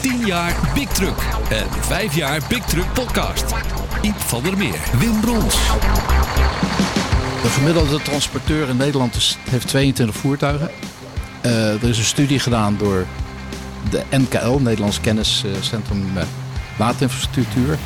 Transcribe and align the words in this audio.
10 0.00 0.26
jaar 0.26 0.56
Big 0.74 0.88
Truck 0.88 1.18
en 1.50 1.66
5 1.80 2.14
jaar 2.14 2.40
Big 2.48 2.64
Truck 2.64 2.92
Podcast. 2.92 3.44
Iep 4.02 4.20
van 4.20 4.42
der 4.42 4.56
Meer, 4.56 4.78
Wim 4.98 5.20
Brons. 5.20 5.54
De 7.42 7.48
gemiddelde 7.48 8.02
transporteur 8.02 8.68
in 8.68 8.76
Nederland 8.76 9.38
heeft 9.50 9.68
22 9.68 10.16
voertuigen. 10.16 10.70
Uh, 11.46 11.82
er 11.82 11.88
is 11.88 11.98
een 11.98 12.04
studie 12.04 12.38
gedaan 12.38 12.76
door 12.76 13.06
de 13.90 14.02
NKL, 14.10 14.58
Nederlands 14.58 15.00
Kenniscentrum 15.00 16.16
uh, 16.16 16.22
Wateninfrastructuur. 16.76 17.78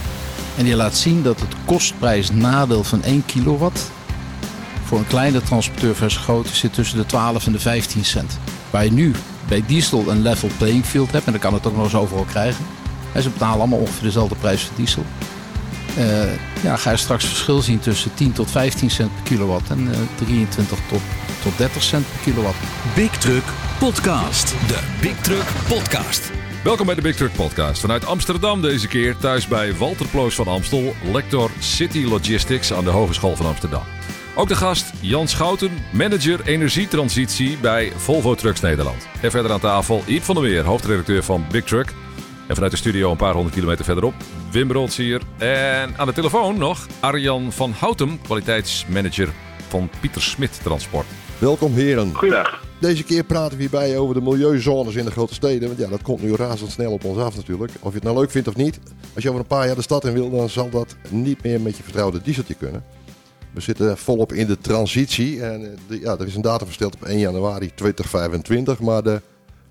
En 0.57 0.65
die 0.65 0.77
laat 0.77 0.97
zien 0.97 1.23
dat 1.23 1.41
het 1.41 1.55
kostprijs-nadeel 1.65 2.85
van 2.85 3.03
1 3.03 3.25
kilowatt 3.27 3.91
voor 4.85 4.99
een 4.99 5.07
kleine 5.07 5.43
transporteur 5.43 5.95
versus 5.95 6.23
grote 6.23 6.57
zit 6.57 6.75
tussen 6.75 6.99
de 6.99 7.07
12 7.07 7.47
en 7.47 7.53
de 7.53 7.61
15 7.61 8.05
cent. 8.05 8.39
Waar 8.71 8.85
je 8.85 8.93
nu 8.93 9.13
bij 9.49 9.63
diesel 9.67 10.09
een 10.09 10.23
level 10.23 10.49
playing 10.59 10.85
field 10.85 11.13
hebt, 11.13 11.27
en 11.27 11.33
dan 11.33 11.41
kan 11.41 11.55
het 11.55 11.67
ook 11.67 11.75
nog 11.77 11.85
eens 11.85 11.95
overal 11.95 12.25
krijgen. 12.25 12.65
En 13.13 13.23
ze 13.23 13.31
betalen 13.31 13.59
allemaal 13.59 13.79
ongeveer 13.79 14.03
dezelfde 14.03 14.35
prijs 14.35 14.63
voor 14.63 14.77
diesel. 14.77 15.05
Uh, 15.99 16.25
ja, 16.63 16.77
ga 16.77 16.91
je 16.91 16.97
straks 16.97 17.25
verschil 17.25 17.63
zien 17.63 17.81
tussen 17.81 18.15
10 18.15 18.33
tot 18.33 18.51
15 18.51 18.91
cent 18.91 19.15
per 19.15 19.23
kilowatt 19.23 19.71
en 19.71 19.81
uh, 19.81 19.97
23 20.15 20.79
tot, 20.89 21.01
tot 21.43 21.59
30 21.59 21.83
cent 21.83 22.05
per 22.13 22.33
kilowatt. 22.33 22.57
Big 22.95 23.11
Truck 23.19 23.45
Podcast. 23.79 24.55
De 24.67 24.79
Big 25.01 25.17
Truck 25.21 25.45
Podcast. 25.69 26.31
Welkom 26.65 26.87
bij 26.87 26.95
de 26.95 27.01
Big 27.01 27.17
Truck 27.17 27.33
Podcast. 27.33 27.81
Vanuit 27.81 28.07
Amsterdam 28.07 28.61
deze 28.61 28.89
keer, 28.89 29.17
thuis 29.17 29.47
bij 29.47 29.75
Walter 29.75 30.07
Ploos 30.07 30.35
van 30.35 30.47
Amstel, 30.47 30.95
lector 31.13 31.51
City 31.59 32.05
Logistics 32.05 32.73
aan 32.73 32.85
de 32.85 32.91
Hogeschool 32.91 33.37
van 33.37 33.47
Amsterdam. 33.47 33.83
Ook 34.35 34.49
de 34.49 34.57
gast 34.57 34.93
Jan 35.01 35.29
Schouten, 35.29 35.71
manager 35.93 36.41
energietransitie 36.47 37.59
bij 37.59 37.93
Volvo 37.97 38.35
Trucks 38.35 38.61
Nederland. 38.61 39.07
En 39.23 39.31
verder 39.31 39.53
aan 39.53 39.61
tafel 39.61 40.03
Iep 40.07 40.23
van 40.23 40.35
der 40.35 40.45
Meer, 40.45 40.65
hoofdredacteur 40.65 41.23
van 41.23 41.45
Big 41.51 41.65
Truck. 41.65 41.95
En 42.49 42.55
vanuit 42.55 42.73
de 42.73 42.79
studio 42.79 43.11
een 43.11 43.17
paar 43.17 43.33
honderd 43.33 43.55
kilometer 43.55 43.85
verderop, 43.85 44.15
Wim 44.51 44.69
Brods 44.69 44.97
hier. 44.97 45.23
En 45.39 45.95
aan 45.97 46.07
de 46.07 46.13
telefoon 46.13 46.59
nog 46.59 46.87
Arjan 47.01 47.53
van 47.53 47.73
Houtem, 47.79 48.21
kwaliteitsmanager 48.23 49.29
van 49.69 49.91
Pieter 50.01 50.23
Smit 50.23 50.61
Transport. 50.63 51.07
Welkom 51.39 51.75
heren. 51.75 52.15
Goedendag. 52.15 52.61
Deze 52.81 53.03
keer 53.03 53.25
praten 53.25 53.57
we 53.57 53.63
hierbij 53.63 53.99
over 53.99 54.15
de 54.15 54.21
milieuzones 54.21 54.95
in 54.95 55.05
de 55.05 55.11
grote 55.11 55.35
steden. 55.35 55.69
Want 55.69 55.81
ja, 55.81 55.89
dat 55.89 56.03
komt 56.03 56.23
nu 56.23 56.35
razendsnel 56.35 56.93
op 56.93 57.05
ons 57.05 57.19
af 57.19 57.37
natuurlijk. 57.37 57.73
Of 57.81 57.89
je 57.89 57.95
het 57.95 58.05
nou 58.05 58.19
leuk 58.19 58.31
vindt 58.31 58.49
of 58.49 58.57
niet. 58.57 58.79
Als 59.15 59.23
je 59.23 59.29
over 59.29 59.41
een 59.41 59.47
paar 59.47 59.67
jaar 59.67 59.75
de 59.75 59.83
stad 59.83 60.05
in 60.05 60.13
wil, 60.13 60.31
dan 60.31 60.49
zal 60.49 60.71
dat 60.71 60.97
niet 61.09 61.43
meer 61.43 61.61
met 61.61 61.77
je 61.77 61.83
vertrouwde 61.83 62.21
dieseltje 62.23 62.55
kunnen. 62.55 62.85
We 63.53 63.61
zitten 63.61 63.99
volop 63.99 64.33
in 64.33 64.47
de 64.47 64.59
transitie. 64.59 65.43
En 65.43 65.79
de, 65.89 66.01
ja, 66.01 66.17
er 66.19 66.27
is 66.27 66.35
een 66.35 66.43
datum 66.43 66.67
versteld 66.67 66.95
op 66.95 67.03
1 67.05 67.19
januari 67.19 67.71
2025. 67.75 68.81
Maar 68.81 69.03
de 69.03 69.21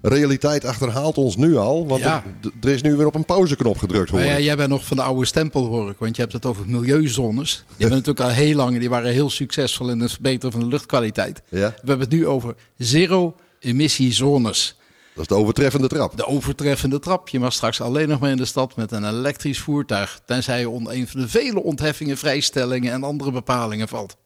realiteit 0.02 0.66
achterhaalt 0.66 1.18
ons 1.18 1.36
nu 1.36 1.56
al. 1.56 1.88
Want 1.88 2.02
Ja. 2.02 2.24
er, 2.44 2.52
er 2.62 2.70
is 2.70 2.82
nu 2.82 2.96
weer 2.96 3.06
op 3.06 3.16
een 3.16 3.26
pauzeknop 3.26 3.78
gedrukt. 3.78 4.10
Hoor. 4.10 4.22
Ja, 4.22 4.40
jij 4.40 4.56
bent 4.56 4.70
nog 4.70 4.86
van 4.86 4.98
de 4.98 5.04
oude 5.04 5.26
stempel, 5.26 5.66
hoor 5.66 5.90
ik. 5.90 5.96
Want 6.00 6.16
je 6.16 6.22
hebt 6.22 6.34
het 6.34 6.46
over 6.46 6.64
milieuzones. 6.68 7.56
Die 7.68 7.76
hebben 7.78 7.98
natuurlijk 7.98 8.26
al 8.26 8.36
heel 8.46 8.56
lang. 8.56 8.80
Die 8.80 8.90
waren 8.90 9.12
heel 9.12 9.30
succesvol 9.30 9.90
in 9.90 10.00
het 10.00 10.12
verbeteren 10.12 10.52
van 10.52 10.60
de 10.62 10.68
luchtkwaliteit. 10.68 11.42
Ja, 11.50 11.58
We 11.60 11.74
hebben 11.76 12.00
het 12.00 12.10
nu 12.12 12.28
over 12.28 12.56
zero-emissiezones. 12.78 14.76
Dat 15.14 15.22
is 15.22 15.28
de 15.28 15.36
overtreffende 15.36 15.88
trap. 15.88 16.18
De 16.18 16.26
overtreffende 16.26 17.00
trap. 17.00 17.30
Je 17.30 17.40
mag 17.40 17.54
straks 17.54 17.82
alleen 17.82 18.08
nog 18.08 18.20
maar 18.20 18.30
in 18.30 18.38
de 18.38 18.46
stad 18.46 18.76
met 18.76 18.92
een 18.92 19.06
elektrisch 19.08 19.60
voertuig. 19.60 20.22
Tenzij 20.26 20.60
je 20.60 20.70
onder 20.70 20.94
een 20.94 21.08
van 21.08 21.22
de 21.22 21.30
vele 21.30 21.64
ontheffingen, 21.64 22.18
vrijstellingen 22.18 22.92
en 22.92 23.04
andere 23.04 23.32
bepalingen 23.32 23.88
valt. 23.88 24.18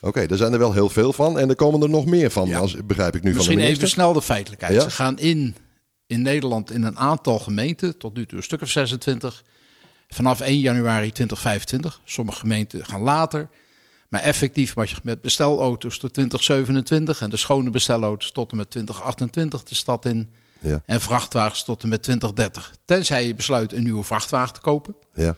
Oké, 0.00 0.26
daar 0.26 0.38
zijn 0.38 0.52
er 0.52 0.58
wel 0.58 0.72
heel 0.72 0.88
veel 0.88 1.12
van. 1.12 1.38
En 1.38 1.48
er 1.48 1.56
komen 1.56 1.82
er 1.82 1.88
nog 1.88 2.06
meer 2.06 2.30
van, 2.30 2.48
Ja. 2.48 2.58
als, 2.58 2.76
begrijp 2.86 3.14
ik 3.14 3.22
nu 3.22 3.28
van 3.28 3.36
Misschien 3.38 3.58
de 3.58 3.64
even 3.64 3.88
snel 3.88 4.12
de 4.12 4.22
feitelijkheid. 4.22 4.74
Ja. 4.74 4.80
Ze 4.80 4.90
gaan 4.90 5.18
in, 5.18 5.56
in 6.06 6.22
Nederland 6.22 6.70
in 6.70 6.82
een 6.82 6.98
aantal 6.98 7.38
gemeenten, 7.38 7.98
tot 7.98 8.16
nu 8.16 8.26
toe 8.26 8.38
een 8.38 8.44
stuk 8.44 8.62
of 8.62 8.68
26, 8.68 9.44
vanaf 10.08 10.40
1 10.40 10.58
januari 10.58 11.12
2025. 11.12 12.00
Sommige 12.04 12.38
gemeenten 12.38 12.84
gaan 12.86 13.00
later. 13.00 13.48
Maar 14.14 14.22
effectief 14.22 14.76
mag 14.76 14.90
je 14.90 14.96
met 15.02 15.20
bestelauto's 15.20 15.98
tot 15.98 16.12
2027 16.12 17.20
en 17.20 17.30
de 17.30 17.36
schone 17.36 17.70
bestelauto's 17.70 18.32
tot 18.32 18.50
en 18.50 18.56
met 18.56 18.70
2028 18.70 19.62
de 19.62 19.74
stad 19.74 20.04
in. 20.04 20.30
Ja, 20.60 20.82
En 20.86 21.00
vrachtwagens 21.00 21.64
tot 21.64 21.82
en 21.82 21.88
met 21.88 22.02
2030. 22.02 22.74
Tenzij 22.84 23.26
je 23.26 23.34
besluit 23.34 23.72
een 23.72 23.82
nieuwe 23.82 24.04
vrachtwagen 24.04 24.54
te 24.54 24.60
kopen. 24.60 24.94
ja. 25.14 25.36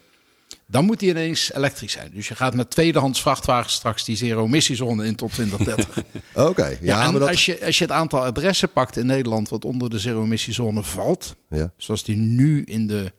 Dan 0.66 0.84
moet 0.84 0.98
die 0.98 1.10
ineens 1.10 1.52
elektrisch 1.52 1.92
zijn. 1.92 2.10
Dus 2.14 2.28
je 2.28 2.34
gaat 2.34 2.54
met 2.54 2.70
tweedehands 2.70 3.20
vrachtwagens 3.20 3.74
straks 3.74 4.04
die 4.04 4.16
zero-emissiezone 4.16 5.06
in 5.06 5.14
tot 5.14 5.32
2030. 5.32 6.02
Oké, 6.34 6.66
ja, 6.66 6.76
Ja, 6.80 7.04
en 7.04 7.10
maar 7.10 7.20
dat... 7.20 7.28
als, 7.28 7.44
je, 7.46 7.64
als 7.64 7.78
je 7.78 7.84
het 7.84 7.92
aantal 7.92 8.24
adressen 8.24 8.72
pakt 8.72 8.96
in 8.96 9.06
Nederland 9.06 9.48
wat 9.48 9.64
onder 9.64 9.90
de 9.90 9.98
zero-emissiezone 9.98 10.82
valt, 10.82 11.36
Ja, 11.48 11.72
zoals 11.76 12.04
die 12.04 12.16
nu 12.16 12.62
in 12.62 12.86
de 12.86 13.12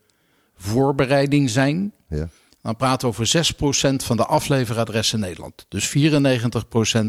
voorbereiding 0.56 1.50
zijn, 1.50 1.94
ja. 2.10 2.30
Dan 2.68 2.76
praten 2.76 3.10
we 3.10 3.16
over 3.16 3.54
6% 3.96 4.06
van 4.06 4.18
de 4.18 4.26
afleveradressen 4.26 5.20
in 5.20 5.26
Nederland. 5.26 5.66
Dus 5.70 5.90
94% 5.90 5.92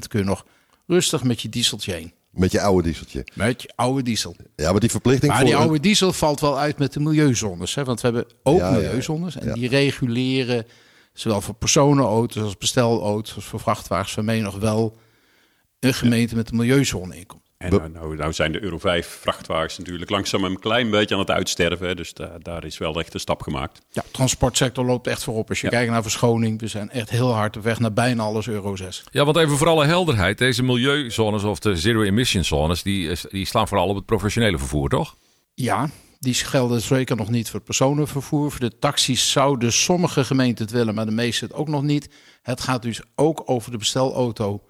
kun 0.09 0.19
je 0.19 0.25
nog 0.25 0.45
rustig 0.87 1.23
met 1.23 1.43
je 1.43 1.49
dieseltje 1.49 1.93
heen. 1.93 2.13
Met 2.31 2.53
je 2.53 2.61
oude 2.61 2.83
dieseltje. 2.83 3.27
Met 3.35 3.63
je 3.63 3.73
oude 3.75 4.03
diesel. 4.03 4.37
Ja, 4.57 4.71
maar 4.71 4.81
die 4.81 4.91
verplichting 4.91 5.33
Maar 5.33 5.41
voor... 5.41 5.51
die 5.51 5.57
oude 5.57 5.81
diesel 5.81 6.13
valt 6.13 6.41
wel 6.41 6.59
uit 6.59 6.79
met 6.79 6.93
de 6.93 7.01
milieuzones. 7.01 7.75
Hè? 7.75 7.85
Want 7.85 8.01
we 8.01 8.07
hebben 8.07 8.27
ook 8.43 8.59
Ja, 8.59 8.69
ja, 8.69 8.77
ja. 8.77 8.83
milieuzones. 8.83 9.37
En 9.37 9.53
die 9.53 9.69
reguleren 9.69 10.67
zowel 11.13 11.41
voor 11.41 11.55
personenauto's 11.55 12.43
als 12.43 12.57
bestelauto's 12.57 13.35
als 13.35 13.45
voor 13.45 13.61
vrachtwagens. 13.61 14.15
Waarmee 14.15 14.41
nog 14.41 14.59
wel 14.59 14.99
een 15.81 15.95
gemeente 15.95 16.37
met 16.37 16.51
een 16.51 16.57
milieuzone 16.57 17.17
inkomt. 17.17 17.47
En 17.59 17.71
nou, 17.71 17.89
nou, 17.91 18.17
nou 18.17 18.33
zijn 18.33 18.53
de 18.53 18.63
Euro 18.63 18.79
5 18.79 19.07
vrachtwagens 19.21 19.79
natuurlijk 19.79 20.11
langzaam 20.11 20.45
een 20.45 20.59
klein 20.59 20.91
beetje 20.91 21.15
aan 21.15 21.21
het 21.21 21.31
uitsterven. 21.31 21.87
hè, 21.87 21.95
Dus 21.95 22.13
daar, 22.15 22.43
daar 22.43 22.65
is 22.65 22.79
wel 22.79 22.99
echt 23.01 23.15
een 23.15 23.21
stap 23.21 23.43
gemaakt. 23.43 23.81
Ja, 23.91 24.03
de 24.03 24.11
transportsector 24.11 24.85
loopt 24.85 25.07
echt 25.07 25.25
voorop. 25.25 25.49
Als 25.49 25.61
je 25.61 25.67
Ja. 25.67 25.73
kijkt 25.73 25.91
naar 25.91 26.03
verschoning, 26.03 26.61
we 26.61 26.67
zijn 26.69 26.91
echt 26.91 27.11
heel 27.11 27.33
hard 27.33 27.57
op 27.57 27.63
weg 27.63 27.79
naar 27.79 27.93
bijna 27.93 28.23
alles 28.23 28.49
Euro 28.49 28.77
6. 28.77 29.05
Ja, 29.11 29.25
want 29.25 29.37
even 29.37 29.57
voor 29.57 29.67
alle 29.69 29.85
helderheid. 29.87 30.39
Deze 30.39 30.63
milieuzones 30.63 31.43
of 31.43 31.59
de 31.59 31.77
zero-emission 31.77 32.45
zones, 32.45 32.83
die, 32.83 33.11
die 33.31 33.45
slaan 33.47 33.69
vooral 33.69 33.89
op 33.89 33.97
het 33.97 34.07
professionele 34.07 34.59
vervoer, 34.59 34.89
toch? 34.89 35.17
Ja, 35.55 35.91
die 36.19 36.35
gelden 36.35 36.81
zeker 36.81 37.17
nog 37.17 37.29
niet 37.31 37.47
voor 37.47 37.55
het 37.55 37.65
personenvervoer. 37.65 38.51
Voor 38.51 38.61
de 38.61 38.79
taxis 38.79 39.31
zouden 39.31 39.73
sommige 39.73 40.25
gemeenten 40.25 40.65
het 40.65 40.75
willen, 40.75 40.95
maar 40.95 41.07
de 41.07 41.13
meeste 41.13 41.45
het 41.45 41.55
ook 41.55 41.69
nog 41.69 41.83
niet. 41.83 42.09
Het 42.43 42.61
gaat 42.61 42.83
dus 42.83 43.01
ook 43.15 43.43
over 43.45 43.71
de 43.71 43.77
bestelauto 43.79 44.63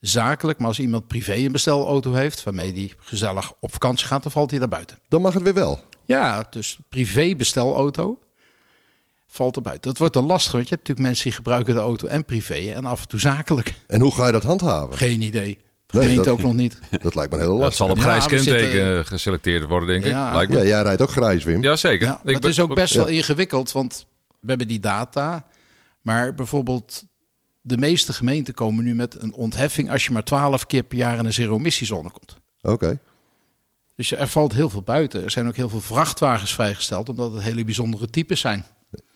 zakelijk. 0.00 0.58
Maar 0.58 0.68
als 0.68 0.78
iemand 0.78 1.06
privé 1.06 1.34
een 1.34 1.52
bestelauto 1.52 2.12
heeft, 2.12 2.42
waarmee 2.44 2.72
die 2.72 2.92
gezellig 2.98 3.52
op 3.60 3.72
vakantie 3.72 4.06
gaat, 4.06 4.22
dan 4.22 4.32
valt 4.32 4.50
hij 4.50 4.58
daar 4.58 4.68
buiten. 4.68 4.98
Dan 5.08 5.20
mag 5.22 5.34
het 5.34 5.42
weer 5.42 5.54
wel. 5.54 5.80
Ja, 6.04 6.46
dus 6.50 6.78
privé 6.88 7.34
bestelauto 7.36 8.18
valt 9.26 9.56
er 9.56 9.62
buiten. 9.62 9.90
Dat 9.90 9.98
wordt 9.98 10.14
dan 10.14 10.24
lastig, 10.26 10.52
want 10.52 10.68
je 10.68 10.74
hebt 10.74 10.80
natuurlijk 10.88 11.06
mensen 11.08 11.24
die 11.24 11.34
gebruiken 11.38 11.74
de 11.74 11.80
auto 11.80 12.06
en 12.06 12.24
privé 12.24 12.54
en 12.54 12.84
af 12.84 13.02
en 13.02 13.08
toe 13.08 13.20
zakelijk. 13.20 13.74
En 13.86 14.00
hoe 14.00 14.14
ga 14.14 14.26
je 14.26 14.32
dat 14.32 14.42
handhaven? 14.42 14.96
Geen 14.96 15.22
idee. 15.22 15.58
Nee, 15.92 16.16
dat- 16.16 16.28
ook 16.28 16.42
nog 16.42 16.54
niet. 16.54 16.78
Dat 17.02 17.14
lijkt 17.14 17.32
me 17.32 17.38
heel 17.38 17.48
Dat 17.48 17.58
lastig. 17.58 17.76
zal 17.76 17.90
op 17.90 17.98
grijs 17.98 18.26
kenteken 18.26 18.60
zitten- 18.70 18.98
eh, 18.98 19.04
geselecteerd 19.04 19.68
worden, 19.68 19.88
denk 19.88 20.04
ik. 20.04 20.10
Ja. 20.10 20.34
Lijkt 20.34 20.52
me. 20.52 20.58
Ja, 20.58 20.64
jij 20.64 20.82
rijdt 20.82 21.02
ook 21.02 21.10
grijs, 21.10 21.44
Wim. 21.44 21.62
Jazeker. 21.62 22.06
Ja, 22.06 22.20
Ik 22.24 22.30
het 22.32 22.40
ben- 22.40 22.50
is 22.50 22.60
ook 22.60 22.74
best 22.74 22.92
ja. 22.94 22.98
wel 23.04 23.08
ingewikkeld, 23.08 23.72
want 23.72 24.06
we 24.40 24.48
hebben 24.48 24.68
die 24.68 24.80
data. 24.80 25.46
Maar 26.02 26.34
bijvoorbeeld 26.34 27.04
de 27.68 27.78
meeste 27.78 28.12
gemeenten 28.12 28.54
komen 28.54 28.84
nu 28.84 28.94
met 28.94 29.22
een 29.22 29.32
ontheffing 29.34 29.90
als 29.90 30.04
je 30.06 30.12
maar 30.12 30.24
12 30.24 30.66
keer 30.66 30.82
per 30.82 30.98
jaar 30.98 31.18
in 31.18 31.24
een 31.24 31.32
zero-emissiezone 31.32 32.10
komt. 32.10 32.36
Oké. 32.62 32.98
Dus 33.94 34.12
er 34.12 34.28
valt 34.28 34.52
heel 34.52 34.70
veel 34.70 34.82
buiten. 34.82 35.24
Er 35.24 35.30
zijn 35.30 35.48
ook 35.48 35.56
heel 35.56 35.68
veel 35.68 35.80
vrachtwagens 35.80 36.54
vrijgesteld, 36.54 37.08
omdat 37.08 37.32
het 37.32 37.42
hele 37.42 37.64
bijzondere 37.64 38.10
types 38.10 38.40
zijn. 38.40 38.64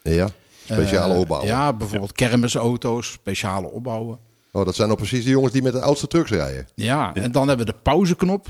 Ja, 0.02 0.28
speciale 0.64 1.14
Eh, 1.14 1.20
opbouwen. 1.20 1.48
Ja, 1.50 1.72
bijvoorbeeld 1.72 2.12
kermisauto's, 2.12 3.12
speciale 3.12 3.66
opbouwen. 3.70 4.18
Oh, 4.52 4.64
dat 4.64 4.74
zijn 4.74 4.88
nou 4.88 5.00
precies 5.00 5.24
de 5.24 5.30
jongens 5.30 5.52
die 5.52 5.62
met 5.62 5.72
de 5.72 5.80
oudste 5.80 6.06
trucks 6.06 6.30
rijden. 6.30 6.68
Ja, 6.74 7.14
en 7.14 7.32
dan 7.32 7.48
hebben 7.48 7.66
we 7.66 7.72
de 7.72 7.78
pauzeknop. 7.82 8.46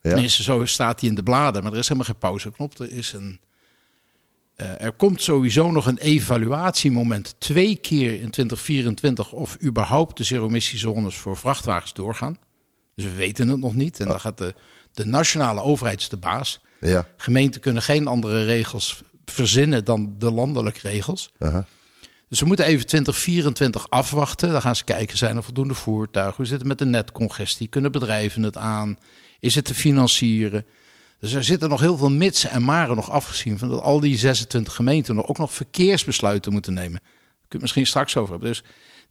Ja. 0.00 0.10
Tenminste, 0.10 0.42
zo 0.42 0.64
staat 0.64 1.00
die 1.00 1.08
in 1.08 1.14
de 1.14 1.22
bladen, 1.22 1.62
maar 1.62 1.72
er 1.72 1.78
is 1.78 1.88
helemaal 1.88 2.08
geen 2.10 2.18
pauzeknop. 2.18 2.78
Er, 2.80 2.90
is 2.92 3.12
een, 3.12 3.40
eh, 4.54 4.80
er 4.80 4.92
komt 4.92 5.22
sowieso 5.22 5.70
nog 5.70 5.86
een 5.86 5.98
evaluatiemoment 5.98 7.34
twee 7.38 7.76
keer 7.76 8.12
in 8.12 8.30
2024 8.30 9.32
of 9.32 9.56
überhaupt 9.62 10.16
de 10.16 10.24
zero-emissiezones 10.24 11.16
voor 11.16 11.36
vrachtwagens 11.36 11.92
doorgaan. 11.92 12.38
Dus 12.94 13.04
we 13.04 13.14
weten 13.14 13.48
het 13.48 13.58
nog 13.58 13.74
niet. 13.74 14.00
En 14.00 14.06
dan 14.06 14.20
gaat 14.20 14.38
de, 14.38 14.54
de 14.92 15.06
nationale 15.06 15.62
overheid 15.62 16.10
de 16.10 16.16
baas. 16.16 16.60
Ja. 16.80 17.06
Gemeenten 17.16 17.60
kunnen 17.60 17.82
geen 17.82 18.06
andere 18.06 18.44
regels 18.44 19.02
verzinnen 19.24 19.84
dan 19.84 20.14
de 20.18 20.30
landelijke 20.30 20.88
regels. 20.88 21.32
Dus 22.28 22.40
we 22.40 22.46
moeten 22.46 22.64
even 22.64 22.86
2024 22.86 23.90
afwachten. 23.90 24.52
Dan 24.52 24.60
gaan 24.60 24.76
ze 24.76 24.84
kijken, 24.84 25.16
zijn 25.16 25.36
er 25.36 25.42
voldoende 25.42 25.74
voertuigen? 25.74 26.36
Hoe 26.36 26.46
zit 26.46 26.58
het 26.58 26.68
met 26.68 26.78
de 26.78 26.84
netcongestie? 26.84 27.68
Kunnen 27.68 27.92
bedrijven 27.92 28.42
het 28.42 28.56
aan? 28.56 28.98
Is 29.40 29.54
het 29.54 29.64
te 29.64 29.74
financieren? 29.74 30.66
Dus 31.18 31.32
er 31.32 31.44
zitten 31.44 31.68
nog 31.68 31.80
heel 31.80 31.96
veel 31.96 32.10
mitsen 32.10 32.50
en 32.50 32.62
maren 32.62 32.96
nog 32.96 33.10
afgezien... 33.10 33.58
van 33.58 33.68
dat 33.68 33.80
al 33.80 34.00
die 34.00 34.18
26 34.18 34.74
gemeenten 34.74 35.14
nog 35.14 35.26
ook 35.26 35.38
nog 35.38 35.52
verkeersbesluiten 35.52 36.52
moeten 36.52 36.74
nemen. 36.74 37.00
Daar 37.00 37.02
kun 37.02 37.32
je 37.38 37.46
het 37.48 37.60
misschien 37.60 37.86
straks 37.86 38.16
over 38.16 38.30
hebben. 38.30 38.48
Dus 38.48 38.62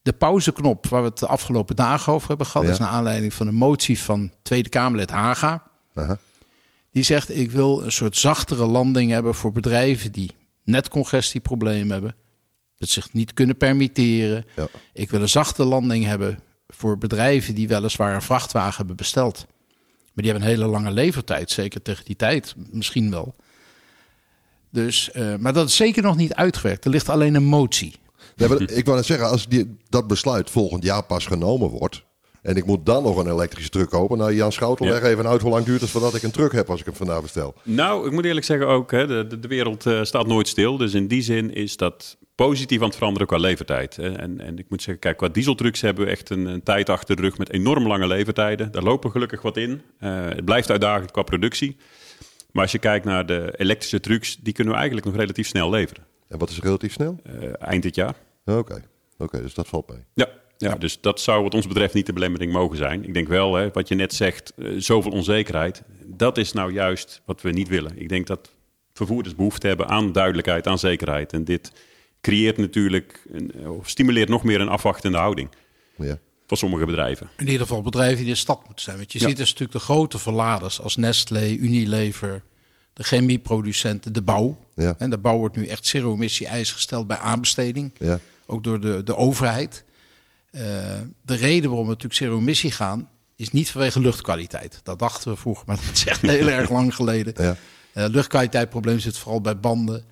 de 0.02 0.14
pauzeknop 0.14 0.88
waar 0.88 1.02
we 1.02 1.08
het 1.08 1.20
de 1.20 1.28
afgelopen 1.28 1.76
dagen 1.76 2.14
over 2.14 2.28
hebben 2.28 2.46
gehad... 2.46 2.68
Ja. 2.68 2.74
is 2.74 2.80
naar 2.80 2.90
aanleiding 2.90 3.34
van 3.34 3.48
een 3.48 3.56
motie 3.56 4.00
van 4.00 4.32
Tweede 4.42 4.70
Kamerlid 4.70 5.10
Haga. 5.10 5.64
Die 6.92 7.04
zegt, 7.04 7.36
ik 7.38 7.52
wil 7.52 7.84
een 7.84 7.92
soort 7.92 8.18
zachtere 8.18 8.66
landing 8.66 9.12
hebben 9.12 9.36
voor 9.36 9.52
bedrijven 9.52 10.12
die 10.12 10.36
netcongestieproblemen 10.64 11.92
hebben. 11.92 12.16
Dat 12.78 12.90
zich 12.90 13.14
niet 13.14 13.34
kunnen 13.34 13.58
permitteren. 13.58 14.46
Ja. 14.56 14.68
Ik 14.94 15.10
wil 15.10 15.22
een 15.22 15.30
zachte 15.30 15.64
landing 15.64 16.06
hebben 16.06 16.40
voor 16.68 16.98
bedrijven 16.98 17.56
die 17.56 17.68
weliswaar 17.68 18.16
een 18.16 18.22
vrachtwagen 18.22 18.78
hebben 18.78 18.96
besteld. 18.96 19.46
Maar 20.14 20.24
die 20.24 20.32
hebben 20.32 20.50
een 20.50 20.56
hele 20.56 20.70
lange 20.72 20.92
levertijd, 20.92 21.52
zeker 21.52 21.82
tegen 21.82 22.06
die 22.06 22.16
tijd 22.16 22.56
misschien 22.72 23.12
wel. 23.12 23.36
Dus, 24.70 25.12
eh, 25.12 25.36
maar 25.36 25.54
dat 25.54 25.68
is 25.68 25.76
zeker 25.76 26.04
nog 26.04 26.16
niet 26.16 26.34
uitgewerkt. 26.34 26.86
Er 26.86 26.92
ligt 26.92 27.10
alleen 27.10 27.36
een 27.36 27.44
motie. 27.44 27.96
Nee, 28.36 28.50
maar 28.50 28.62
ik 28.62 28.86
wou 28.86 28.98
net 28.98 29.06
zeggen, 29.06 29.30
als 29.30 29.48
die, 29.48 29.78
dat 29.90 30.08
besluit 30.08 30.50
volgend 30.50 30.84
jaar 30.84 31.04
pas 31.04 31.26
genomen 31.26 31.70
wordt. 31.70 32.04
En 32.42 32.56
ik 32.56 32.66
moet 32.66 32.86
dan 32.86 33.04
nog 33.04 33.18
een 33.18 33.32
elektrische 33.32 33.70
truck 33.70 33.90
kopen. 33.90 34.18
Nou, 34.18 34.34
Jan 34.36 34.52
Schoutel, 34.52 34.86
Ja. 34.86 34.92
leg 34.92 35.04
even 35.04 35.28
uit 35.28 35.42
hoe 35.42 35.52
lang 35.52 35.66
duurt 35.66 35.82
het 35.82 35.90
voordat 35.90 36.14
ik 36.16 36.24
een 36.24 36.32
truck 36.32 36.52
heb 36.52 36.70
als 36.70 36.80
ik 36.80 36.86
hem 36.86 36.96
vandaag 36.96 37.22
bestel. 37.22 37.54
Nou, 37.64 38.06
ik 38.06 38.12
moet 38.12 38.26
eerlijk 38.26 38.46
zeggen 38.46 38.68
ook, 38.68 38.92
hè, 38.92 39.08
de, 39.08 39.28
de, 39.28 39.40
de 39.40 39.48
wereld 39.48 39.86
eh, 39.86 40.04
staat 40.04 40.28
nooit 40.28 40.48
stil. 40.48 40.78
Dus 40.78 40.94
in 40.94 41.08
die 41.08 41.22
zin 41.22 41.54
is 41.54 41.78
dat 41.78 42.18
positief 42.36 42.80
aan 42.80 42.88
het 42.88 42.96
veranderen 42.96 43.28
qua 43.28 43.38
levertijd. 43.38 43.98
En, 43.98 44.40
en 44.40 44.58
ik 44.58 44.70
moet 44.70 44.82
zeggen, 44.82 45.00
kijk, 45.00 45.18
qua 45.18 45.28
dieseltrucks 45.28 45.82
hebben 45.82 46.06
we 46.06 46.12
echt 46.12 46.30
een, 46.30 46.46
een 46.46 46.64
tijd 46.64 46.90
achter 46.90 47.16
de 47.16 47.22
rug 47.22 47.38
met 47.38 47.52
enorm 47.52 47.88
lange 47.88 48.08
levertijden. 48.08 48.72
Daar 48.72 48.84
lopen 48.84 49.12
gelukkig 49.12 49.42
wat 49.42 49.58
in. 49.58 49.82
Eh, 50.00 50.26
het 50.26 50.46
blijft 50.46 50.72
uitdagend 50.72 51.12
qua 51.12 51.22
productie. 51.22 51.78
Maar 52.52 52.64
als 52.64 52.72
je 52.72 52.80
kijkt 52.80 53.06
naar 53.06 53.26
de 53.26 53.54
elektrische 53.58 54.00
trucks, 54.00 54.38
die 54.42 54.54
kunnen 54.54 54.74
we 54.74 54.80
eigenlijk 54.80 55.10
nog 55.10 55.20
relatief 55.20 55.48
snel 55.48 55.70
leveren. 55.70 56.04
En 56.28 56.38
wat 56.38 56.50
is 56.50 56.60
relatief 56.60 56.94
snel? 56.94 57.20
Eh, 57.24 57.34
eind 57.60 57.84
dit 57.84 57.96
jaar. 57.96 58.16
Oké, 58.46 58.84
oké, 59.18 59.42
dus 59.42 59.54
dat 59.54 59.68
valt 59.68 59.90
mee. 59.90 60.04
Ja, 60.14 60.30
ja, 60.58 60.76
dus 60.76 61.02
dat 61.02 61.20
zou 61.20 61.44
wat 61.44 61.54
ons 61.54 61.68
betreft 61.68 61.94
niet 61.94 62.06
de 62.06 62.14
belemmering 62.14 62.52
mogen 62.52 62.78
zijn. 62.78 63.04
Ik 63.04 63.14
denk 63.14 63.28
wel, 63.28 63.56
hè, 63.56 63.70
wat 63.72 63.88
je 63.88 63.96
net 63.96 64.14
zegt, 64.14 64.54
eh, 64.56 64.70
zoveel 64.78 65.12
onzekerheid. 65.12 65.84
Dat 66.06 66.38
is 66.38 66.52
nou 66.52 66.72
juist 66.72 67.22
wat 67.26 67.42
we 67.42 67.50
niet 67.50 67.68
willen. 67.68 67.98
Ik 67.98 68.10
denk 68.10 68.28
dat 68.28 68.52
vervoerders 68.94 69.36
behoefte 69.36 69.68
hebben 69.68 69.88
aan 69.88 70.12
duidelijkheid, 70.12 70.68
aan 70.68 70.80
zekerheid. 70.80 71.34
En 71.34 71.44
dit 71.44 71.72
creëert 72.24 72.58
natuurlijk, 72.58 73.26
een, 73.32 73.52
eh, 73.62 73.78
of 73.78 73.90
stimuleert 73.90 74.30
nog 74.30 74.44
meer 74.44 74.62
een 74.62 74.68
afwachtende 74.68 75.18
houding 75.18 75.50
Ja. 75.98 76.18
van 76.48 76.58
sommige 76.58 76.86
bedrijven. 76.86 77.30
In 77.38 77.46
ieder 77.46 77.62
geval 77.62 77.82
bedrijven 77.82 78.18
die 78.18 78.26
in 78.26 78.32
de 78.32 78.38
stad 78.38 78.66
moeten 78.66 78.84
zijn. 78.84 78.98
Want 78.98 79.12
je 79.12 79.20
Ja. 79.20 79.28
ziet 79.28 79.38
dus 79.38 79.50
natuurlijk 79.52 79.80
de 79.80 79.84
grote 79.86 80.20
verladers 80.20 80.82
als 80.82 80.96
Nestlé, 80.96 81.50
Unilever, 81.50 82.44
de 82.94 83.04
chemieproducenten, 83.04 84.14
de 84.14 84.22
bouw. 84.22 84.58
Ja. 84.76 84.96
En 84.98 85.10
de 85.10 85.18
bouw 85.18 85.38
wordt 85.38 85.56
nu 85.56 85.66
echt 85.68 85.86
zero-emissie 85.88 86.48
eis 86.48 86.72
gesteld 86.72 87.08
bij 87.08 87.18
aanbesteding. 87.18 87.92
Ja. 87.98 88.20
Ook 88.46 88.64
door 88.64 88.80
de, 88.80 89.02
de 89.04 89.16
overheid. 89.16 89.84
Eh, 90.52 90.62
de 91.22 91.36
reden 91.36 91.70
waarom 91.70 91.86
we 91.86 91.92
natuurlijk 91.94 92.20
zero-emissie 92.22 92.72
gaan, 92.72 93.10
is 93.36 93.52
niet 93.52 93.72
vanwege 93.72 94.00
luchtkwaliteit. 94.00 94.80
Dat 94.84 95.00
dachten 95.00 95.32
we 95.32 95.38
vroeger, 95.38 95.64
maar 95.68 95.76
dat 95.76 95.94
is 95.94 96.06
echt 96.06 96.22
heel 96.22 96.48
erg 96.60 96.70
lang 96.70 96.96
geleden. 96.96 97.34
Ja. 97.38 97.56
Eh, 97.94 98.06
luchtkwaliteitprobleem 98.10 99.00
zit 99.00 99.18
vooral 99.18 99.42
bij 99.42 99.60
banden. 99.60 100.04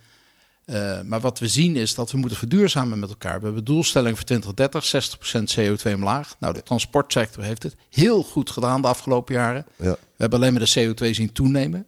Eh, 0.66 1.02
maar 1.02 1.20
wat 1.20 1.40
we 1.40 1.48
zien 1.48 1.76
is 1.76 1.96
dat 1.96 2.12
we 2.12 2.18
moeten 2.18 2.38
verduurzamen 2.38 3.00
met 3.00 3.10
elkaar. 3.10 3.40
We 3.40 3.46
hebben 3.46 3.64
doelstelling 3.64 4.16
voor 4.16 4.26
2030, 4.26 4.86
60% 4.86 5.54
CO2 5.60 5.94
omlaag. 5.94 6.36
Nou, 6.40 6.54
de 6.54 6.64
transportsector 6.64 7.44
heeft 7.44 7.64
het 7.64 7.76
heel 7.90 8.24
goed 8.24 8.50
gedaan 8.50 8.82
de 8.82 8.88
afgelopen 8.88 9.36
jaren. 9.36 9.66
Ja. 9.76 9.92
We 9.92 9.98
hebben 10.18 10.40
alleen 10.40 10.54
maar 10.54 10.66
de 10.66 10.94
CO2 10.94 11.10
zien 11.10 11.32
toenemen. 11.32 11.86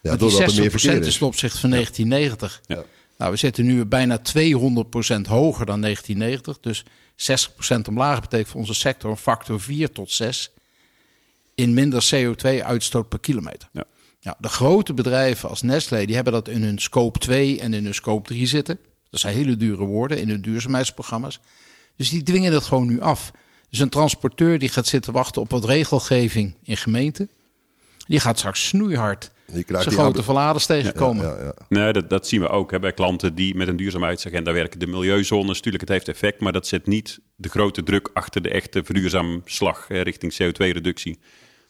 Ja, 0.00 0.08
Want 0.08 0.20
die 0.20 0.30
doordat 0.30 0.52
er 0.54 0.60
meer 0.60 0.70
60% 0.70 0.72
verkeer 0.72 1.00
is 1.00 1.06
is. 1.06 1.16
ten 1.18 1.26
opzichte 1.26 1.58
van 1.60 1.70
1990. 1.70 2.60
Ja. 2.66 2.82
Nou, 3.18 3.30
we 3.30 3.36
zitten 3.36 3.64
nu 3.64 3.84
bijna 3.84 4.18
200% 4.18 4.22
hoger 5.28 5.66
dan 5.66 5.80
1990. 5.80 6.60
Dus 6.60 6.84
60% 7.76 7.88
omlaag 7.88 8.20
betekent 8.20 8.48
voor 8.48 8.60
onze 8.60 8.74
sector 8.74 9.10
een 9.10 9.16
factor 9.16 9.60
4 9.60 9.92
tot 9.92 10.10
6 10.10 10.50
in 11.54 11.74
minder 11.74 12.08
CO2-uitstoot 12.14 13.08
per 13.08 13.20
kilometer. 13.20 13.68
Ja. 13.72 13.84
Nou, 14.26 14.38
de 14.40 14.48
grote 14.48 14.94
bedrijven 14.94 15.48
als 15.48 15.62
Nestlé, 15.62 16.06
die 16.06 16.14
hebben 16.14 16.32
dat 16.32 16.48
in 16.48 16.62
hun 16.62 16.78
scope 16.78 17.18
2 17.18 17.60
en 17.60 17.74
in 17.74 17.84
hun 17.84 17.94
scope 17.94 18.28
3 18.28 18.46
zitten. 18.46 18.78
Dat 19.10 19.20
zijn 19.20 19.34
hele 19.34 19.56
dure 19.56 19.84
woorden 19.84 20.18
in 20.18 20.28
hun 20.28 20.40
duurzaamheidsprogramma's. 20.40 21.40
Dus 21.96 22.10
die 22.10 22.22
dwingen 22.22 22.52
dat 22.52 22.64
gewoon 22.64 22.86
nu 22.86 23.00
af. 23.00 23.30
Dus 23.70 23.78
een 23.78 23.88
transporteur 23.88 24.58
die 24.58 24.68
gaat 24.68 24.86
zitten 24.86 25.12
wachten 25.12 25.42
op 25.42 25.50
wat 25.50 25.64
regelgeving 25.64 26.54
in 26.62 26.76
gemeenten. 26.76 27.30
Die 28.06 28.20
gaat 28.20 28.38
straks 28.38 28.66
snoeihard 28.66 29.30
Die 29.46 29.64
zijn 29.68 29.90
grote 29.90 30.22
verladers 30.22 30.66
tegenkomen. 30.66 31.26
Ja, 31.26 31.42
ja. 31.42 31.54
Nee, 31.68 31.92
dat, 31.92 32.10
dat 32.10 32.28
zien 32.28 32.40
we 32.40 32.48
ook 32.48 32.70
hè, 32.70 32.78
bij 32.78 32.92
klanten 32.92 33.34
die 33.34 33.54
met 33.54 33.68
een 33.68 33.76
duurzaamheidsagenda 33.76 34.52
werken. 34.52 34.78
De 34.78 34.86
milieuzones, 34.86 35.56
natuurlijk, 35.56 35.80
het 35.80 35.92
heeft 35.92 36.08
effect, 36.08 36.40
maar 36.40 36.52
dat 36.52 36.66
zet 36.66 36.86
niet 36.86 37.20
de 37.36 37.48
grote 37.48 37.82
druk 37.82 38.10
achter 38.12 38.42
de 38.42 38.50
echte 38.50 38.84
verduurzaamslag 38.84 39.88
hè, 39.88 40.00
richting 40.00 40.32
CO2-reductie. 40.32 41.18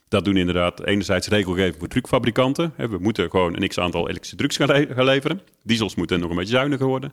Dat 0.08 0.25
doen 0.25 0.37
inderdaad 0.37 0.85
enerzijds 0.85 1.29
regelgeving 1.29 1.76
voor 1.79 1.88
truckfabrikanten. 1.88 2.73
We 2.76 2.99
moeten 3.00 3.31
gewoon 3.31 3.56
een 3.62 3.69
x-aantal 3.69 4.08
elektrische 4.08 4.37
trucks 4.37 4.56
gaan, 4.56 4.69
le- 4.69 4.94
gaan 4.94 5.05
leveren. 5.05 5.41
Diesels 5.62 5.94
moeten 5.94 6.20
nog 6.20 6.31
een 6.31 6.37
beetje 6.37 6.55
zuiniger 6.55 6.87
worden. 6.87 7.12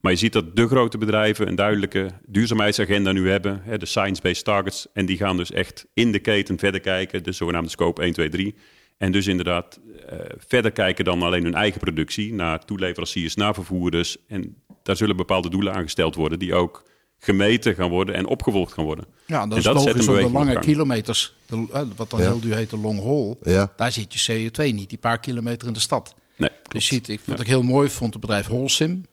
Maar 0.00 0.12
je 0.12 0.18
ziet 0.18 0.32
dat 0.32 0.56
de 0.56 0.66
grote 0.66 0.98
bedrijven 0.98 1.48
een 1.48 1.54
duidelijke 1.54 2.10
duurzaamheidsagenda 2.26 3.12
nu 3.12 3.30
hebben. 3.30 3.62
De 3.78 3.86
science-based 3.86 4.44
targets. 4.44 4.86
En 4.92 5.06
die 5.06 5.16
gaan 5.16 5.36
dus 5.36 5.52
echt 5.52 5.86
in 5.94 6.12
de 6.12 6.18
keten 6.18 6.58
verder 6.58 6.80
kijken. 6.80 7.22
De 7.22 7.32
zogenaamde 7.32 7.70
scope 7.70 8.02
1, 8.02 8.12
2, 8.12 8.28
3. 8.28 8.54
En 8.98 9.12
dus 9.12 9.26
inderdaad 9.26 9.80
eh, 10.08 10.18
verder 10.36 10.70
kijken 10.70 11.04
dan 11.04 11.22
alleen 11.22 11.44
hun 11.44 11.54
eigen 11.54 11.80
productie. 11.80 12.34
Naar 12.34 12.64
toeleveranciers, 12.64 13.34
naar 13.34 13.54
vervoerders. 13.54 14.16
En 14.28 14.56
daar 14.82 14.96
zullen 14.96 15.16
bepaalde 15.16 15.50
doelen 15.50 15.74
aangesteld 15.74 16.14
worden. 16.14 16.38
Die 16.38 16.54
ook 16.54 16.89
gemeten 17.20 17.74
gaan 17.74 17.90
worden 17.90 18.14
en 18.14 18.26
opgevolgd 18.26 18.72
gaan 18.72 18.84
worden. 18.84 19.04
Ja, 19.26 19.40
dat 19.42 19.50
En 19.50 19.56
is 19.58 19.64
dat 19.64 19.82
zet 19.82 19.92
logisch 19.92 20.08
op 20.08 20.14
de 20.16 20.30
lange 20.30 20.58
kilometers, 20.58 21.34
de, 21.46 21.66
wat 21.96 22.10
dan 22.10 22.20
Ja. 22.20 22.26
heel 22.26 22.40
duur 22.40 22.54
heet 22.56 22.70
de 22.70 22.78
long 22.78 22.98
haul. 23.02 23.38
Ja. 23.42 23.72
Daar 23.76 23.92
zit 23.92 24.14
je 24.26 24.50
CO2 24.50 24.74
niet, 24.74 24.88
die 24.88 24.98
paar 24.98 25.18
kilometer 25.20 25.66
in 25.68 25.72
de 25.74 25.80
stad. 25.80 26.14
Nee, 26.36 26.48
Dus 26.48 26.58
klopt. 26.62 26.72
je 26.72 26.80
ziet, 26.94 27.08
ik, 27.08 27.20
wat 27.24 27.40
ik 27.40 27.46
heel 27.46 27.62
mooi 27.62 27.88
vond, 27.88 28.12
het 28.12 28.20
bedrijf 28.20 28.46
Holcim, 28.46 29.06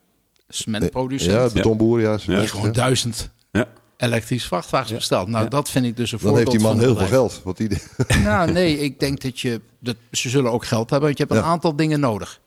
cementproducent, 0.48 1.32
Ja, 1.32 1.48
betonboer, 1.52 2.00
ja. 2.00 2.18
Ja. 2.26 2.38
die 2.38 2.48
gewoon 2.48 2.72
duizend 2.72 3.30
Ja. 3.52 3.68
elektrische 3.96 4.46
vrachtwagens 4.48 4.92
besteld. 4.92 5.28
Nou, 5.28 5.48
dat 5.48 5.70
vind 5.70 5.84
ik 5.84 5.96
dus 5.96 6.12
een 6.12 6.18
Dan 6.22 6.28
heeft 6.36 6.42
voorbeeld 6.42 6.64
die 6.64 6.74
man 6.74 6.78
heel 6.86 6.96
veel 6.96 7.06
geld. 7.06 7.40
Want 7.44 7.56
die, 7.56 7.68
Nou, 8.22 8.52
nee, 8.52 8.78
ik 8.78 9.00
denk 9.00 9.20
dat 9.20 9.40
je, 9.40 9.60
dat, 9.78 9.96
ze 10.12 10.28
zullen 10.28 10.52
ook 10.52 10.64
geld 10.64 10.90
hebben, 10.90 11.08
want 11.08 11.18
je 11.18 11.24
hebt 11.28 11.36
een 11.44 11.50
aantal 11.50 11.76
dingen 11.76 12.00
nodig. 12.00 12.40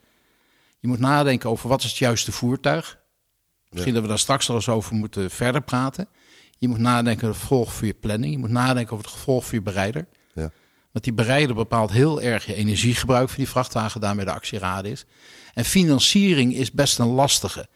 Je 0.79 0.87
moet 0.87 0.99
nadenken 0.99 1.49
over 1.49 1.69
wat 1.69 1.79
is 1.83 1.89
het 1.89 1.97
juiste 1.97 2.31
voertuig. 2.31 2.99
Misschien 3.71 3.93
dat 3.93 4.01
we 4.03 4.09
daar 4.09 4.19
straks 4.19 4.49
al 4.49 4.55
eens 4.55 4.69
over 4.69 4.95
moeten 4.95 5.31
verder 5.31 5.61
praten. 5.61 6.07
Je 6.57 6.67
moet 6.67 6.79
nadenken 6.79 7.27
over 7.27 7.41
het 7.41 7.49
gevolg 7.49 7.73
voor 7.73 7.87
je 7.87 7.93
planning. 7.93 8.33
Je 8.33 8.39
moet 8.39 8.49
nadenken 8.49 8.93
over 8.93 9.05
het 9.05 9.15
gevolg 9.15 9.45
voor 9.45 9.53
je 9.53 9.61
bereider. 9.61 10.07
ja. 10.33 10.51
Want 10.91 11.03
die 11.03 11.13
bereider 11.13 11.55
bepaalt 11.55 11.91
heel 11.91 12.21
erg 12.21 12.45
je 12.45 12.53
energiegebruik 12.53 13.27
van 13.27 13.37
die 13.37 13.49
vrachtwagen, 13.49 14.01
daarmee 14.01 14.25
de 14.25 14.31
actieradius. 14.31 15.05
En 15.53 15.65
financiering 15.65 16.53
is 16.53 16.71
best 16.71 16.99
een 16.99 17.07
lastige. 17.07 17.67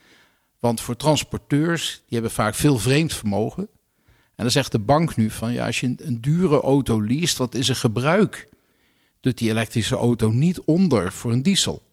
Want 0.59 0.81
voor 0.81 0.95
transporteurs, 0.95 1.93
die 1.95 2.03
hebben 2.09 2.31
vaak 2.31 2.55
veel 2.55 2.77
vreemd 2.77 3.13
vermogen. 3.13 3.67
En 4.05 4.43
dan 4.43 4.51
zegt 4.51 4.71
de 4.71 4.79
bank 4.79 5.15
nu 5.15 5.29
van, 5.29 5.53
ja, 5.53 5.65
als 5.65 5.79
je 5.79 5.87
een, 5.87 5.99
een 6.01 6.21
dure 6.21 6.61
auto 6.61 6.99
leest, 7.01 7.37
wat 7.37 7.55
is 7.55 7.69
er 7.69 7.75
gebruik? 7.75 8.49
Doet 9.19 9.37
die 9.37 9.49
elektrische 9.49 9.95
auto 9.95 10.29
niet 10.29 10.61
onder 10.61 11.11
voor 11.11 11.31
een 11.31 11.43
diesel. 11.43 11.83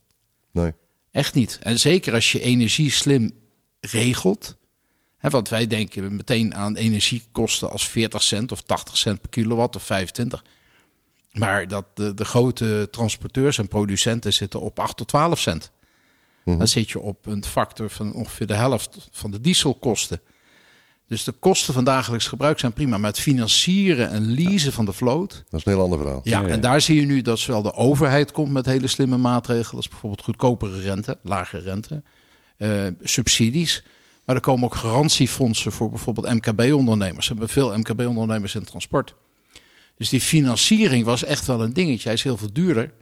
Nee. 0.50 0.72
Echt 1.10 1.34
niet. 1.34 1.58
En 1.62 1.78
zeker 1.78 2.14
als 2.14 2.32
je 2.32 2.40
energie 2.40 2.90
slim 2.90 3.32
regelt. 3.90 4.56
Hè, 5.16 5.30
want 5.30 5.48
wij 5.48 5.66
denken 5.66 6.16
meteen 6.16 6.54
aan 6.54 6.76
energiekosten 6.76 7.70
als 7.70 7.88
40 7.88 8.22
cent 8.22 8.52
of 8.52 8.60
80 8.60 8.96
cent 8.96 9.20
per 9.20 9.30
kilowatt 9.30 9.76
of 9.76 9.82
25. 9.82 10.44
Maar 11.32 11.68
dat 11.68 11.86
de, 11.94 12.14
de 12.14 12.24
grote 12.24 12.88
transporteurs 12.90 13.58
en 13.58 13.68
producenten 13.68 14.32
zitten 14.32 14.60
op 14.60 14.78
8 14.78 14.96
tot 14.96 15.08
12 15.08 15.38
cent. 15.38 15.70
Dan 16.44 16.68
zit 16.68 16.90
je 16.90 17.00
op 17.00 17.26
een 17.26 17.44
factor 17.44 17.90
van 17.90 18.12
ongeveer 18.14 18.46
de 18.46 18.54
helft 18.54 19.08
van 19.12 19.30
de 19.30 19.40
dieselkosten. 19.40 20.20
Dus 21.08 21.24
de 21.24 21.32
kosten 21.32 21.74
van 21.74 21.84
dagelijks 21.84 22.26
gebruik 22.26 22.58
zijn 22.58 22.72
prima. 22.72 22.98
Maar 22.98 23.10
het 23.10 23.20
financieren 23.20 24.10
en 24.10 24.34
leasen 24.34 24.72
van 24.72 24.84
de 24.84 24.92
vloot. 24.92 25.44
Dat 25.48 25.60
is 25.60 25.66
een 25.66 25.72
heel 25.72 25.82
ander 25.82 25.98
verhaal. 25.98 26.20
Ja, 26.24 26.40
Ja, 26.40 26.46
ja. 26.46 26.52
en 26.52 26.60
daar 26.60 26.80
zie 26.80 27.00
je 27.00 27.06
nu 27.06 27.22
dat 27.22 27.38
zowel 27.38 27.62
de 27.62 27.74
overheid 27.74 28.32
komt 28.32 28.52
met 28.52 28.66
hele 28.66 28.86
slimme 28.86 29.16
maatregelen, 29.16 29.76
als 29.76 29.88
bijvoorbeeld 29.88 30.22
goedkopere 30.22 30.80
rente, 30.80 31.18
lage 31.22 31.58
rente, 31.58 32.02
subsidies. 33.02 33.84
Maar 34.24 34.36
er 34.36 34.42
komen 34.42 34.64
ook 34.64 34.74
garantiefondsen 34.74 35.72
voor 35.72 35.90
bijvoorbeeld 35.90 36.34
MKB-ondernemers. 36.34 37.28
We 37.28 37.32
hebben 37.32 37.52
veel 37.52 37.78
MKB-ondernemers 37.78 38.54
in 38.54 38.64
transport. 38.64 39.14
Dus 39.96 40.08
die 40.08 40.20
financiering 40.20 41.04
was 41.04 41.24
echt 41.24 41.46
wel 41.46 41.62
een 41.62 41.72
dingetje. 41.72 42.04
Hij 42.04 42.12
is 42.12 42.22
heel 42.22 42.36
veel 42.36 42.52
duurder, 42.52 42.92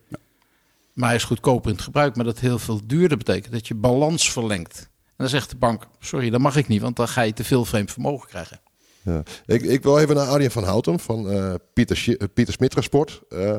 maar 0.93 1.09
hij 1.09 1.17
is 1.17 1.25
goedkoper 1.25 1.71
in 1.71 1.77
het 1.77 1.85
gebruik. 1.85 2.17
Maar 2.17 2.25
dat 2.25 2.39
heel 2.39 2.59
veel 2.59 2.81
duurder 2.85 3.19
betekent 3.19 3.53
dat 3.53 3.69
je 3.69 3.75
balans 3.75 4.33
verlengt. 4.33 4.79
En 4.81 5.17
dan 5.17 5.29
zegt 5.29 5.51
de 5.51 5.57
bank, 5.57 5.87
sorry, 5.99 6.31
dat 6.31 6.41
mag 6.41 6.57
ik 6.57 6.69
niet, 6.69 6.81
want 6.81 6.97
dan 6.97 7.09
ga 7.09 7.23
je 7.23 7.33
te 7.33 7.45
veel 7.45 7.65
vreemd 7.65 7.93
vermogen 7.93 8.29
krijgen. 8.29 8.61
Ja. 9.03 9.23
Ik, 9.47 9.63
ik 9.63 9.83
wil 9.83 9.99
even 9.99 10.15
naar 10.15 10.27
Arjen 10.27 10.51
van 10.51 10.65
Houten 10.65 11.01
van 11.01 11.31
eh, 11.31 11.55
Pieter, 11.73 12.17
eh, 12.19 12.27
Pieter 12.35 12.55
Smit 12.55 12.71
Transport. 12.71 13.21
Eh, 13.29 13.57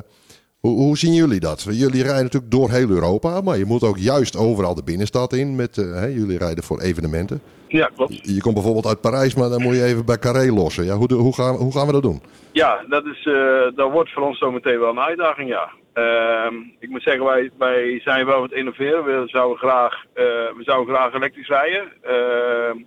hoe, 0.62 0.77
hoe 0.77 0.98
zien 0.98 1.13
jullie 1.13 1.39
dat? 1.39 1.63
Jullie 1.63 2.03
rijden 2.03 2.24
natuurlijk 2.24 2.51
door 2.51 2.70
heel 2.70 2.89
Europa, 2.89 3.41
maar 3.41 3.58
je 3.58 3.65
moet 3.65 3.84
ook 3.84 3.98
juist 3.98 4.38
overal 4.38 4.75
de 4.75 4.84
binnenstad 4.84 5.34
in. 5.34 5.56
Met, 5.56 5.77
eh, 5.77 6.15
jullie 6.18 6.38
rijden 6.38 6.63
voor 6.63 6.80
evenementen. 6.82 7.41
Ja, 7.68 7.89
klopt. 7.96 8.36
Je 8.36 8.41
komt 8.41 8.53
bijvoorbeeld 8.53 8.86
uit 8.86 9.01
Parijs, 9.01 9.36
maar 9.36 9.50
dan 9.50 9.62
moet 9.62 9.75
je 9.75 9.84
even 9.84 10.06
bij 10.06 10.18
Carré 10.18 10.53
lossen. 10.53 10.86
Ja, 10.86 10.96
hoe, 10.96 11.13
hoe, 11.13 11.36
gaan, 11.36 11.56
hoe 11.56 11.72
gaan 11.72 11.86
we 11.86 11.91
dat 11.91 12.01
doen? 12.01 12.22
Ja, 12.51 12.86
dat, 12.89 13.06
is, 13.06 13.25
eh, 13.25 13.75
dat 13.75 13.91
wordt 13.91 14.13
voor 14.13 14.24
ons 14.24 14.38
zo 14.38 14.51
meteen 14.51 14.80
wel 14.80 14.89
een 14.89 15.00
uitdaging, 15.00 15.50
ja. 15.50 15.72
Ehm, 15.94 16.56
ik 16.80 16.89
moet 16.89 17.03
zeggen, 17.03 17.24
wij, 17.25 17.51
wij 17.58 18.00
zijn 18.03 18.25
wel 18.25 18.39
wat 18.39 18.51
innoveren. 18.51 19.03
We 19.03 19.24
zouden 19.25 19.58
graag, 19.58 19.94
eh, 20.13 20.24
we 20.58 20.63
zouden 20.63 20.96
graag 20.96 21.13
elektrisch 21.13 21.48
rijden. 21.48 21.91
Ehm, 22.01 22.77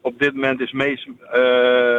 op 0.00 0.18
dit 0.18 0.34
moment 0.34 0.60
is 0.60 0.70
het 0.70 0.80
meest 0.80 1.08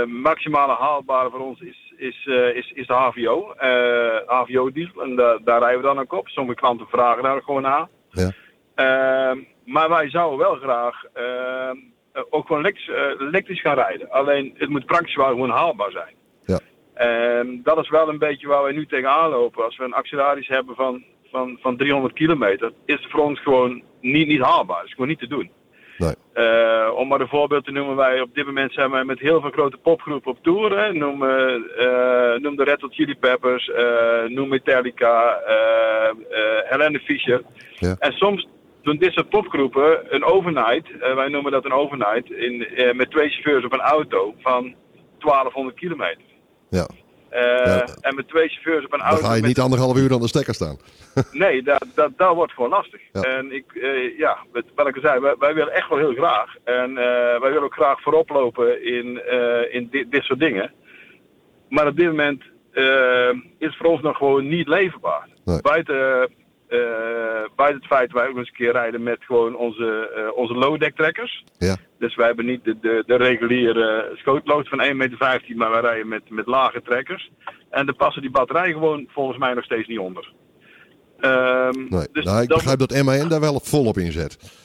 maximale 0.08 0.74
haalbare 0.74 1.30
voor 1.30 1.40
ons 1.40 1.60
is, 1.60 1.85
is, 1.98 2.26
eh, 2.28 2.56
is, 2.56 2.72
is 2.72 2.88
de 2.88 2.94
HVO. 2.94 3.52
eh 3.52 4.18
HVO 4.26 4.72
diesel. 4.72 5.02
En 5.02 5.16
da- 5.16 5.38
daar 5.44 5.60
rijden 5.60 5.80
we 5.82 5.86
dan 5.88 6.00
ook 6.00 6.14
op. 6.14 6.28
Sommige 6.28 6.60
klanten 6.60 6.88
vragen 6.88 7.24
daar 7.24 7.42
gewoon 7.42 7.68
aan. 7.68 7.90
Ja. 8.10 8.32
Ehm, 8.76 9.40
maar 9.66 9.90
wij 9.90 10.10
zouden 10.10 10.40
wel 10.40 10.56
graag 10.56 11.04
ehm, 11.14 11.76
eh, 12.14 12.22
ook 12.30 12.46
gewoon 12.48 12.62
elektrisch, 12.62 12.90
eh, 12.90 13.28
elektrisch 13.28 13.62
gaan 13.62 13.76
rijden. 13.76 14.10
Alleen 14.10 14.54
het 14.58 14.70
moet 14.70 14.86
praktisch 14.86 15.16
wel 15.16 15.28
gewoon 15.28 15.50
haalbaar 15.50 15.92
zijn. 15.92 16.14
Ja. 16.46 16.60
En 16.94 17.60
dat 17.64 17.78
is 17.78 17.90
wel 17.90 18.10
een 18.10 18.18
beetje 18.20 18.48
waar 18.48 18.64
wij 18.64 18.72
nu 18.72 18.86
tegenaan 18.86 19.30
lopen. 19.30 19.64
Als 19.64 19.78
we 19.78 19.84
een 19.84 19.94
acceleratie 19.94 20.54
hebben 20.56 20.76
van, 20.76 21.04
van, 21.32 21.58
van 21.62 21.78
300 21.78 22.14
kilometer, 22.14 22.72
is 22.86 23.02
het 23.02 23.12
voor 23.12 23.24
ons 23.24 23.40
gewoon 23.42 23.84
niet, 24.02 24.28
niet 24.28 24.42
haalbaar. 24.42 24.78
Het 24.78 24.86
is 24.88 24.94
gewoon 24.94 25.08
niet 25.08 25.20
te 25.20 25.28
doen. 25.28 25.52
Nee. 25.98 26.14
Eh, 26.34 26.92
om 26.96 27.08
maar 27.08 27.22
een 27.22 27.28
voorbeeld 27.28 27.66
te 27.66 27.72
noemen, 27.72 27.96
wij 27.96 28.22
op 28.22 28.34
dit 28.34 28.46
moment 28.46 28.74
zijn 28.74 28.92
wij 28.92 29.04
met 29.04 29.20
heel 29.20 29.42
veel 29.42 29.50
grote 29.50 29.78
popgroepen 29.78 30.32
op 30.32 30.44
tour. 30.44 30.80
Hè. 30.80 30.94
Noem, 30.94 31.24
eh, 31.24 32.40
noem 32.42 32.56
de 32.56 32.64
Red 32.64 32.82
Hot 32.82 32.94
Chili 32.94 33.16
Peppers, 33.16 33.70
eh, 33.70 34.24
noem 34.28 34.50
Metallica, 34.50 35.40
eh 35.40 36.10
eh 36.10 36.70
Helene 36.70 37.00
Fischer. 37.00 37.42
Ja. 37.76 37.96
En 38.00 38.12
soms 38.12 38.48
doen 38.86 38.98
dit 38.98 39.14
soort 39.14 39.30
popgroepen 39.30 40.14
een 40.16 40.24
overnight, 40.24 40.92
eh, 41.00 41.16
wij 41.16 41.28
noemen 41.28 41.52
dat 41.52 41.66
een 41.66 41.74
overnight, 41.74 42.32
in, 42.32 42.68
eh, 42.68 42.94
met 42.94 43.12
twee 43.12 43.30
chauffeurs 43.30 43.66
op 43.66 43.74
een 43.74 43.80
auto 43.80 44.36
van 44.40 44.76
1200 45.18 45.78
kilometer. 45.78 46.24
Ja. 46.70 46.88
Eh, 47.36 47.66
Ja. 47.66 47.86
En 48.02 48.16
met 48.16 48.28
twee 48.28 48.48
chauffeurs 48.50 48.86
op 48.86 48.94
een 48.94 49.00
Dan 49.00 49.08
auto. 49.08 49.26
ga 49.26 49.34
je 49.34 49.42
niet 49.42 49.60
anderhalf 49.60 49.98
uur 49.98 50.14
aan 50.14 50.20
de 50.22 50.28
stekker 50.28 50.54
staan. 50.54 50.78
Nee, 51.32 51.64
dat, 51.64 51.86
dat, 51.94 52.12
dat 52.18 52.36
wordt 52.36 52.54
gewoon 52.54 52.70
lastig. 52.70 53.02
Ja. 53.14 53.22
En 53.22 53.52
ik, 53.52 53.66
eh, 53.74 54.18
ja, 54.18 54.38
wat, 54.76 54.88
ik 54.88 54.96
al 54.96 55.02
zei, 55.02 55.20
wij, 55.20 55.36
wij 55.40 55.54
willen 55.54 55.74
echt 55.74 55.90
wel 55.90 55.98
heel 55.98 56.14
graag. 56.14 56.56
En 56.64 56.90
eh, 56.90 57.40
wij 57.40 57.50
willen 57.50 57.64
ook 57.64 57.74
graag 57.74 58.02
voorop 58.02 58.30
lopen 58.30 58.84
in, 58.86 59.22
in 59.72 59.88
dit, 59.92 60.12
dit 60.12 60.24
soort 60.24 60.40
dingen. 60.40 60.74
Maar 61.70 61.88
op 61.88 61.96
dit 61.96 62.06
moment 62.08 62.44
eh, 62.72 63.30
is 63.58 63.68
het 63.68 63.76
voor 63.76 63.86
ons 63.90 64.02
nog 64.02 64.18
gewoon 64.18 64.48
niet 64.48 64.68
leverbaar. 64.68 65.28
Nee. 65.46 65.62
Buiten, 65.62 66.30
buiten 67.56 67.80
het 67.80 67.86
feit 67.86 68.12
dat 68.12 68.22
wij 68.22 68.30
ook 68.30 68.38
eens 68.38 68.48
een 68.48 68.54
keer 68.56 68.72
rijden 68.72 69.04
met 69.04 69.18
gewoon 69.24 69.56
onze, 69.56 70.10
eh 70.16 70.38
onze 70.38 70.54
low-deck 70.54 70.96
trekkers. 70.96 71.44
Ja. 71.58 71.76
Dus 72.00 72.16
wij 72.16 72.26
hebben 72.28 72.46
niet 72.46 72.64
de, 72.64 72.80
de, 72.82 73.04
de 73.06 73.16
reguliere 73.16 74.12
schootlood 74.16 74.70
van 74.70 74.84
1,15 74.84 74.96
meter, 74.96 75.42
maar 75.56 75.72
wij 75.72 75.82
rijden 75.82 76.08
met, 76.08 76.30
met 76.30 76.46
lage 76.48 76.82
trekkers. 76.82 77.32
En 77.70 77.86
daar 77.86 77.96
passen 77.96 78.22
die 78.22 78.32
batterijen 78.32 78.74
gewoon 78.74 79.08
volgens 79.10 79.38
mij 79.38 79.54
nog 79.54 79.64
steeds 79.64 79.88
niet 79.88 80.00
onder. 80.00 80.34
Ehm, 81.20 81.80
Nee. 81.90 82.08
dus 82.12 82.26
nou, 82.26 82.42
ik 82.42 82.48
dat- 82.50 82.58
begrijp 82.58 82.80
dat 82.80 83.04
MAN 83.04 83.30
daar 83.30 83.40
wel 83.40 83.60
volop 83.64 83.98
in 83.98 84.12
zet. 84.12 84.64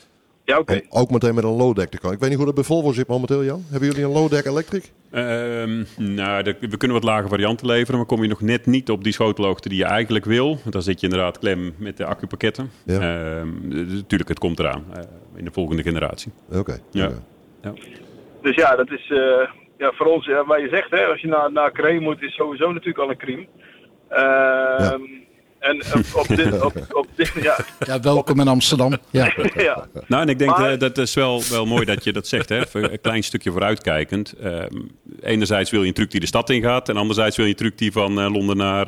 Ja, 0.50 0.59
oké. 0.59 0.73
Om 0.88 1.00
ook 1.00 1.11
meteen 1.11 1.35
met 1.35 1.45
een 1.45 1.50
low 1.57 1.75
deck 1.76 1.90
te 1.90 1.99
komen. 1.99 2.14
Ik 2.14 2.21
weet 2.21 2.28
niet 2.28 2.38
hoe 2.38 2.47
dat 2.47 2.54
bij 2.54 2.64
Volvo 2.64 2.92
zit 2.92 3.07
momenteel, 3.09 3.45
Jan. 3.45 3.64
Hebben 3.71 3.88
jullie 3.88 4.04
een 4.04 4.11
low 4.12 4.30
deck 4.30 4.45
electric? 4.45 4.92
Ehm, 5.11 5.85
nou, 5.97 6.42
de- 6.42 6.57
we 6.61 6.76
kunnen 6.76 6.97
wat 7.00 7.07
lage 7.07 7.28
varianten 7.28 7.66
leveren, 7.66 7.97
maar 7.97 8.07
kom 8.07 8.23
je 8.23 8.28
nog 8.28 8.40
net 8.40 8.66
niet 8.66 8.90
op 8.90 9.04
die 9.04 9.12
schotelhoogte 9.12 9.69
die 9.69 9.78
je 9.78 9.85
eigenlijk 9.85 10.25
wil. 10.25 10.47
Want 10.49 10.73
dan 10.73 10.83
zit 10.83 11.00
je 11.00 11.07
inderdaad 11.07 11.38
klem 11.38 11.75
met 11.78 11.97
de 11.97 12.04
accupakketten. 12.04 12.71
Ja. 12.85 13.00
Ehm, 13.00 13.49
dus 13.69 13.92
natuurlijk, 13.92 14.28
het 14.28 14.38
komt 14.38 14.59
eraan 14.59 14.85
eh, 14.95 15.02
in 15.37 15.45
de 15.45 15.50
volgende 15.52 15.83
generatie. 15.83 16.33
Oké. 16.52 16.78
Ja. 16.90 17.11
Dus 18.42 18.54
ja, 18.54 18.76
dat 18.76 18.90
is 18.90 19.11
eh, 19.11 19.49
ja, 19.78 19.92
voor 19.92 20.07
ons, 20.07 20.26
ja, 20.26 20.45
wat 20.45 20.61
je 20.61 20.69
zegt, 20.69 20.90
hè, 20.90 21.04
als 21.04 21.21
je 21.21 21.28
naar, 21.28 21.52
naar 21.52 21.73
Cree 21.73 22.00
moet, 22.00 22.23
is 22.23 22.35
sowieso 22.35 22.66
natuurlijk 22.73 22.99
al 22.99 23.11
een 23.11 23.16
crime. 23.16 23.47
Ehm, 24.09 25.00
En 25.61 25.83
op, 25.95 26.05
op 26.14 26.37
dit, 26.37 26.61
op, 26.64 26.87
op 26.93 27.07
dit, 27.14 27.33
ja, 27.43 27.57
Ja, 27.87 28.00
welkom 28.00 28.40
in 28.40 28.49
Amsterdam. 28.49 28.97
Ja. 29.11 29.33
ja. 29.57 29.88
Nou, 30.07 30.23
en 30.23 30.29
ik 30.29 30.38
denk 30.38 30.50
Maar- 30.50 30.73
eh, 30.73 30.79
dat 30.79 30.99
is 30.99 31.14
wel, 31.14 31.43
wel 31.50 31.67
mooi 31.67 31.85
dat 31.85 32.05
je 32.05 32.12
dat 32.12 32.26
zegt. 32.29 32.49
Hè? 32.49 32.59
Even 32.59 32.93
Een 32.93 33.00
klein 33.00 33.23
stukje 33.23 33.50
vooruitkijkend. 33.50 34.33
Ehm, 34.33 34.76
enerzijds 35.23 35.71
wil 35.71 35.81
je 35.83 35.88
een 35.88 35.95
truc 35.95 36.11
die 36.11 36.21
de 36.21 36.26
stad 36.26 36.50
ingaat. 36.50 36.88
En 36.88 36.97
anderzijds 36.97 37.37
wil 37.37 37.45
je 37.45 37.50
een 37.50 37.57
truc 37.57 37.79
die 37.79 37.93
van 37.93 38.21
eh, 38.21 38.33
Londen 38.33 38.57
naar 38.57 38.87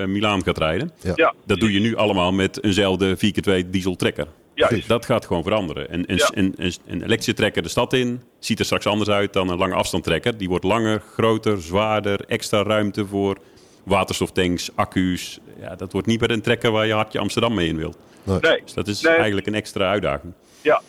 eh 0.00 0.06
Milaan 0.06 0.42
gaat 0.44 0.58
rijden. 0.58 0.90
ja, 1.14 1.34
Dat 1.46 1.60
doe 1.60 1.72
je 1.72 1.80
nu 1.80 1.96
allemaal 1.96 2.32
met 2.32 2.62
eenzelfde 2.64 3.16
4x2 3.16 3.70
diesel 3.70 3.96
trekker. 3.96 4.26
juist. 4.54 4.88
Dat 4.88 5.04
gaat 5.04 5.26
gewoon 5.26 5.42
veranderen. 5.42 5.90
En 5.90 6.04
een, 6.06 6.16
Ja. 6.16 6.30
een, 6.34 6.54
een, 6.56 6.72
een 6.86 6.96
elektrische 7.02 7.32
trekker 7.34 7.62
de 7.62 7.68
stad 7.68 7.92
in 7.92 8.22
ziet 8.38 8.58
er 8.58 8.64
straks 8.64 8.86
anders 8.86 9.10
uit 9.10 9.32
dan 9.32 9.48
een 9.48 9.58
lange 9.58 9.74
afstand 9.74 10.04
trekker. 10.04 10.36
Die 10.38 10.48
wordt 10.48 10.64
langer, 10.64 11.02
groter, 11.12 11.62
zwaarder, 11.62 12.20
extra 12.26 12.62
ruimte 12.62 13.06
voor 13.06 13.36
waterstoftanks, 13.84 14.70
accu's. 14.76 15.40
Ja, 15.60 15.74
dat 15.74 15.92
wordt 15.92 16.06
niet 16.06 16.20
meer 16.20 16.30
een 16.30 16.42
trekker 16.42 16.70
waar 16.70 16.86
je 16.86 16.92
hartje 16.92 17.18
Amsterdam 17.18 17.54
mee 17.54 17.68
in 17.68 17.76
wilt. 17.76 17.98
Nee. 18.24 18.60
Dus 18.62 18.74
dat 18.74 18.88
is 18.88 19.00
Nee. 19.00 19.14
eigenlijk 19.14 19.46
een 19.46 19.54
extra 19.54 19.90
uitdaging. 19.90 20.32
Ja. 20.62 20.80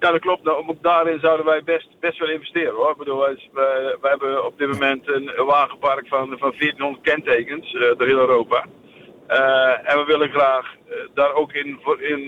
ja, 0.00 0.10
dat 0.10 0.20
klopt. 0.20 0.42
Nou, 0.42 0.68
ook 0.68 0.82
daarin 0.82 1.20
zouden 1.20 1.46
wij 1.46 1.62
best, 1.64 1.88
best 2.00 2.18
wel 2.18 2.28
investeren 2.30 2.74
hoor. 2.74 2.90
Ik 2.90 2.96
bedoel, 2.96 3.18
wij, 3.52 3.96
hebben 4.02 4.44
op 4.46 4.58
dit 4.58 4.68
moment 4.68 5.08
een, 5.08 5.30
wagenpark 5.46 6.08
van, 6.08 6.26
van 6.38 6.54
1400 6.58 7.02
kentekens 7.02 7.74
eh, 7.74 7.80
door 7.80 8.06
heel 8.06 8.18
Europa. 8.18 8.66
Eh, 9.26 9.90
en 9.90 9.98
we 9.98 10.04
willen 10.06 10.30
graag 10.30 10.74
eh, 10.88 10.96
daar 11.14 11.32
ook 11.34 11.52
in, 11.52 11.78
voor, 11.82 12.02
in, 12.02 12.20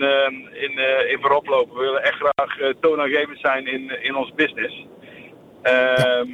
in, 0.53 0.77
eh, 0.77 1.11
in 1.11 1.17
voorop 1.21 1.47
lopen. 1.47 1.75
We 1.75 1.81
willen 1.81 2.03
echt 2.03 2.15
graag 2.15 2.73
toonaangevend 2.79 3.39
zijn 3.39 3.67
in, 3.67 4.03
in 4.03 4.15
ons 4.15 4.33
business. 4.35 4.85
Ehm, 5.61 6.27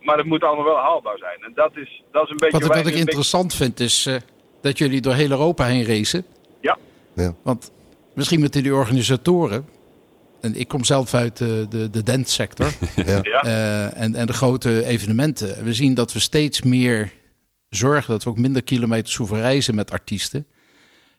Maar 0.00 0.16
het 0.16 0.26
moet 0.26 0.42
allemaal 0.42 0.64
wel 0.64 0.76
haalbaar 0.76 1.18
zijn. 1.18 1.42
En 1.42 1.52
dat 1.54 1.76
is, 1.76 2.02
dat 2.12 2.24
is 2.24 2.30
een 2.30 2.36
beetje... 2.36 2.58
Wat, 2.58 2.68
wat 2.68 2.76
ik 2.76 2.84
beetje- 2.84 2.98
interessant 2.98 3.54
vind 3.54 3.80
is 3.80 4.06
eh, 4.06 4.16
dat 4.60 4.78
jullie 4.78 5.00
door 5.00 5.14
heel 5.14 5.30
Europa 5.30 5.64
heen 5.64 5.84
racen. 5.84 6.24
Ja, 6.60 7.34
Want 7.42 7.72
misschien 8.14 8.40
moeten 8.40 8.62
die 8.62 8.74
organisatoren... 8.74 9.68
En 10.40 10.54
ik 10.54 10.68
kom 10.68 10.84
zelf 10.84 11.14
uit 11.14 11.36
de, 11.36 11.66
de, 11.70 11.90
de 11.90 12.02
danssector. 12.02 12.72
Ja. 13.06 13.18
ja. 13.22 13.42
eh, 13.42 14.02
en, 14.02 14.14
en 14.14 14.26
de 14.26 14.32
grote 14.32 14.84
evenementen. 14.84 15.64
We 15.64 15.74
zien 15.74 15.94
dat 15.94 16.12
we 16.12 16.18
steeds 16.18 16.62
meer 16.62 17.12
zorgen 17.68 18.10
dat 18.12 18.24
we 18.24 18.30
ook 18.30 18.38
minder 18.38 18.62
kilometers 18.62 19.16
hoeven 19.16 19.40
reizen 19.40 19.74
met 19.74 19.90
artiesten. 19.90 20.46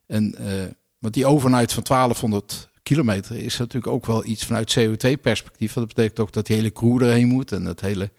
En, 0.07 0.35
eh, 0.37 0.45
want 0.99 1.13
die 1.13 1.25
overnight 1.25 1.73
van 1.73 1.83
1200 1.83 2.69
kilometer 2.83 3.35
is 3.35 3.57
natuurlijk 3.57 3.93
ook 3.93 4.05
wel 4.05 4.25
iets 4.25 4.45
vanuit 4.45 4.79
CO2-perspectief. 4.79 5.73
Want 5.73 5.87
dat 5.87 5.95
betekent 5.95 6.19
ook 6.19 6.33
dat 6.33 6.45
die 6.45 6.55
hele 6.55 6.71
crew 6.71 7.01
erheen 7.01 7.27
moet. 7.27 7.51
En 7.51 7.65
het 7.65 7.81
hele... 7.81 8.09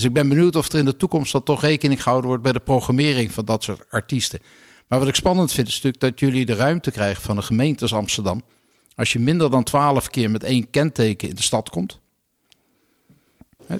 Dus 0.00 0.08
ik 0.08 0.14
ben 0.14 0.28
benieuwd 0.28 0.56
of 0.56 0.72
er 0.72 0.78
in 0.78 0.84
de 0.84 0.96
toekomst 0.96 1.32
dan 1.32 1.42
toch 1.42 1.62
rekening 1.62 2.02
gehouden 2.02 2.28
wordt 2.28 2.42
bij 2.42 2.52
de 2.52 2.60
programmering 2.60 3.32
van 3.32 3.44
dat 3.44 3.62
soort 3.62 3.86
artiesten. 3.90 4.40
Maar 4.88 4.98
wat 4.98 5.08
ik 5.08 5.14
spannend 5.14 5.52
vind 5.52 5.68
is 5.68 5.74
natuurlijk 5.74 6.02
dat 6.02 6.20
jullie 6.20 6.46
de 6.46 6.54
ruimte 6.54 6.90
krijgen 6.90 7.22
van 7.22 7.36
de 7.36 7.42
gemeente 7.42 7.82
als 7.82 7.94
Amsterdam. 7.94 8.42
Als 8.96 9.12
je 9.12 9.18
minder 9.18 9.50
dan 9.50 9.62
12 9.62 10.10
keer 10.10 10.30
met 10.30 10.44
één 10.44 10.70
kenteken 10.70 11.28
in 11.28 11.34
de 11.34 11.42
stad 11.42 11.70
komt, 11.70 12.00
Ja, 13.68 13.78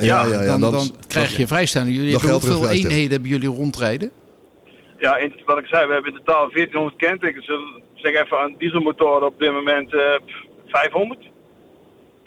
ja, 0.00 0.42
ja. 0.42 0.58
dan, 0.58 0.72
dat 0.72 0.92
krijg 1.06 1.36
je 1.36 1.46
vrijstelling. 1.46 1.96
Jullie 1.96 2.12
dat 2.12 2.20
hebben 2.20 2.40
hoeveel 2.40 2.70
eenheden 2.70 3.10
hebben 3.10 3.30
jullie 3.30 3.48
rondrijden? 3.48 4.10
Ja, 4.98 5.16
in, 5.16 5.32
wat 5.46 5.58
ik 5.58 5.66
zei, 5.66 5.86
we 5.86 5.92
hebben 5.92 6.12
in 6.12 6.18
totaal 6.18 6.50
1400 6.50 6.96
kentekens. 6.96 7.46
Dus 7.46 7.82
Zeg 7.94 8.22
even 8.22 8.38
aan 8.38 8.54
dieselmotoren 8.58 9.26
op 9.26 9.38
dit 9.38 9.52
moment 9.52 9.94
eh, 9.94 10.14
500. 10.66 11.28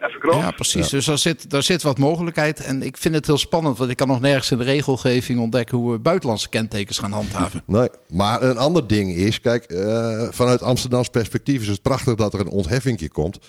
Even 0.01 0.21
groot. 0.21 0.35
Ja, 0.35 0.51
precies. 0.51 0.89
Dus 0.89 1.05
daar 1.05 1.17
zit, 1.17 1.49
daar 1.49 1.63
zit 1.63 1.81
wat 1.81 1.97
mogelijkheid. 1.97 2.63
En 2.63 2.81
ik 2.81 2.97
vind 2.97 3.15
het 3.15 3.25
heel 3.25 3.37
spannend, 3.37 3.77
want 3.77 3.89
ik 3.89 3.97
kan 3.97 4.07
nog 4.07 4.19
nergens 4.21 4.51
in 4.51 4.57
de 4.57 4.63
regelgeving 4.63 5.39
ontdekken 5.39 5.77
hoe 5.77 5.91
we 5.91 5.99
buitenlandse 5.99 6.49
kentekens 6.49 6.97
gaan 6.97 7.11
handhaven. 7.11 7.63
Nee, 7.65 7.89
maar 8.07 8.41
een 8.41 8.57
ander 8.57 8.87
ding 8.87 9.15
is, 9.15 9.41
kijk, 9.41 9.63
eh, 9.63 10.27
vanuit 10.29 10.61
Amsterdams 10.61 11.07
perspectief 11.09 11.61
is 11.61 11.67
het 11.67 11.81
prachtig 11.81 12.15
dat 12.15 12.33
er 12.33 12.39
een 12.39 12.49
ontheffingje 12.49 13.09
komt. 13.09 13.39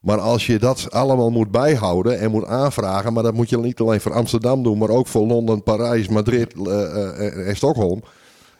Maar 0.00 0.18
als 0.18 0.46
je 0.46 0.58
dat 0.58 0.90
allemaal 0.90 1.30
moet 1.30 1.50
bijhouden 1.50 2.18
en 2.18 2.30
moet 2.30 2.46
aanvragen, 2.46 3.12
maar 3.12 3.22
dat 3.22 3.34
moet 3.34 3.50
je 3.50 3.58
niet 3.58 3.80
alleen 3.80 4.00
voor 4.00 4.12
Amsterdam 4.12 4.62
doen, 4.62 4.78
maar 4.78 4.88
ook 4.88 5.06
voor 5.06 5.26
Londen, 5.26 5.62
Parijs, 5.62 6.08
Madrid 6.08 6.54
eh, 6.66 6.82
eh, 6.82 7.48
en 7.48 7.56
Stockholm. 7.56 8.02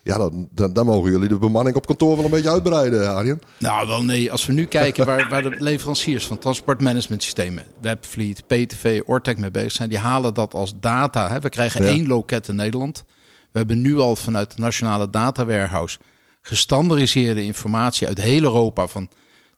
Ja, 0.08 0.18
dan, 0.18 0.48
dan, 0.52 0.72
dan 0.72 0.86
mogen 0.86 1.10
jullie 1.10 1.28
de 1.28 1.38
bemanning 1.38 1.76
op 1.76 1.86
kantoor 1.86 2.16
wel 2.16 2.24
een 2.24 2.30
beetje 2.30 2.50
uitbreiden, 2.50 3.14
Arjen. 3.14 3.40
Nou, 3.58 3.86
wel 3.86 4.04
nee. 4.04 4.32
Als 4.32 4.46
we 4.46 4.52
nu 4.52 4.64
kijken 4.64 5.06
waar, 5.06 5.28
waar 5.28 5.42
de 5.42 5.54
leveranciers 5.58 6.26
van 6.26 6.38
transportmanagementsystemen, 6.38 7.64
Webfleet, 7.80 8.46
PTV, 8.46 9.00
Ortec 9.06 9.38
mee 9.38 9.50
bezig 9.50 9.72
zijn, 9.72 9.88
die 9.88 9.98
halen 9.98 10.34
dat 10.34 10.54
als 10.54 10.72
data. 10.80 11.28
Hè. 11.30 11.40
We 11.40 11.48
krijgen 11.48 11.82
Ja. 11.84 11.88
één 11.88 12.06
loket 12.06 12.48
in 12.48 12.54
Nederland. 12.56 13.04
We 13.52 13.58
hebben 13.58 13.80
nu 13.80 13.98
al 13.98 14.16
vanuit 14.16 14.56
de 14.56 14.62
Nationale 14.62 15.10
Data 15.10 15.44
Warehouse 15.46 15.98
gestandardiseerde 16.42 17.44
informatie 17.44 18.06
uit 18.06 18.20
heel 18.20 18.42
Europa 18.42 18.86
van 18.86 19.08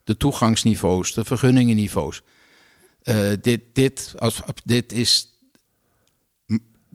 de 0.04 0.16
toegangsniveaus, 0.16 1.14
de 1.14 1.24
vergunningenniveaus. 1.24 2.22
Eh, 3.02 3.16
dit, 3.40 3.60
dit, 3.72 4.14
als, 4.18 4.40
dit 4.64 4.92
is 4.92 5.29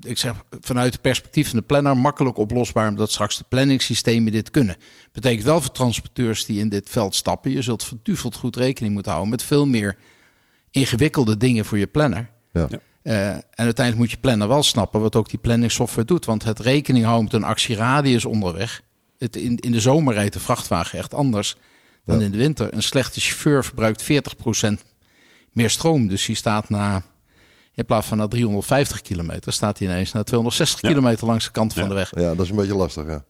ik 0.05 0.17
zeg 0.17 0.33
vanuit 0.61 0.93
het 0.93 1.01
perspectief 1.01 1.49
van 1.49 1.59
de 1.59 1.65
planner 1.65 1.97
makkelijk 1.97 2.37
oplosbaar, 2.37 2.89
omdat 2.89 3.11
straks 3.11 3.37
de 3.37 3.45
planningssystemen 3.49 4.31
dit 4.31 4.51
kunnen. 4.51 4.75
Betekent 5.11 5.43
wel 5.43 5.61
voor 5.61 5.71
transporteurs 5.71 6.45
die 6.45 6.59
in 6.59 6.69
dit 6.69 6.89
veld 6.89 7.15
stappen, 7.15 7.51
je 7.51 7.61
zult 7.61 7.83
verduveld 7.83 8.35
goed 8.35 8.55
rekening 8.55 8.93
moeten 8.93 9.11
houden 9.11 9.31
met 9.33 9.43
veel 9.43 9.65
meer 9.65 9.97
ingewikkelde 10.71 11.37
dingen 11.37 11.65
voor 11.65 11.77
je 11.77 11.87
planner. 11.87 12.29
Ja. 12.51 12.67
Ja. 12.69 12.79
Eh, 13.01 13.29
en 13.29 13.43
uiteindelijk 13.55 13.97
moet 13.97 14.11
je 14.11 14.17
planner 14.17 14.47
wel 14.47 14.63
snappen 14.63 15.01
wat 15.01 15.15
ook 15.15 15.29
die 15.29 15.39
planningssoftware 15.39 16.07
doet. 16.07 16.25
Want 16.25 16.43
het 16.43 16.59
rekening 16.59 17.05
houden 17.05 17.23
met 17.23 17.33
een 17.33 17.43
actieradius 17.43 18.25
onderweg, 18.25 18.81
Het, 19.17 19.35
in, 19.35 19.57
in 19.57 19.71
de 19.71 19.79
zomer 19.79 20.13
rijdt 20.13 20.33
de 20.33 20.39
vrachtwagen 20.39 20.99
echt 20.99 21.13
anders 21.13 21.55
dan 22.05 22.21
in 22.21 22.31
de 22.31 22.37
winter. 22.37 22.73
Een 22.73 22.83
slechte 22.83 23.19
chauffeur 23.19 23.63
verbruikt 23.63 24.03
40% 24.03 24.07
meer 25.51 25.69
stroom. 25.69 26.07
Dus 26.07 26.25
die 26.25 26.35
staat 26.35 26.69
na, 26.69 27.03
in 27.75 27.85
plaats 27.85 28.07
van 28.07 28.17
naar 28.17 28.27
350 28.27 29.01
kilometer, 29.01 29.53
staat 29.53 29.79
hij 29.79 29.87
ineens 29.87 30.11
naar 30.11 30.23
260 30.23 30.81
Ja. 30.81 30.87
kilometer 30.87 31.27
langs 31.27 31.45
de 31.45 31.51
kant 31.51 31.73
van 31.73 31.87
de 31.87 31.93
weg. 31.93 32.11
Ja, 32.19 32.35
dat 32.35 32.45
is 32.45 32.49
een 32.49 32.55
beetje 32.55 32.75
lastig, 32.75 33.05
ja. 33.07 33.23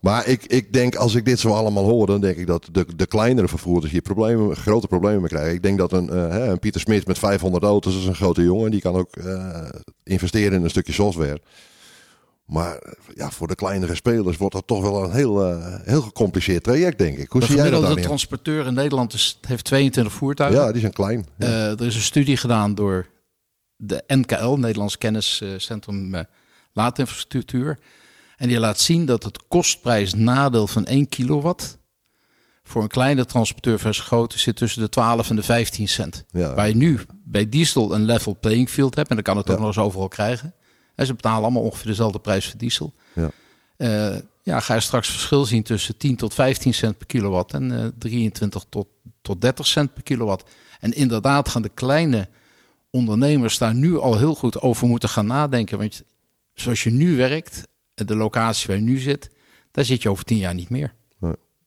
Maar 0.00 0.26
ik, 0.26 0.44
ik 0.44 0.72
denk, 0.72 0.94
als 0.94 1.14
ik 1.14 1.24
dit 1.24 1.38
zo 1.40 1.48
allemaal 1.52 1.84
hoor, 1.84 2.06
dan 2.06 2.20
denk 2.20 2.36
ik 2.36 2.46
dat 2.46 2.68
de, 2.72 2.86
de 2.96 3.06
kleinere 3.06 3.48
vervoerders 3.48 3.92
hier 3.92 4.02
problemen, 4.02 4.56
grote 4.56 4.86
problemen 4.86 5.20
mee 5.20 5.28
krijgen. 5.30 5.54
Ik 5.54 5.62
denk 5.62 5.78
dat 5.78 5.92
een, 5.92 6.10
eh, 6.10 6.28
hè, 6.28 6.48
een 6.50 6.58
Pieter 6.58 6.80
Smit 6.80 7.06
met 7.06 7.18
500 7.18 7.64
auto's, 7.64 7.92
dat 7.92 8.02
is 8.02 8.08
een 8.08 8.14
grote 8.14 8.42
jongen, 8.42 8.70
die 8.70 8.80
kan 8.80 8.94
ook 8.94 9.16
eh, 9.16 9.68
investeren 10.02 10.52
in 10.58 10.64
een 10.64 10.70
stukje 10.70 10.92
software. 10.92 11.40
Maar 12.46 12.82
ja, 13.14 13.30
voor 13.30 13.46
de 13.46 13.54
kleinere 13.54 13.94
spelers 13.94 14.36
wordt 14.36 14.54
dat 14.54 14.66
toch 14.66 14.82
wel 14.82 15.04
een 15.04 15.12
heel, 15.12 15.44
eh, 15.44 15.74
heel 15.82 16.00
gecompliceerd 16.02 16.62
traject, 16.62 16.98
denk 16.98 17.18
ik. 17.18 17.30
Hoe 17.30 17.40
De 17.40 17.46
zie 17.46 17.56
jij 17.56 17.70
dat 17.70 17.82
dan? 17.82 17.96
in? 17.96 18.02
transporteur 18.02 18.66
in 18.66 18.74
Nederland 18.74 19.12
is, 19.12 19.38
heeft 19.46 19.64
22 19.64 20.12
voertuigen. 20.12 20.60
Ja, 20.60 20.72
die 20.72 20.80
zijn 20.80 20.92
klein. 20.92 21.26
Ja. 21.38 21.46
Eh, 21.46 21.70
er 21.80 21.86
is 21.86 21.94
een 21.94 22.00
studie 22.02 22.36
gedaan 22.36 22.74
door 22.74 23.06
de 23.76 24.04
NKL, 24.06 24.54
Nederlands 24.54 24.98
Kenniscentrum 24.98 26.14
eh, 26.14 26.24
Laadinfrastructuur. 26.72 27.78
En 28.36 28.48
die 28.48 28.58
laat 28.58 28.80
zien 28.80 29.06
dat 29.06 29.22
het 29.22 29.46
kostprijs-nadeel 29.48 30.66
van 30.66 30.86
1 30.86 31.08
kilowatt 31.08 31.78
voor 32.64 32.82
een 32.82 32.88
kleine 32.88 33.24
transporteur 33.24 33.78
versus 33.78 34.04
grote 34.06 34.38
zit 34.38 34.56
tussen 34.56 34.82
de 34.82 34.88
12 34.88 35.30
en 35.30 35.36
de 35.36 35.42
15 35.42 35.88
cent. 35.88 36.24
Ja. 36.30 36.54
Waar 36.54 36.68
je 36.68 36.76
nu 36.76 37.00
bij 37.24 37.48
diesel 37.48 37.94
een 37.94 38.04
level 38.04 38.36
playing 38.40 38.68
field 38.70 38.94
hebt, 38.94 39.08
en 39.08 39.14
dan 39.14 39.24
kan 39.24 39.36
het 39.36 39.46
ook 39.50 39.56
Ja. 39.56 39.58
nog 39.64 39.76
eens 39.76 39.84
overal 39.84 40.08
krijgen. 40.08 40.54
En 40.94 41.06
ze 41.06 41.14
betalen 41.14 41.42
allemaal 41.42 41.62
ongeveer 41.62 41.86
dezelfde 41.86 42.18
prijs 42.18 42.48
voor 42.48 42.58
diesel. 42.58 42.94
Ja. 43.14 43.30
Eh, 43.76 44.16
ja, 44.42 44.60
ga 44.60 44.74
je 44.74 44.80
straks 44.80 45.08
verschil 45.10 45.44
zien 45.44 45.62
tussen 45.62 45.96
10 45.96 46.16
tot 46.16 46.34
15 46.34 46.74
cent 46.74 46.98
per 46.98 47.06
kilowatt 47.06 47.52
en 47.52 47.78
eh, 47.82 47.86
23 47.98 48.64
tot, 48.68 48.86
tot 49.22 49.40
30 49.40 49.66
cent 49.66 49.94
per 49.94 50.02
kilowatt. 50.02 50.50
En 50.80 50.92
inderdaad 50.92 51.48
gaan 51.48 51.62
de 51.62 51.68
kleine 51.68 52.28
ondernemers 52.94 53.58
daar 53.58 53.74
nu 53.74 53.98
al 53.98 54.18
heel 54.18 54.34
goed 54.34 54.60
over 54.60 54.86
moeten 54.86 55.08
gaan 55.08 55.26
nadenken. 55.26 55.78
Want 55.78 56.02
zoals 56.54 56.82
je 56.82 56.90
nu 56.90 57.16
werkt, 57.16 57.68
en 57.94 58.06
de 58.06 58.16
locatie 58.16 58.66
waar 58.66 58.76
je 58.76 58.82
nu 58.82 58.98
zit, 58.98 59.30
daar 59.70 59.84
zit 59.84 60.02
je 60.02 60.08
over 60.08 60.24
10 60.24 60.36
jaar 60.36 60.54
niet 60.54 60.70
meer. 60.70 60.94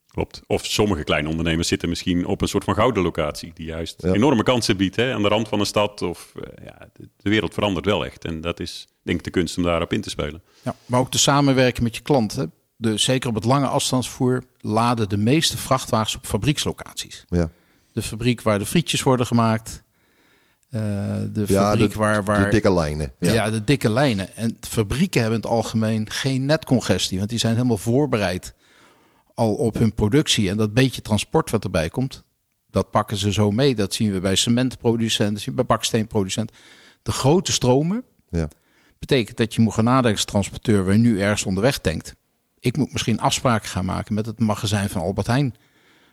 Klopt. 0.08 0.42
Of 0.48 0.66
sommige 0.66 1.04
kleine 1.04 1.30
ondernemers 1.30 1.68
zitten 1.68 1.90
misschien 1.90 2.26
op 2.26 2.42
een 2.42 2.48
soort 2.48 2.64
van 2.64 2.74
gouden 2.74 3.04
locatie. 3.04 3.52
Die 3.54 3.66
juist 3.66 4.02
Ja. 4.02 4.14
enorme 4.14 4.44
kansen 4.44 4.78
biedt 4.78 4.96
hè, 4.96 5.14
aan 5.14 5.22
de 5.22 5.28
rand 5.28 5.48
van 5.48 5.60
een 5.60 5.66
stad. 5.66 6.02
Of, 6.02 6.34
eh, 6.36 6.66
ja, 6.66 6.90
de, 6.94 7.10
de 7.18 7.30
wereld 7.30 7.54
verandert 7.54 7.86
wel 7.86 8.06
echt. 8.06 8.26
En 8.26 8.42
dat 8.42 8.60
is 8.60 8.88
denk 9.04 9.18
ik 9.18 9.24
de 9.24 9.30
kunst 9.32 9.58
om 9.58 9.64
daarop 9.64 9.94
in 9.94 10.02
te 10.02 10.10
spelen. 10.10 10.42
Ja, 10.64 10.76
maar 10.86 11.00
ook 11.00 11.12
te 11.12 11.18
samenwerken 11.20 11.84
met 11.84 11.96
je 11.96 12.02
klanten. 12.02 12.52
De, 12.76 12.98
zeker 12.98 13.30
op 13.30 13.36
het 13.36 13.44
lange 13.44 13.68
afstandsvoer 13.68 14.44
laden 14.60 15.10
de 15.10 15.18
meeste 15.18 15.58
vrachtwagens 15.58 16.16
op 16.16 16.26
fabriekslocaties. 16.26 17.26
ja. 17.30 17.50
De 17.94 18.02
fabriek 18.02 18.42
waar 18.42 18.60
de 18.60 18.66
frietjes 18.66 19.04
worden 19.04 19.26
gemaakt. 19.26 19.84
Eh, 20.70 20.82
de 21.34 21.44
Ja, 21.48 21.70
fabriek 21.70 21.92
de, 21.92 21.98
waar, 21.98 22.24
waar 22.24 22.44
de 22.44 22.50
dikke 22.50 22.74
lijnen. 22.74 23.14
Ja. 23.20 23.50
de 23.50 23.64
dikke 23.64 23.90
lijnen. 23.90 24.36
En 24.36 24.58
fabrieken 24.68 25.22
hebben 25.22 25.40
in 25.40 25.44
het 25.46 25.56
algemeen 25.56 26.10
geen 26.10 26.46
netcongestie, 26.46 27.18
want 27.18 27.30
die 27.30 27.40
zijn 27.40 27.56
helemaal 27.56 27.78
voorbereid 27.78 28.54
al 29.34 29.56
op 29.56 29.74
hun 29.78 29.94
productie. 29.94 30.50
En 30.50 30.58
dat 30.58 30.74
beetje 30.74 31.02
transport 31.02 31.50
wat 31.52 31.64
erbij 31.64 31.90
komt, 31.90 32.24
dat 32.70 32.92
pakken 32.92 33.18
ze 33.18 33.32
zo 33.32 33.52
mee. 33.52 33.76
Dat 33.76 33.94
zien 33.94 34.12
we 34.12 34.20
bij 34.20 34.36
cementproducenten, 34.36 35.38
zien 35.42 35.50
we 35.50 35.56
bij 35.56 35.66
baksteenproducenten. 35.76 36.56
De 37.04 37.12
grote 37.12 37.52
stromen 37.52 38.04
Ja. 38.30 38.48
betekent 39.00 39.38
dat 39.38 39.54
je 39.56 39.62
moet 39.62 39.74
gaan 39.74 39.84
nadenken 39.84 40.12
als 40.12 40.26
transporteur 40.26 40.84
waar 40.84 40.94
je 40.94 41.00
nu 41.00 41.22
ergens 41.22 41.44
onderweg 41.44 41.82
denkt. 41.82 42.16
Ik 42.60 42.78
moet 42.78 42.92
misschien 42.92 43.20
afspraken 43.20 43.70
gaan 43.70 43.86
maken 43.86 44.14
met 44.14 44.26
het 44.26 44.40
magazijn 44.40 44.90
van 44.90 45.02
Albert 45.02 45.28
Heijn. 45.28 45.56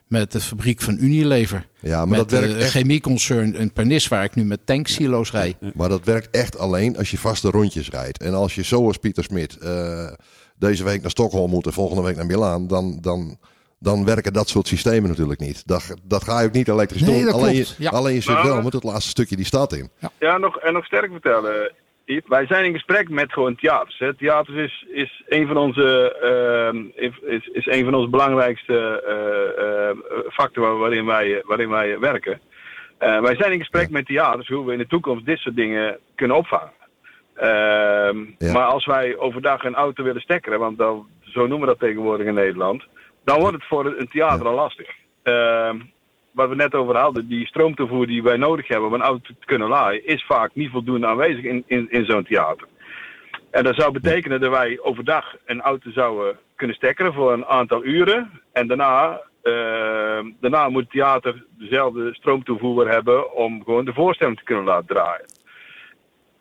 Met 0.07 0.31
de 0.31 0.39
fabriek 0.39 0.81
van 0.81 0.97
Unilever. 0.99 1.67
Ja, 1.79 1.97
maar 1.97 2.07
met 2.07 2.17
dat 2.17 2.39
werkt 2.39 2.53
de 2.53 2.59
echt- 2.59 2.69
chemieconcern 2.71 3.55
in 3.55 3.73
Pernis, 3.73 4.07
waar 4.07 4.23
ik 4.23 4.35
nu 4.35 4.43
met 4.45 4.65
tanksilo's 4.65 5.31
rij. 5.31 5.55
Maar 5.73 5.89
dat 5.89 6.03
werkt 6.05 6.29
echt 6.35 6.57
alleen 6.57 6.97
als 6.97 7.11
je 7.11 7.17
vaste 7.17 7.49
rondjes 7.49 7.89
rijdt. 7.89 8.21
En 8.23 8.33
als 8.33 8.55
je 8.55 8.63
zoals 8.63 8.97
Pieter 8.97 9.23
Smit 9.23 9.57
eh, 9.57 10.11
deze 10.57 10.83
week 10.83 11.01
naar 11.01 11.11
Stockholm 11.11 11.49
moet 11.49 11.65
en 11.65 11.73
volgende 11.73 12.03
week 12.03 12.15
naar 12.15 12.25
Milaan, 12.25 12.67
dan, 12.67 12.97
dan, 13.01 13.37
dan 13.79 14.05
werken 14.05 14.33
dat 14.33 14.49
soort 14.49 14.67
systemen 14.67 15.09
natuurlijk 15.09 15.39
niet. 15.39 15.67
Dat, 15.67 15.93
dat 16.03 16.23
ga 16.23 16.39
je 16.39 16.47
ook 16.47 16.53
niet 16.53 16.67
elektrisch 16.67 17.01
Nee, 17.01 17.15
doen. 17.15 17.25
dat 17.25 17.33
alleen, 17.33 17.55
je, 17.55 17.67
Ja. 17.77 17.89
alleen 17.89 18.13
je 18.13 18.21
zit 18.21 18.33
Nou, 18.33 18.47
wel 18.47 18.61
met 18.61 18.73
het 18.73 18.83
laatste 18.83 19.09
stukje 19.09 19.35
die 19.35 19.45
stad 19.45 19.73
in. 19.73 19.89
Ja, 20.19 20.37
nog, 20.37 20.57
en 20.57 20.73
nog 20.73 20.85
sterk 20.85 21.11
vertellen. 21.11 21.71
Wij 22.05 22.45
zijn 22.45 22.65
in 22.65 22.73
gesprek 22.73 23.09
met 23.09 23.33
gewoon 23.33 23.55
theaters. 23.55 23.99
Hè. 23.99 24.13
Theaters 24.13 24.57
is, 24.57 24.85
is 24.89 25.23
een 25.27 25.47
van 25.47 25.57
onze, 25.57 26.15
ehm, 26.21 27.05
is, 27.25 27.47
is 27.47 27.65
een 27.65 27.83
van 27.83 27.93
onze 27.93 28.09
belangrijkste 28.09 29.01
eh, 29.01 30.29
factoren 30.33 30.79
waarin 30.79 31.05
wij, 31.05 31.41
waarin 31.45 31.69
wij 31.69 31.99
werken. 31.99 32.41
Eh, 32.97 33.21
wij 33.21 33.35
zijn 33.35 33.51
in 33.51 33.59
gesprek 33.59 33.89
met 33.89 34.05
theaters 34.05 34.47
hoe 34.47 34.65
we 34.65 34.71
in 34.71 34.77
de 34.77 34.87
toekomst 34.87 35.25
dit 35.25 35.37
soort 35.37 35.55
dingen 35.55 35.99
kunnen 36.15 36.37
opvangen. 36.37 36.71
Ehm, 37.35 38.17
Ja. 38.37 38.51
Maar 38.51 38.65
als 38.65 38.85
wij 38.85 39.17
overdag 39.17 39.63
een 39.63 39.75
auto 39.75 40.03
willen 40.03 40.21
stekkeren, 40.21 40.59
want 40.59 40.77
dan, 40.77 41.07
zo 41.21 41.39
noemen 41.39 41.59
we 41.59 41.65
dat 41.65 41.79
tegenwoordig 41.79 42.27
in 42.27 42.33
Nederland, 42.33 42.83
dan 43.23 43.39
wordt 43.39 43.55
het 43.55 43.65
voor 43.65 43.85
een 43.85 44.07
theater 44.07 44.47
al 44.47 44.55
lastig. 44.55 44.89
Wat 46.35 46.49
we 46.49 46.55
net 46.55 46.73
over 46.73 46.97
hadden, 46.97 47.27
die 47.27 47.47
stroomtoevoer 47.47 48.07
die 48.07 48.23
wij 48.23 48.37
nodig 48.37 48.67
hebben 48.67 48.87
om 48.87 48.93
een 48.93 49.01
auto 49.01 49.33
te 49.39 49.45
kunnen 49.45 49.67
laaien, 49.67 50.05
is 50.05 50.25
vaak 50.25 50.51
niet 50.53 50.71
voldoende 50.71 51.07
aanwezig 51.07 51.43
in, 51.43 51.63
in, 51.67 51.87
in 51.89 52.05
zo'n 52.05 52.23
theater. 52.23 52.67
En 53.51 53.63
dat 53.63 53.75
zou 53.75 53.91
betekenen 53.91 54.41
dat 54.41 54.51
wij 54.51 54.79
overdag 54.81 55.35
een 55.45 55.61
auto 55.61 55.91
zouden 55.91 56.37
kunnen 56.55 56.75
stekkeren 56.75 57.13
voor 57.13 57.33
een 57.33 57.45
aantal 57.45 57.85
uren. 57.85 58.41
En 58.53 58.67
daarna, 58.67 59.21
ehm, 59.41 60.31
daarna 60.39 60.69
moet 60.69 60.81
het 60.81 60.91
theater 60.91 61.45
dezelfde 61.57 62.13
stroomtoevoer 62.13 62.89
hebben 62.89 63.33
om 63.33 63.63
gewoon 63.63 63.85
de 63.85 63.93
voorstelling 63.93 64.37
te 64.37 64.43
kunnen 64.43 64.65
laten 64.65 64.87
draaien. 64.87 65.25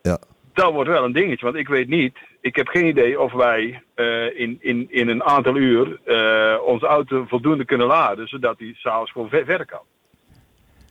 Ja. 0.03 0.19
Dat 0.53 0.73
wordt 0.73 0.91
wel 0.91 1.05
een 1.05 1.13
dingetje, 1.13 1.45
want 1.45 1.57
ik 1.59 1.69
weet 1.69 1.89
niet, 1.89 2.17
ik 2.45 2.57
heb 2.57 2.69
geen 2.69 2.87
idee 2.87 3.21
of 3.21 3.33
wij 3.33 3.83
eh, 3.95 4.41
in, 4.41 4.57
in, 4.61 4.87
in 4.91 5.09
een 5.09 5.25
aantal 5.25 5.57
uur 5.57 6.01
eh, 6.05 6.63
onze 6.65 6.87
auto 6.87 7.25
voldoende 7.29 7.65
kunnen 7.65 7.87
laden, 7.87 8.29
zodat 8.29 8.59
die 8.59 8.75
s'avonds 8.75 9.13
gewoon 9.13 9.29
ver, 9.29 9.45
verder 9.45 9.67
kan. 9.67 9.81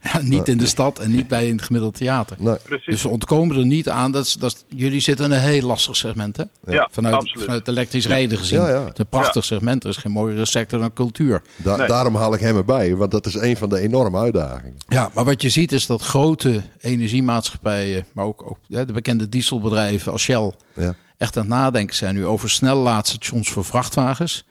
Ja, 0.03 0.21
niet 0.21 0.47
in 0.47 0.57
de 0.57 0.65
stad 0.65 0.99
en 0.99 1.11
niet 1.11 1.27
bij 1.27 1.49
een 1.49 1.61
gemiddeld 1.61 1.93
theater. 1.97 2.37
Nee. 2.39 2.55
Dus 2.85 3.01
we 3.01 3.09
ontkomen 3.09 3.57
er 3.57 3.65
niet 3.65 3.89
aan. 3.89 4.11
Dat, 4.11 4.25
is- 4.25 4.33
dat, 4.33 4.53
is- 4.53 4.77
jullie 4.77 4.99
zitten 4.99 5.25
in 5.25 5.31
een 5.31 5.39
heel 5.39 5.61
lastig 5.67 5.95
segment, 5.95 6.37
hè? 6.37 6.43
ja, 6.67 6.87
Vanuit, 6.91 7.15
absoluut. 7.15 7.43
vanuit 7.45 7.67
elektrisch 7.67 8.07
rijden 8.07 8.37
gezien. 8.37 8.59
Ja, 8.59 8.69
ja. 8.69 8.79
Het 8.83 8.93
is 8.93 8.99
een 8.99 9.07
prachtig 9.07 9.45
segment. 9.45 9.83
Er 9.83 9.89
is 9.89 9.97
geen 9.97 10.11
mooiere 10.11 10.45
sector 10.45 10.79
dan 10.79 10.93
cultuur. 10.93 11.41
Da- 11.55 11.75
Nee. 11.75 11.87
Daarom 11.87 12.15
haal 12.15 12.33
ik 12.33 12.39
hem 12.39 12.55
erbij, 12.57 12.95
want 12.95 13.11
dat 13.11 13.25
is 13.25 13.33
een 13.33 13.57
van 13.57 13.69
de 13.69 13.79
enorme 13.79 14.17
uitdagingen. 14.17 14.75
Ja, 14.87 15.09
maar 15.13 15.25
wat 15.25 15.41
je 15.41 15.49
ziet 15.49 15.71
is 15.71 15.85
dat 15.85 16.01
grote 16.01 16.61
energiemaatschappijen, 16.79 18.05
maar 18.13 18.25
ook, 18.25 18.43
ook 18.49 18.57
hè, 18.69 18.85
de 18.85 18.93
bekende 18.93 19.29
dieselbedrijven 19.29 20.11
als 20.11 20.21
Shell, 20.21 20.51
Ja. 20.75 20.95
echt 21.17 21.37
aan 21.37 21.43
het 21.43 21.51
nadenken 21.51 21.95
zijn 21.95 22.15
nu 22.15 22.25
over 22.25 22.49
snellaadstations 22.49 23.49
voor 23.49 23.65
vrachtwagens. 23.65 24.45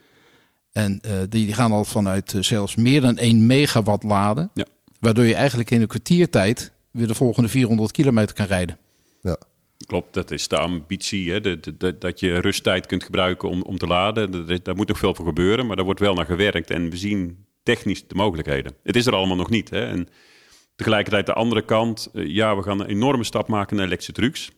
En 0.72 0.98
eh, 1.02 1.12
die, 1.28 1.44
die 1.46 1.54
gaan 1.54 1.72
al 1.72 1.84
vanuit 1.84 2.32
eh, 2.34 2.42
zelfs 2.42 2.74
meer 2.76 3.00
dan 3.00 3.16
1 3.18 3.46
megawatt 3.46 4.02
laden. 4.02 4.50
Ja. 4.54 4.64
Waardoor 5.02 5.24
je 5.24 5.34
eigenlijk 5.34 5.70
in 5.70 5.80
een 5.80 5.86
kwartiertijd 5.86 6.72
weer 6.90 7.06
de 7.06 7.14
volgende 7.14 7.48
400 7.48 7.92
kilometer 7.92 8.34
kan 8.34 8.46
rijden. 8.46 8.78
Ja. 9.22 9.36
Klopt, 9.86 10.14
dat 10.14 10.30
is 10.30 10.48
de 10.48 10.58
ambitie. 10.58 11.30
Hè? 11.32 11.40
De, 11.40 11.60
de- 11.60 11.76
de- 11.76 11.98
dat 11.98 12.20
je 12.20 12.38
rusttijd 12.38 12.86
kunt 12.86 13.04
gebruiken 13.04 13.48
om, 13.48 13.62
om 13.62 13.78
te 13.78 13.86
laden. 13.86 14.46
Daar 14.62 14.74
moet 14.76 14.88
nog 14.88 14.98
veel 14.98 15.14
voor 15.14 15.26
gebeuren, 15.26 15.66
maar 15.66 15.76
daar 15.76 15.84
wordt 15.84 16.00
wel 16.00 16.14
naar 16.14 16.26
gewerkt. 16.26 16.70
En 16.70 16.90
we 16.90 16.96
zien 16.96 17.44
technisch 17.62 18.06
de 18.06 18.14
mogelijkheden. 18.14 18.72
Het 18.82 18.96
is 18.96 19.06
er 19.06 19.14
allemaal 19.14 19.36
nog 19.36 19.50
niet. 19.50 19.70
Hè? 19.70 19.86
En 19.86 20.08
tegelijkertijd 20.76 21.26
de 21.26 21.32
andere 21.32 21.64
kant. 21.64 22.08
eh, 22.14 22.26
ja, 22.26 22.56
we 22.56 22.62
gaan 22.62 22.80
een 22.80 22.86
enorme 22.86 23.24
stap 23.24 23.48
maken 23.48 23.76
naar 23.76 23.84
elektrische 23.86 24.12
trucks. 24.20 24.50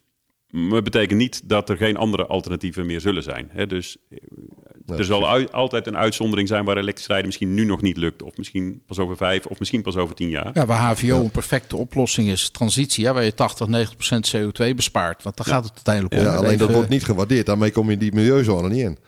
Maar 0.54 0.70
dat 0.70 0.84
betekent 0.84 1.18
niet 1.18 1.40
dat 1.44 1.68
er 1.68 1.76
geen 1.76 1.96
andere 1.96 2.26
alternatieven 2.26 2.86
meer 2.86 3.00
zullen 3.00 3.22
zijn. 3.22 3.48
Hè? 3.50 3.66
Dus 3.66 3.96
eh, 4.10 4.98
er 4.98 5.04
zal 5.04 5.28
altijd 5.50 5.86
een 5.86 5.96
uitzondering 5.96 6.48
zijn 6.48 6.64
waar 6.64 6.76
elektrisch 6.76 7.06
rijden 7.06 7.26
misschien 7.26 7.54
nu 7.54 7.64
nog 7.64 7.82
niet 7.82 7.96
lukt. 7.96 8.22
Of 8.22 8.36
misschien 8.36 8.82
pas 8.86 8.98
over 8.98 9.16
vijf, 9.16 9.46
of 9.46 9.58
misschien 9.58 9.82
pas 9.82 9.96
over 9.96 10.14
tien 10.14 10.28
jaar. 10.28 10.50
Ja, 10.54 10.66
waar 10.66 10.78
HVO 10.78 11.20
een 11.20 11.30
perfecte 11.30 11.76
oplossing 11.76 12.28
is, 12.28 12.50
transitie, 12.50 13.06
hè, 13.06 13.12
waar 13.12 13.24
je 13.24 13.34
80, 13.34 13.66
90 13.66 13.96
procent 13.96 14.36
CO2 14.36 14.74
bespaart. 14.74 15.22
Want 15.22 15.36
daar 15.36 15.46
gaat 15.46 15.64
het 15.64 15.72
uiteindelijk 15.74 16.14
om. 16.14 16.20
Ja, 16.20 16.36
alleen 16.36 16.58
dat 16.58 16.72
wordt 16.72 16.88
niet 16.88 17.04
gewaardeerd. 17.04 17.46
Daarmee 17.46 17.70
kom 17.70 17.86
je 17.86 17.92
in 17.92 17.98
die 17.98 18.14
milieuzone 18.14 18.68
niet 18.68 18.82
in. 18.82 18.98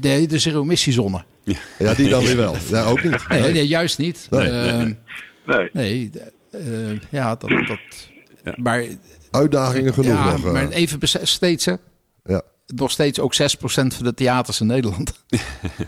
Nee, 0.00 0.26
de 0.26 0.38
zero-emissiezone. 0.38 1.24
Ja, 1.78 1.94
die 1.94 2.08
dan 2.08 2.24
weer 2.24 2.36
wel. 2.36 2.56
Ja, 2.70 2.84
ook 2.84 3.02
niet. 3.02 3.28
Nee, 3.28 3.52
nee, 3.52 3.66
juist 3.66 3.98
niet. 3.98 4.26
Nee. 4.30 4.48
Ehm, 4.48 4.92
Nee. 5.46 5.70
nee, 5.72 6.10
eh, 6.50 6.60
ja, 7.10 7.36
dat... 7.36 7.50
dat 7.50 7.78
Ja. 8.44 8.54
Maar, 8.56 8.84
Uitdagingen 9.36 9.94
genoeg 9.94 10.12
ja, 10.12 10.30
nog. 10.30 10.44
eh. 10.44 10.52
maar 10.52 10.68
even 10.68 11.26
steeds, 11.28 11.64
hè. 11.64 11.74
ja. 12.24 12.42
Nog 12.66 12.90
steeds 12.90 13.18
ook 13.18 13.34
6% 13.34 13.36
van 13.66 13.90
de 13.98 14.14
theaters 14.14 14.60
in 14.60 14.66
Nederland 14.66 15.12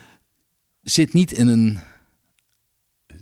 zit 0.82 1.12
niet 1.12 1.32
in 1.32 1.48
een 1.48 1.78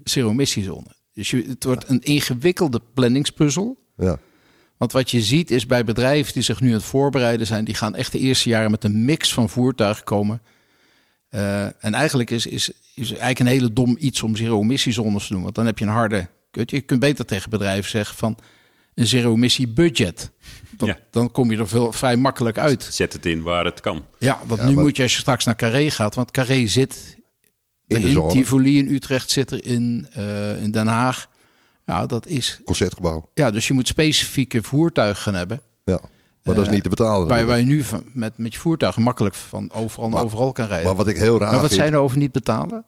zero-emissiezone. 0.05 0.95
Dus 1.13 1.31
je, 1.31 1.45
het 1.49 1.65
wordt 1.65 1.89
een 1.89 2.03
ingewikkelde 2.03 2.81
planningspuzzel. 2.95 3.77
Ja. 3.97 4.19
Want 4.77 4.93
wat 4.93 5.11
je 5.11 5.21
ziet 5.23 5.51
is 5.51 5.67
bij 5.67 5.85
bedrijven 5.85 6.33
die 6.33 6.43
zich 6.43 6.61
nu 6.61 6.69
aan 6.69 6.75
het 6.75 6.85
voorbereiden 6.85 7.47
zijn, 7.47 7.65
die 7.65 7.75
gaan 7.75 7.95
echt 7.95 8.13
de 8.13 8.19
eerste 8.19 8.49
jaren 8.49 8.71
met 8.71 8.85
een 8.85 9.05
mix 9.05 9.33
van 9.35 9.49
voertuigen 9.49 10.05
komen. 10.05 10.43
Uh, 11.31 11.65
en 11.65 11.95
eigenlijk 11.95 12.31
is, 12.31 12.47
is, 12.47 12.71
is 12.95 13.09
eigenlijk 13.09 13.39
een 13.39 13.47
hele 13.47 13.73
dom 13.73 13.97
iets 13.99 14.23
om 14.23 14.37
zero-emissiezones 14.37 15.27
te 15.27 15.33
doen. 15.33 15.43
Want 15.43 15.55
dan 15.55 15.67
heb 15.67 15.79
je 15.79 15.85
een 15.85 15.91
harde 15.91 16.29
kut. 16.51 16.71
Je 16.71 16.81
kunt 16.81 17.01
beter 17.01 17.25
tegen 17.25 17.51
bedrijven 17.51 17.91
zeggen 17.91 18.17
van 18.17 18.39
een 18.97 19.07
zero-emissie 19.07 19.69
budget. 19.69 20.31
Dan, 20.77 20.89
Ja. 20.89 20.99
dan 21.11 21.31
kom 21.31 21.51
je 21.51 21.57
er 21.59 21.69
veel, 21.69 21.93
vrij 21.93 22.17
makkelijk 22.17 22.59
uit. 22.59 22.89
Zet 22.91 23.13
het 23.13 23.27
in 23.27 23.43
waar 23.43 23.65
het 23.65 23.81
kan. 23.81 24.05
Ja, 24.19 24.39
want 24.47 24.61
Ja, 24.61 24.67
nu 24.67 24.75
maar- 24.75 24.85
moet 24.85 24.97
je 24.97 25.03
als 25.03 25.13
je 25.15 25.21
straks 25.21 25.45
naar 25.45 25.57
Carré 25.57 25.91
gaat. 25.91 26.15
Want 26.15 26.31
Carré 26.31 26.67
zit 26.67 27.17
In 27.87 28.01
de 28.01 28.09
in. 28.09 28.29
Tivoli 28.29 28.79
in 28.79 28.89
Utrecht, 28.95 29.31
zit 29.31 29.51
er 29.51 29.65
in, 29.65 30.07
eh, 30.13 30.63
in 30.63 30.71
Den 30.71 30.87
Haag. 30.87 31.29
Ja, 31.85 32.07
dat 32.07 32.27
is... 32.27 32.61
Concertgebouw. 32.65 33.31
Ja, 33.35 33.51
dus 33.51 33.67
je 33.67 33.75
moet 33.75 33.87
specifieke 33.89 34.63
voertuigen 34.63 35.23
gaan 35.23 35.35
hebben. 35.35 35.61
Ja. 35.85 36.01
Maar 36.43 36.55
dat 36.55 36.67
is 36.67 36.73
niet 36.73 36.83
te 36.83 36.89
betalen. 36.89 37.29
Waar, 37.29 37.47
waar 37.47 37.59
je 37.59 37.65
nu 37.65 37.83
van, 37.83 38.05
met, 38.13 38.39
met 38.39 38.53
je 38.55 38.59
voertuig 38.61 38.95
gemakkelijk 38.95 39.35
van 39.35 39.73
overal 39.73 40.09
naar 40.09 40.23
overal 40.23 40.53
kan 40.53 40.67
rijden. 40.67 40.87
Maar 40.87 40.97
wat 40.97 41.09
ik 41.09 41.17
heel 41.17 41.39
raar 41.39 41.51
Maar 41.53 41.61
wat 41.61 41.69
vind... 41.71 41.81
zijn 41.81 41.93
er 41.93 41.99
over 41.99 42.19
niet 42.19 42.33
betalen? 42.33 42.85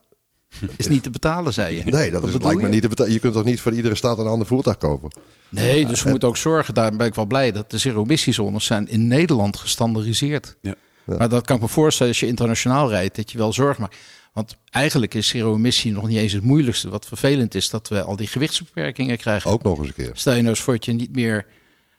Is 0.76 0.88
niet 0.88 1.02
te 1.02 1.11
betalen, 1.11 1.52
zei 1.52 1.76
je. 1.76 1.82
Nee, 1.84 2.11
dat 2.11 2.24
is, 2.24 2.32
bedoel 2.32 2.46
lijkt 2.46 2.62
me 2.62 2.68
niet 2.68 2.82
te 2.82 2.88
betalen. 2.88 3.12
Je 3.12 3.18
kunt 3.18 3.32
toch 3.32 3.44
niet 3.44 3.61
voor 3.61 3.72
iedere 3.72 3.94
stad 3.94 4.18
een 4.18 4.26
ander 4.26 4.46
voertuig 4.46 4.76
kopen? 4.78 5.11
Nee, 5.48 5.87
dus 5.87 6.02
we 6.02 6.11
moeten 6.11 6.28
ook 6.28 6.37
zorgen, 6.37 6.74
daar 6.74 6.96
ben 6.96 7.06
ik 7.06 7.14
wel 7.14 7.26
blij, 7.26 7.52
dat 7.52 7.70
de 7.70 7.78
zero-emissiezones 7.78 8.64
zijn 8.64 8.88
in 8.88 9.06
Nederland 9.06 9.56
gestandardiseerd. 9.56 10.56
Ja. 10.61 10.74
Maar 11.04 11.28
dat 11.28 11.46
kan 11.46 11.56
ik 11.56 11.62
me 11.62 11.68
voorstellen 11.68 12.12
als 12.12 12.20
je 12.20 12.26
internationaal 12.26 12.88
rijdt, 12.88 13.16
dat 13.16 13.32
je 13.32 13.38
wel 13.38 13.52
zorg 13.52 13.78
maakt. 13.78 13.96
Want 14.32 14.56
eigenlijk 14.70 15.14
is 15.14 15.28
zero-emissie 15.28 15.92
nog 15.92 16.08
niet 16.08 16.18
eens 16.18 16.32
het 16.32 16.42
moeilijkste. 16.42 16.88
Wat 16.88 17.06
vervelend 17.06 17.54
is, 17.54 17.70
dat 17.70 17.88
we 17.88 18.02
al 18.02 18.16
die 18.16 18.26
gewichtsbeperkingen 18.26 19.16
krijgen. 19.16 19.50
Ook 19.50 19.62
nog 19.62 19.78
eens 19.78 19.88
een 19.88 19.94
keer. 19.94 20.11
Stel 20.12 20.32
je 20.32 20.38
nou 20.38 20.50
eens 20.50 20.61
voor 20.61 20.74
dat 20.74 20.84
je 20.84 20.92
niet 20.92 21.14
meer 21.14 21.46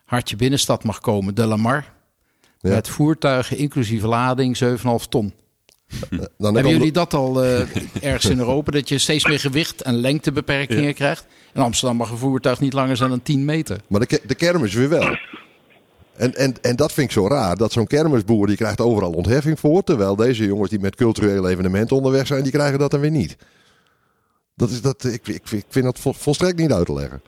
hard 0.06 0.30
je 0.30 0.36
binnenstad 0.36 0.84
mag 0.84 1.00
komen, 1.00 1.36
de 1.36 1.46
Lamar. 1.46 1.94
Ja. 2.60 2.70
Met 2.70 2.88
voertuigen, 2.88 3.58
inclusief 3.58 4.04
lading, 4.04 4.58
7,5 4.64 5.08
ton. 5.10 5.34
Dan 6.10 6.20
Hebben 6.38 6.64
heb 6.64 6.66
jullie 6.66 6.92
dat 6.92 7.14
al 7.14 7.44
eh, 7.44 7.60
ergens 8.02 8.26
in 8.26 8.40
Europa? 8.40 8.72
Dat 8.72 8.90
je 8.90 8.98
steeds 8.98 9.26
meer 9.26 9.40
gewicht 9.40 9.82
en 9.82 9.96
lengtebeperkingen 9.96 10.94
krijgt? 10.94 11.28
In 11.54 11.62
Amsterdam 11.62 11.98
mag 11.98 12.10
een 12.12 12.18
voertuig 12.18 12.60
niet 12.60 12.74
langer 12.74 12.98
zijn 12.98 13.10
dan 13.10 13.22
10 13.22 13.46
meter. 13.46 13.78
Maar 13.88 14.00
de, 14.00 14.22
de 14.26 14.36
kermis 14.36 14.74
weer 14.74 14.90
wel. 14.90 15.18
En, 16.16 16.36
en, 16.36 16.56
en 16.62 16.76
dat 16.76 16.94
vind 16.94 17.08
ik 17.08 17.14
zo 17.14 17.28
raar. 17.28 17.56
Dat 17.56 17.72
zo'n 17.72 17.88
kermisboer 17.88 18.48
die 18.48 18.56
krijgt 18.56 18.82
overal 18.82 19.12
ontheffing 19.12 19.60
voor. 19.60 19.84
Terwijl 19.84 20.16
deze 20.16 20.46
jongens 20.46 20.70
die 20.70 20.80
met 20.80 20.96
culturele 20.96 21.50
evenementen 21.50 21.96
onderweg 21.96 22.28
zijn, 22.28 22.44
die 22.44 22.52
krijgen 22.52 22.80
dat 22.80 22.92
dan 22.92 23.00
weer 23.00 23.12
niet. 23.12 23.38
Dat 24.56 24.70
is 24.70 24.82
dat, 24.82 25.04
ik, 25.04 25.28
ik, 25.28 25.52
ik 25.52 25.66
vind 25.70 25.86
dat 25.86 26.00
vol- 26.00 26.14
volstrekt 26.14 26.58
niet 26.58 26.72
uit 26.74 26.86
te 26.86 26.94
leggen. 26.94 27.22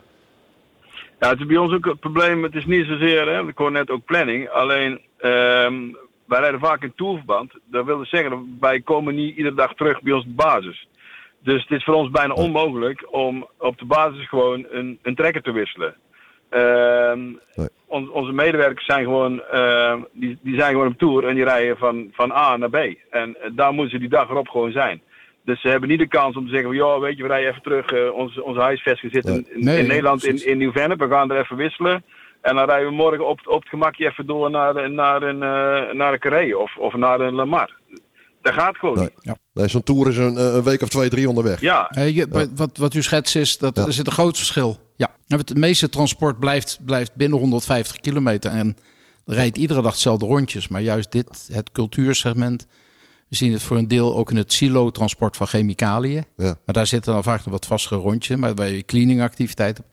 Ja, 1.20 1.30
het 1.30 1.40
is 1.40 1.46
bij 1.46 1.58
ons 1.58 1.74
ook 1.74 1.86
het 1.86 2.00
probleem. 2.00 2.44
Het 2.44 2.56
is 2.56 2.66
niet 2.66 2.86
zozeer, 2.86 3.28
hè, 3.28 3.48
ik 3.48 3.58
hoor 3.58 3.72
net 3.72 3.90
ook 3.90 4.06
planning. 4.06 4.50
Alleen, 4.50 5.00
ehm, 5.18 5.74
wij 6.32 6.40
rijden 6.40 6.60
vaak 6.60 6.84
in 6.84 6.94
tourverband. 6.96 7.54
Dat 7.66 7.86
wil 7.86 7.98
dus 7.98 8.10
zeggen, 8.10 8.58
wij 8.60 8.82
komen 8.82 9.16
niet 9.16 9.36
iedere 9.38 9.56
dag 9.56 9.74
terug 9.74 10.02
bij 10.02 10.14
ons 10.14 10.26
basis. 10.28 10.88
Dus 11.44 11.62
het 11.62 11.72
is 11.72 11.84
voor 11.84 11.94
ons 11.94 12.10
bijna 12.10 12.34
onmogelijk 12.34 13.08
om 13.14 13.48
op 13.58 13.78
de 13.80 13.86
basis 13.86 14.28
gewoon 14.28 14.66
een, 14.70 15.00
een 15.02 15.16
trekker 15.16 15.42
te 15.42 15.52
wisselen. 15.52 15.96
Ehm, 16.50 17.20
Nee. 17.56 17.68
on- 17.86 18.12
onze 18.12 18.32
medewerkers 18.32 18.86
zijn 18.86 19.04
gewoon, 19.04 19.42
ehm, 19.42 20.00
die, 20.12 20.38
die 20.42 20.60
zijn 20.60 20.72
gewoon 20.72 20.88
op 20.88 20.98
tour 20.98 21.28
en 21.28 21.36
die 21.36 21.44
rijden 21.44 21.78
van, 21.78 22.10
van 22.12 22.32
A 22.32 22.58
naar 22.58 22.70
B. 22.70 22.76
En 23.10 23.36
eh, 23.42 23.50
daar 23.54 23.74
moeten 23.74 23.92
ze 23.92 24.00
die 24.00 24.10
dag 24.10 24.30
erop 24.30 24.48
gewoon 24.50 24.72
zijn. 24.72 25.02
Dus 25.46 25.62
ze 25.62 25.68
hebben 25.68 25.90
niet 25.90 26.00
de 26.00 26.08
kans 26.08 26.36
om 26.36 26.44
te 26.46 26.52
zeggen 26.52 26.68
van, 26.70 26.78
ja, 26.78 27.00
weet 27.00 27.18
je, 27.18 27.24
we 27.24 27.30
rijden 27.30 27.50
even 27.50 27.62
terug. 27.62 27.86
eh, 27.92 28.14
onze, 28.14 28.44
onze 28.44 28.60
huisvesting 28.60 29.12
zit 29.12 29.26
in, 29.26 29.46
Nee, 29.54 29.84
Nederland, 29.84 30.26
in, 30.26 30.46
in 30.48 30.58
Nieuw-Vennep. 30.58 31.00
We 31.00 31.08
gaan 31.08 31.32
er 31.32 31.40
even 31.40 31.56
wisselen. 31.56 32.04
En 32.42 32.56
dan 32.56 32.66
rijden 32.66 32.90
we 32.90 32.96
morgen 32.96 33.28
op, 33.28 33.40
op 33.48 33.60
het 33.60 33.70
gemakje 33.70 34.06
even 34.06 34.26
door 34.26 34.50
naar, 34.52 34.92
naar, 34.92 35.22
een, 35.24 35.44
eh, 35.44 35.94
naar 35.96 36.14
een 36.14 36.20
Carré 36.20 36.56
of, 36.58 36.78
of 36.78 36.94
naar 36.96 37.20
een 37.20 37.34
Lamar. 37.34 37.80
Dat 38.42 38.54
gaat 38.54 38.78
gewoon 38.78 38.96
Nee. 38.98 39.10
niet. 39.22 39.38
Nee, 39.54 39.68
zo'n 39.68 39.84
tour 39.84 40.08
is 40.08 40.18
een, 40.18 40.56
een 40.56 40.64
week 40.64 40.82
of 40.82 40.90
twee, 40.90 41.10
drie 41.10 41.30
onderweg. 41.30 41.62
Ja, 41.62 41.90
Eh, 41.90 42.16
je- 42.16 42.48
Wat, 42.56 42.78
wat 42.78 42.94
u 42.94 43.02
schetst 43.04 43.36
is 43.36 43.58
dat 43.58 43.76
Ja. 43.78 43.86
er 43.86 43.94
zit 43.94 44.06
een 44.08 44.12
groot 44.14 44.38
verschil. 44.38 44.78
Ja. 44.96 45.10
Het 45.28 45.56
meeste 45.58 45.90
transport 45.90 46.40
blijft, 46.40 46.80
blijft 46.86 47.16
binnen 47.16 47.40
150 47.40 47.98
kilometer. 47.98 48.52
En 48.52 48.78
er 49.26 49.34
rijdt 49.34 49.58
iedere 49.58 49.82
dag 49.82 49.92
hetzelfde 49.92 50.26
rondjes. 50.26 50.68
Maar 50.68 50.82
juist 50.82 51.12
dit, 51.12 51.50
het 51.52 51.72
cultuursegment. 51.72 52.68
We 53.30 53.36
zien 53.36 53.52
het 53.52 53.64
voor 53.64 53.78
een 53.78 53.88
deel 53.88 54.16
ook 54.16 54.30
in 54.32 54.38
het 54.38 54.54
silo-transport 54.54 55.38
van 55.38 55.48
chemicaliën. 55.48 56.26
Ja. 56.38 56.56
Maar 56.66 56.76
daar 56.76 56.88
zitten 56.88 57.14
dan 57.14 57.24
vaak 57.24 57.38
nog 57.46 57.54
wat 57.54 57.66
vastere 57.66 58.00
rondjes. 58.00 58.38
Maar 58.38 58.54
waar 58.56 58.70
je 58.70 58.84
cleaningactiviteit 58.86 59.78
hebt. 59.78 59.90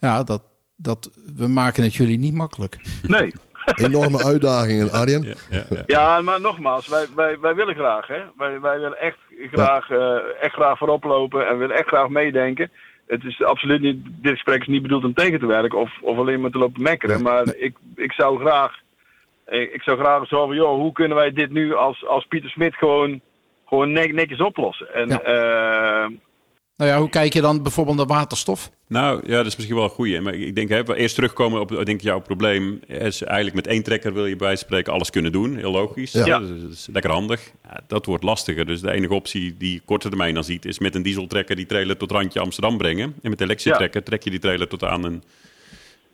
Ja, 0.00 0.22
dat, 0.22 0.42
dat, 0.76 1.10
we 1.36 1.48
maken 1.48 1.82
het 1.82 1.94
jullie 1.94 2.18
niet 2.18 2.34
makkelijk. 2.34 2.76
nee. 3.06 3.32
Enorme 3.74 4.24
uitdagingen, 4.24 4.92
Arjen. 4.92 5.22
Ja, 5.22 5.34
ja, 5.50 5.64
ja. 5.70 5.82
Ja, 5.86 6.20
maar 6.20 6.40
nogmaals, 6.40 6.88
wij, 6.88 7.06
wij, 7.14 7.38
wij 7.40 7.54
willen 7.54 7.74
graag. 7.74 8.06
Hè? 8.06 8.20
Wij, 8.36 8.60
wij 8.60 8.78
willen 8.80 9.00
echt 9.00 9.16
graag, 9.52 9.90
eh, 9.90 10.16
echt 10.40 10.54
graag 10.54 10.78
voorop 10.78 11.04
lopen 11.04 11.48
en 11.48 11.58
willen 11.58 11.76
echt 11.76 11.88
graag 11.88 12.08
meedenken. 12.08 12.70
Het 13.06 13.24
is 13.24 13.42
absoluut 13.42 13.80
niet, 13.80 14.06
dit 14.06 14.32
gesprek 14.32 14.60
is 14.60 14.66
niet 14.66 14.82
bedoeld 14.82 15.04
om 15.04 15.14
tegen 15.14 15.38
te 15.38 15.46
werken 15.46 15.78
of, 15.78 15.90
of 16.00 16.18
alleen 16.18 16.40
maar 16.40 16.50
te 16.50 16.58
lopen 16.58 16.82
mekkeren. 16.82 17.22
Maar 17.22 17.54
Ik, 17.56 17.76
ik 17.96 18.12
zou 18.12 18.38
graag, 18.40 18.72
ik, 19.46 19.72
ik 19.72 19.82
zou 19.82 19.98
graag 19.98 20.26
zo 20.28 20.46
van, 20.46 20.56
joh, 20.56 20.78
hoe 20.78 20.92
kunnen 20.92 21.16
wij 21.16 21.32
dit 21.32 21.50
nu 21.50 21.74
als, 21.74 22.06
als 22.06 22.24
Pieter 22.26 22.50
Smit 22.50 22.74
gewoon, 22.74 23.20
gewoon 23.66 23.92
net- 23.92 24.12
netjes 24.12 24.40
oplossen? 24.40 24.94
En 24.94 25.08
Ja. 25.08 25.20
eh, 25.20 26.06
Nou 26.76 26.90
ja, 26.90 26.98
hoe 26.98 27.08
kijk 27.08 27.32
je 27.32 27.40
dan 27.40 27.62
bijvoorbeeld 27.62 27.96
naar 27.96 28.06
waterstof? 28.06 28.70
Nou, 28.88 29.22
ja, 29.26 29.36
dat 29.36 29.46
is 29.46 29.56
misschien 29.56 29.76
wel 29.76 29.84
een 29.84 29.90
goeie. 29.90 30.20
Maar 30.20 30.34
ik 30.34 30.54
denk, 30.54 30.68
hè, 30.68 30.82
we 30.82 30.96
eerst 30.96 31.14
terugkomen 31.14 31.60
op 31.60 31.68
denk 31.68 31.88
ik, 31.88 32.00
jouw 32.00 32.20
probleem. 32.20 32.80
Is 32.86 33.22
eigenlijk 33.22 33.56
met 33.56 33.66
één 33.66 33.82
trekker 33.82 34.12
wil 34.12 34.26
je 34.26 34.36
bij 34.36 34.56
spreken 34.56 34.92
alles 34.92 35.10
kunnen 35.10 35.32
doen. 35.32 35.56
Heel 35.56 35.70
logisch. 35.70 36.12
Ja. 36.12 36.26
Ja. 36.26 36.38
Dus 36.38 36.62
dat 36.62 36.70
is 36.70 36.88
lekker 36.92 37.10
handig. 37.10 37.52
Ja, 37.64 37.80
dat 37.86 38.06
wordt 38.06 38.24
lastiger. 38.24 38.66
Dus 38.66 38.80
de 38.80 38.90
enige 38.90 39.14
optie 39.14 39.56
die 39.58 39.72
je 39.72 39.80
korte 39.84 40.08
termijn 40.08 40.34
dan 40.34 40.44
ziet... 40.44 40.64
is 40.64 40.78
met 40.78 40.94
een 40.94 41.02
dieseltrekker 41.02 41.56
die 41.56 41.66
trailer 41.66 41.96
tot 41.96 42.10
randje 42.10 42.40
Amsterdam 42.40 42.78
brengen. 42.78 43.14
En 43.22 43.30
met 43.30 43.38
de 43.38 43.44
elektrische 43.44 43.68
Ja. 43.68 43.76
trekker 43.76 44.02
trek 44.02 44.22
je 44.22 44.30
die 44.30 44.38
trailer 44.38 44.68
tot 44.68 44.84
aan 44.84 45.04
een 45.04 45.22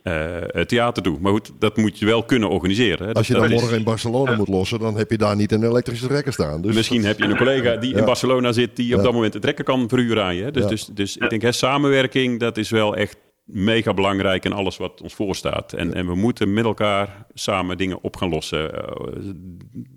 eh, 0.03 0.61
theater 0.61 1.03
toe. 1.03 1.17
Maar 1.21 1.31
goed, 1.31 1.51
dat 1.59 1.77
moet 1.77 1.99
je 1.99 2.05
wel 2.05 2.23
kunnen 2.23 2.49
organiseren. 2.49 3.07
hè. 3.07 3.13
Als 3.13 3.27
je 3.27 3.33
Dat- 3.33 3.41
dan 3.41 3.51
dat 3.51 3.57
is- 3.57 3.63
morgen 3.63 3.79
in 3.79 3.85
Barcelona 3.85 4.35
moet 4.35 4.47
lossen, 4.47 4.79
dan 4.79 4.97
heb 4.97 5.11
je 5.11 5.17
daar 5.17 5.35
niet 5.35 5.51
een 5.51 5.63
elektrische 5.63 6.07
trekker 6.07 6.33
staan. 6.33 6.61
Dus 6.61 6.75
Misschien 6.75 7.05
heb 7.05 7.17
je 7.17 7.23
een 7.25 7.37
collega 7.37 7.75
die 7.75 7.91
Ja. 7.91 7.97
in 7.97 8.05
Barcelona 8.05 8.51
zit... 8.51 8.75
die 8.75 8.95
op 8.97 9.03
dat 9.03 9.13
moment 9.13 9.33
de 9.33 9.39
trekker 9.39 9.63
kan 9.63 9.89
verhuren 9.89 10.23
aan 10.23 10.35
je. 10.35 10.43
hè. 10.43 10.51
Dus, 10.51 10.63
Ja. 10.63 10.69
dus, 10.69 10.85
dus 10.85 11.17
ik 11.17 11.29
denk, 11.29 11.41
hè, 11.41 11.51
samenwerking, 11.51 12.39
dat 12.39 12.57
is 12.57 12.69
wel 12.69 12.95
echt 12.95 13.17
mega 13.45 13.93
belangrijk... 13.93 14.45
in 14.45 14.53
alles 14.53 14.77
wat 14.77 15.01
ons 15.01 15.13
voorstaat. 15.13 15.73
En, 15.73 15.93
en 15.93 16.07
we 16.07 16.15
moeten 16.15 16.53
met 16.53 16.65
elkaar 16.65 17.25
samen 17.33 17.77
dingen 17.77 17.97
op 18.01 18.15
gaan 18.15 18.29
lossen. 18.29 18.73
Eh, 18.73 18.97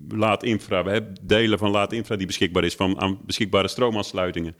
laat 0.08 0.42
infra, 0.44 0.84
we 0.84 0.90
hebben 0.90 1.14
delen 1.22 1.58
van 1.58 1.70
laat 1.70 1.92
infra 1.92 2.16
die 2.16 2.26
beschikbaar 2.26 2.64
is... 2.64 2.74
van 2.74 3.00
aan 3.00 3.18
beschikbare 3.26 3.68
stroomaansluitingen. 3.68 4.56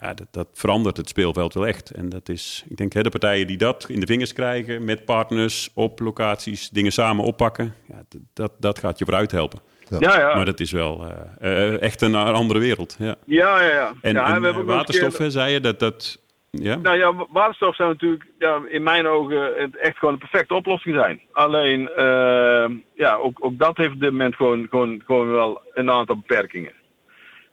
Ja, 0.00 0.14
dat, 0.14 0.26
dat 0.30 0.48
verandert 0.52 0.96
het 0.96 1.08
speelveld 1.08 1.54
wel 1.54 1.66
echt. 1.66 1.90
En 1.90 2.08
dat 2.08 2.28
is, 2.28 2.64
ik 2.68 2.76
denk, 2.76 2.92
hè, 2.92 3.02
de 3.02 3.10
partijen 3.10 3.46
die 3.46 3.56
dat 3.56 3.86
in 3.88 4.00
de 4.00 4.06
vingers 4.06 4.32
krijgen... 4.32 4.84
met 4.84 5.04
partners 5.04 5.70
op 5.74 6.00
locaties, 6.00 6.70
dingen 6.70 6.92
samen 6.92 7.24
oppakken... 7.24 7.74
Ja, 7.88 8.02
dat, 8.32 8.52
dat 8.58 8.78
gaat 8.78 8.98
je 8.98 9.04
vooruit 9.04 9.30
helpen. 9.30 9.60
ja, 9.98 10.18
ja. 10.18 10.34
Maar 10.34 10.44
dat 10.44 10.60
is 10.60 10.72
wel 10.72 11.06
eh, 11.38 11.68
eh, 11.68 11.82
echt 11.82 12.00
een 12.02 12.14
andere 12.14 12.58
wereld. 12.58 12.96
Ja. 12.98 13.14
ja, 13.26 13.60
ja, 13.62 13.70
ja. 13.70 13.92
En, 14.00 14.14
ja, 14.14 14.20
en, 14.34 14.40
we 14.40 14.44
hebben 14.46 14.50
eh, 14.50 14.54
keer- 14.54 14.64
waterstoffen, 14.76 15.30
zei 15.30 15.52
je 15.52 15.60
dat 15.60 15.78
dat. 15.78 16.22
Ja? 16.50 16.76
Nou 16.76 16.96
ja, 16.98 17.14
wa- 17.14 17.26
waterstof 17.30 17.74
zou 17.76 17.88
natuurlijk 17.92 18.24
ja, 18.38 18.60
in 18.68 18.82
mijn 18.82 19.06
ogen 19.06 19.52
het 19.56 19.76
echt 19.76 19.98
gewoon 19.98 20.14
een 20.14 20.20
perfecte 20.20 20.54
oplossing 20.54 20.94
zijn. 20.96 21.20
Alleen, 21.32 21.88
eh, 21.88 22.66
ja, 22.94 23.14
ook, 23.14 23.44
ook 23.44 23.58
dat 23.58 23.76
heeft 23.76 23.92
op 23.92 24.00
dit 24.00 24.10
moment 24.10 24.34
gewoon, 24.36 24.66
gewoon, 24.70 25.02
gewoon 25.06 25.30
wel 25.30 25.60
een 25.72 25.90
aantal 25.90 26.16
beperkingen. 26.16 26.72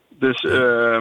Dus 0.09 0.41
eh, 0.41 0.97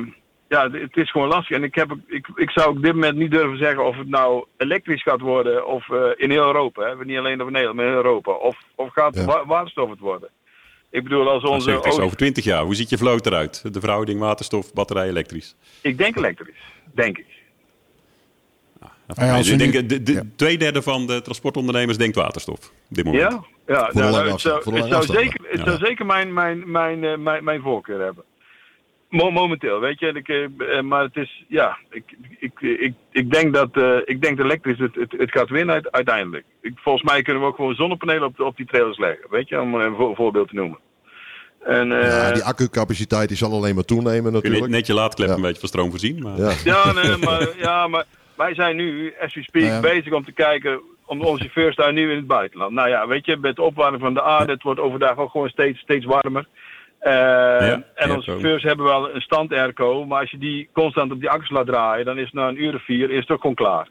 ja, 0.51 0.71
het 0.71 0.97
is 0.97 1.11
gewoon 1.11 1.29
lastig. 1.29 1.57
En 1.57 1.63
ik, 1.65 1.75
heb, 1.75 1.97
ik, 2.07 2.29
ik 2.35 2.51
zou 2.51 2.71
op 2.77 2.83
dit 2.83 2.93
moment 2.95 3.17
niet 3.17 3.31
durven 3.31 3.59
zeggen 3.59 3.85
of 3.87 3.97
het 3.97 4.09
nou 4.09 4.45
elektrisch 4.57 5.03
gaat 5.03 5.21
worden 5.21 5.67
of 5.67 5.91
eh, 5.91 6.03
in 6.17 6.31
heel 6.31 6.47
Europa. 6.47 6.83
Hè. 6.83 7.05
Niet 7.05 7.19
alleen 7.19 7.41
over 7.41 7.53
Nederland, 7.53 7.77
maar 7.77 7.87
in 7.87 7.93
heel 7.93 8.03
Europa. 8.05 8.33
Of, 8.33 8.57
of 8.75 8.93
gaat 8.93 9.15
Ja. 9.15 9.25
wa- 9.25 9.47
waterstof 9.47 9.91
het 9.91 9.99
worden. 9.99 10.29
Ik 10.91 11.03
bedoel, 11.03 11.31
als 11.31 11.43
Dan 11.43 11.53
onze... 11.53 11.71
zeg 11.83 11.99
over 11.99 12.17
20 12.17 12.45
jaar. 12.45 12.63
Hoe 12.63 12.75
ziet 12.75 12.91
je 12.91 12.99
vloot 12.99 13.27
eruit? 13.27 13.75
De 13.75 13.81
verhouding 13.81 14.21
waterstof, 14.21 14.73
batterij, 14.73 15.09
elektrisch. 15.09 15.57
Ik 15.81 15.99
denk 15.99 16.17
elektrisch, 16.17 16.59
denk 16.95 17.19
ik. 17.19 17.27
Ah 18.81 19.27
ja, 19.27 19.37
ik 19.53 19.59
denk, 19.59 19.89
de, 19.89 20.03
de, 20.03 20.13
ja. 20.13 20.23
Twee 20.37 20.59
derde 20.59 20.83
van 20.83 21.07
de 21.07 21.23
transportondernemers 21.23 21.99
denkt 21.99 22.17
waterstof. 22.17 22.59
Op 22.59 22.97
dit 22.97 23.05
moment. 23.05 23.23
Ja, 23.23 23.45
ja 23.67 23.91
nou, 23.93 24.29
het 24.31 24.41
zou, 24.41 24.75
het 24.75 25.05
zeker, 25.05 25.41
het 25.49 25.59
Ja. 25.59 25.65
zou 25.65 25.79
zeker 25.79 26.07
mijn, 26.07 26.33
mijn, 26.33 26.71
mijn, 26.71 27.05
eh, 27.05 27.17
mijn, 27.17 27.45
mijn 27.45 27.61
voorkeur 27.61 28.01
hebben. 28.01 28.25
Mo- 29.11 29.31
momenteel, 29.31 29.81
weet 29.81 29.99
je. 30.01 30.07
Ik, 30.07 30.29
eh, 30.29 30.45
eh, 30.79 30.83
maar 30.83 31.03
het 31.03 31.17
is, 31.17 31.45
ja, 31.49 31.77
ik, 31.91 32.05
ik, 32.39 32.61
ik, 32.61 32.95
ik 33.13 33.31
denk 33.33 33.55
dat 33.55 33.77
eh, 33.77 33.97
ik 34.05 34.23
denk 34.23 34.37
dat 34.37 34.47
elektrisch 34.47 34.79
het, 34.79 34.95
het, 34.95 35.13
het 35.19 35.31
gaat 35.31 35.49
winnen 35.49 35.75
uit- 35.75 35.91
uiteindelijk. 35.91 36.45
Ik, 36.63 36.73
volgens 36.77 37.11
mij 37.13 37.23
kunnen 37.23 37.43
we 37.43 37.49
ook 37.49 37.57
gewoon 37.57 37.75
zonnepanelen 37.75 38.25
op, 38.25 38.41
op 38.41 38.57
die 38.57 38.67
trailers 38.67 38.99
leggen, 38.99 39.27
weet 39.31 39.49
je, 39.49 39.61
om 39.61 39.75
een 39.75 39.95
voor- 39.95 40.15
voorbeeld 40.17 40.49
te 40.49 40.55
noemen. 40.55 40.79
En, 41.65 41.93
eh, 42.01 42.07
ja, 42.09 42.33
die 42.33 42.43
accucapaciteit 42.45 43.29
die 43.29 43.37
zal 43.37 43.53
alleen 43.53 43.75
maar 43.75 43.85
toenemen 43.85 44.23
Kun 44.23 44.33
je 44.33 44.37
natuurlijk. 44.49 44.73
net 44.73 44.87
je 44.87 44.95
laadklep 44.95 45.29
Ja. 45.29 45.35
een 45.35 45.41
beetje 45.43 45.61
van 45.61 45.69
stroom 45.69 45.91
voorzien. 45.91 46.23
Maar... 46.23 46.37
Ja. 46.37 46.53
Ja, 46.65 46.93
nee, 47.03 47.17
maar, 47.17 47.49
ja, 47.59 47.89
maar 47.89 48.05
wij 48.37 48.55
zijn 48.55 48.77
nu, 48.77 49.15
as 49.21 49.35
we 49.35 49.43
speak, 49.43 49.65
Nou 49.65 49.75
ja. 49.87 49.95
bezig 49.95 50.13
om 50.13 50.25
te 50.25 50.33
kijken. 50.33 50.81
Om 51.05 51.21
onze 51.21 51.39
chauffeurs 51.43 51.77
daar 51.77 51.93
nu 51.93 52.11
in 52.11 52.17
het 52.17 52.27
buitenland. 52.27 52.73
Nou 52.73 52.89
ja, 52.89 53.07
weet 53.07 53.27
je, 53.27 53.37
met 53.37 53.57
de 53.57 53.63
opwarming 53.63 54.03
van 54.03 54.15
de 54.15 54.23
aarde, 54.23 54.53
het 54.53 54.63
wordt 54.63 54.81
overdag 54.81 55.17
ook 55.17 55.31
gewoon 55.31 55.49
steeds, 55.49 55.79
steeds 55.81 56.05
warmer. 56.05 56.47
Eh, 57.01 57.73
en 57.73 58.11
onze 58.11 58.31
chauffeurs 58.31 58.63
hebben 58.63 58.87
wel 58.87 59.15
een 59.15 59.21
stand 59.21 59.53
airco, 59.53 60.05
maar 60.07 60.21
als 60.21 60.31
je 60.31 60.39
die 60.39 60.69
constant 60.73 61.13
op 61.13 61.21
die 61.21 61.31
akkers 61.31 61.51
laat 61.51 61.67
draaien, 61.67 62.05
dan 62.05 62.19
is 62.19 62.25
het 62.25 62.33
na 62.33 62.49
een 62.49 62.63
uur 62.63 62.75
of 62.75 62.85
vier 62.85 63.11
is 63.11 63.21
het 63.21 63.31
ook 63.31 63.41
gewoon 63.41 63.55
klaar. 63.57 63.89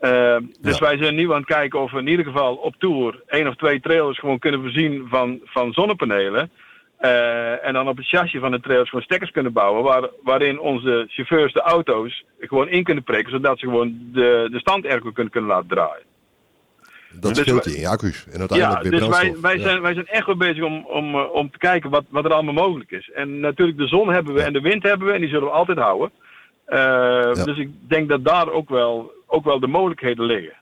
Eh, 0.00 0.36
dus 0.60 0.78
Ja. 0.78 0.86
wij 0.86 0.96
zijn 0.98 1.14
nu 1.14 1.30
aan 1.30 1.36
het 1.36 1.46
kijken 1.46 1.80
of 1.80 1.90
we 1.92 1.98
in 1.98 2.08
ieder 2.08 2.24
geval 2.24 2.54
op 2.54 2.74
tour 2.78 3.22
één 3.26 3.48
of 3.48 3.54
twee 3.54 3.80
trailers 3.80 4.18
gewoon 4.18 4.38
kunnen 4.38 4.60
voorzien 4.60 5.06
van, 5.08 5.40
van 5.44 5.72
zonnepanelen. 5.72 6.50
Eh, 6.98 7.66
en 7.66 7.72
dan 7.72 7.88
op 7.88 7.96
het 7.96 8.08
chassis 8.08 8.40
van 8.40 8.50
de 8.50 8.60
trailers 8.60 8.88
gewoon 8.88 9.04
stekkers 9.04 9.30
kunnen 9.30 9.52
bouwen, 9.52 9.82
waar, 9.82 10.08
waarin 10.22 10.60
onze 10.60 11.04
chauffeurs 11.08 11.52
de 11.52 11.60
auto's 11.60 12.24
gewoon 12.40 12.68
in 12.68 12.84
kunnen 12.84 13.04
prikken, 13.04 13.32
zodat 13.32 13.58
ze 13.58 13.66
gewoon 13.66 13.98
de, 14.12 14.48
de 14.50 14.58
stand 14.58 14.86
airco 14.86 15.10
kunnen, 15.12 15.32
kunnen 15.32 15.50
laten 15.50 15.68
draaien. 15.68 16.06
Dat 17.12 17.34
Dus 17.34 17.38
scheelt 17.42 17.64
wij- 17.64 17.72
je 17.72 17.78
in 17.78 17.84
je 17.84 17.90
accu's. 17.90 18.26
En 18.32 18.38
uiteindelijk 18.38 18.82
Ja, 18.82 18.90
weer 18.90 18.98
dus 19.00 19.08
wij, 19.08 19.18
brandstof. 19.18 19.40
wij, 19.40 19.56
Ja. 19.56 19.62
zijn, 19.62 19.82
wij 19.82 19.94
zijn 19.94 20.06
echt 20.06 20.26
wel 20.26 20.36
bezig 20.36 20.64
om, 20.64 20.84
om, 20.86 21.14
eh, 21.14 21.32
om 21.32 21.50
te 21.50 21.58
kijken 21.58 21.90
wat, 21.90 22.04
wat 22.08 22.24
er 22.24 22.32
allemaal 22.32 22.54
mogelijk 22.68 22.90
is. 22.90 23.10
En 23.10 23.40
natuurlijk 23.40 23.78
de 23.78 23.86
zon 23.86 24.08
hebben 24.12 24.34
we 24.34 24.42
en 24.42 24.52
de 24.52 24.60
wind 24.60 24.82
hebben 24.82 25.06
we 25.06 25.12
en 25.12 25.20
die 25.20 25.28
zullen 25.28 25.44
we 25.48 25.54
altijd 25.54 25.78
houden. 25.78 26.10
Eh, 26.64 27.44
Dus 27.44 27.58
ik 27.58 27.70
denk 27.88 28.08
dat 28.08 28.24
daar 28.24 28.50
ook 28.50 28.68
wel, 28.68 29.12
ook 29.26 29.44
wel 29.44 29.60
de 29.60 29.66
mogelijkheden 29.66 30.24
liggen. 30.24 30.52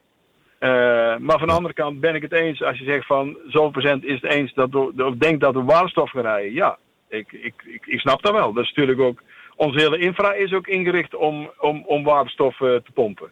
Eh, 0.58 0.68
maar 1.16 1.38
van 1.38 1.48
de 1.48 1.54
andere 1.54 1.74
kant 1.74 2.00
ben 2.00 2.14
ik 2.14 2.22
het 2.22 2.32
eens 2.32 2.62
als 2.62 2.78
je 2.78 2.84
zegt 2.84 3.06
van 3.06 3.36
zoveel 3.46 3.70
procent 3.70 4.04
is 4.04 4.20
het 4.20 4.30
eens 4.32 4.54
dat 4.54 4.70
we, 4.70 5.04
of 5.04 5.14
denkt 5.14 5.40
dat 5.40 5.54
we 5.54 5.62
waterstof 5.62 6.10
gaan 6.10 6.22
rijden. 6.22 6.52
Ja, 6.52 6.78
ik, 7.08 7.32
ik, 7.32 7.54
ik, 7.64 7.86
ik 7.86 8.00
snap 8.00 8.22
dat 8.22 8.32
wel. 8.32 8.52
Dat 8.52 8.64
is 8.64 8.68
natuurlijk 8.74 9.00
ook, 9.00 9.22
onze 9.56 9.78
hele 9.78 9.98
infra 9.98 10.32
is 10.32 10.52
ook 10.52 10.66
ingericht 10.66 11.14
om, 11.14 11.50
om, 11.58 11.82
om 11.86 12.04
waterstof 12.04 12.56
te 12.56 12.82
pompen. 12.94 13.30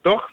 Toch? 0.00 0.30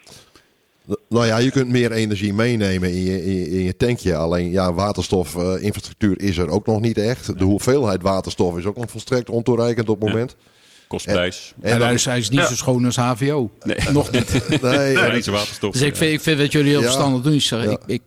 Nou 1.10 1.26
ja, 1.26 1.38
je 1.38 1.52
kunt 1.52 1.70
meer 1.70 1.92
energie 1.92 2.34
meenemen 2.34 2.92
in 2.92 3.04
je, 3.04 3.26
in 3.26 3.34
je, 3.36 3.50
in 3.50 3.64
je 3.64 3.78
tankje. 3.78 4.16
Alleen 4.16 4.52
ja, 4.52 4.74
waterstofinfrastructuur 4.74 6.22
is 6.22 6.38
er 6.38 6.50
ook 6.50 6.66
nog 6.66 6.82
niet 6.82 6.98
echt. 6.98 7.38
De 7.40 7.44
hoeveelheid 7.44 8.02
waterstof 8.02 8.58
is 8.58 8.66
ook 8.66 8.78
nog 8.78 8.90
volstrekt 8.92 9.30
ontoereikend 9.30 9.90
op 9.90 10.02
het 10.02 10.10
moment. 10.10 10.36
Kostprijs. 10.88 11.54
En 11.62 11.72
dan- 11.72 11.82
hij, 11.88 11.94
is, 11.94 12.06
hij 12.06 12.18
is 12.18 12.30
niet 12.30 12.40
Ja. 12.40 12.48
zo 12.48 12.56
schoon 12.56 12.86
als 12.86 12.96
HVO. 12.96 13.52
Nog 13.92 14.12
niet. 14.12 14.62
Nee, 14.62 14.92
Ja, 14.92 15.06
en- 15.06 15.12
deze 15.12 15.32
waterstof. 15.32 15.72
Dus 15.74 15.82
ik 15.82 15.96
vind, 15.96 16.14
ik 16.14 16.22
vind 16.22 16.40
wat 16.40 16.52
jullie 16.52 16.70
heel 16.70 16.80
Ja. 16.80 16.86
verstandig 16.86 17.22
doen. 17.22 17.34
Ik, 17.72 17.80
ik, 17.86 18.02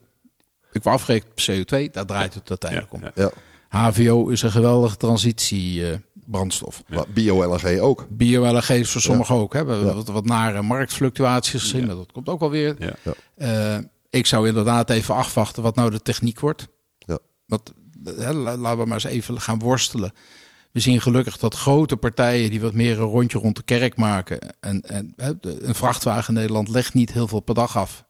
ik 0.72 0.82
wil 0.82 0.92
afrekenen 0.92 1.32
op 1.32 1.40
CO2, 1.40 1.90
daar 1.92 2.06
draait 2.06 2.34
het 2.34 2.48
uiteindelijk 2.48 2.92
om. 2.92 3.02
HVO 3.68 4.28
is 4.28 4.42
een 4.42 4.50
geweldige 4.50 4.96
maar 6.88 7.04
bio-LNG 7.14 7.78
ook. 7.78 8.06
Bio-LNG 8.10 8.68
is 8.68 8.90
voor 8.90 9.00
sommigen 9.00 9.34
ook. 9.34 9.52
Hè. 9.52 9.64
We 9.64 9.72
hebben 9.72 9.94
wat, 9.94 10.08
wat 10.08 10.24
nare 10.24 10.62
marktfluctuaties 10.62 11.60
gezien. 11.60 11.86
Dat 11.86 12.12
komt 12.12 12.28
ook 12.28 12.40
wel 12.40 12.50
weer. 12.50 12.76
Ja. 12.78 12.92
Ja. 13.02 13.12
Eh, 13.76 13.84
ik 14.10 14.26
zou 14.26 14.48
inderdaad 14.48 14.90
even 14.90 15.14
afwachten 15.14 15.62
wat 15.62 15.74
nou 15.74 15.90
de 15.90 16.00
techniek 16.02 16.40
wordt. 16.40 16.68
Ja. 16.98 17.18
Want, 17.46 17.72
hè, 18.04 18.32
la- 18.32 18.56
laten 18.56 18.78
we 18.78 18.84
maar 18.84 18.94
eens 19.04 19.04
even 19.12 19.40
gaan 19.40 19.58
worstelen. 19.58 20.12
We 20.72 20.80
zien 20.80 21.00
gelukkig 21.00 21.36
dat 21.38 21.54
grote 21.54 21.96
partijen 21.96 22.50
die 22.50 22.60
wat 22.60 22.72
meer 22.74 22.98
een 23.00 23.04
rondje 23.06 23.38
rond 23.38 23.56
de 23.56 23.62
kerk 23.62 23.96
maken. 23.96 24.38
En, 24.60 24.80
en 24.82 25.12
hè, 25.16 25.32
een 25.40 25.74
vrachtwagen 25.74 26.28
in 26.34 26.40
Nederland 26.40 26.68
legt 26.68 26.94
niet 26.94 27.12
heel 27.12 27.28
veel 27.28 27.40
per 27.40 27.54
dag 27.54 27.76
af. 27.76 28.04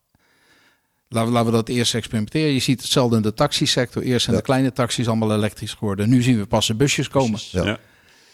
Laten 1.09 1.29
we, 1.29 1.35
laten 1.35 1.51
we 1.51 1.57
dat 1.57 1.69
eerst 1.69 1.95
experimenteren. 1.95 2.53
Je 2.53 2.59
ziet 2.61 2.81
hetzelfde 2.83 3.17
in 3.17 3.23
de 3.23 3.35
taxisector. 3.35 4.03
Eerst 4.03 4.25
zijn 4.25 4.37
Ja. 4.37 4.43
de 4.43 4.47
kleine 4.49 4.73
taxis 4.73 5.07
allemaal 5.09 5.35
elektrisch 5.35 5.73
geworden. 5.75 6.09
Nu 6.09 6.23
zien 6.23 6.39
we 6.39 6.47
pas 6.47 6.67
de 6.67 6.75
busjes 6.75 7.09
komen. 7.09 7.41
Ja. 7.51 7.79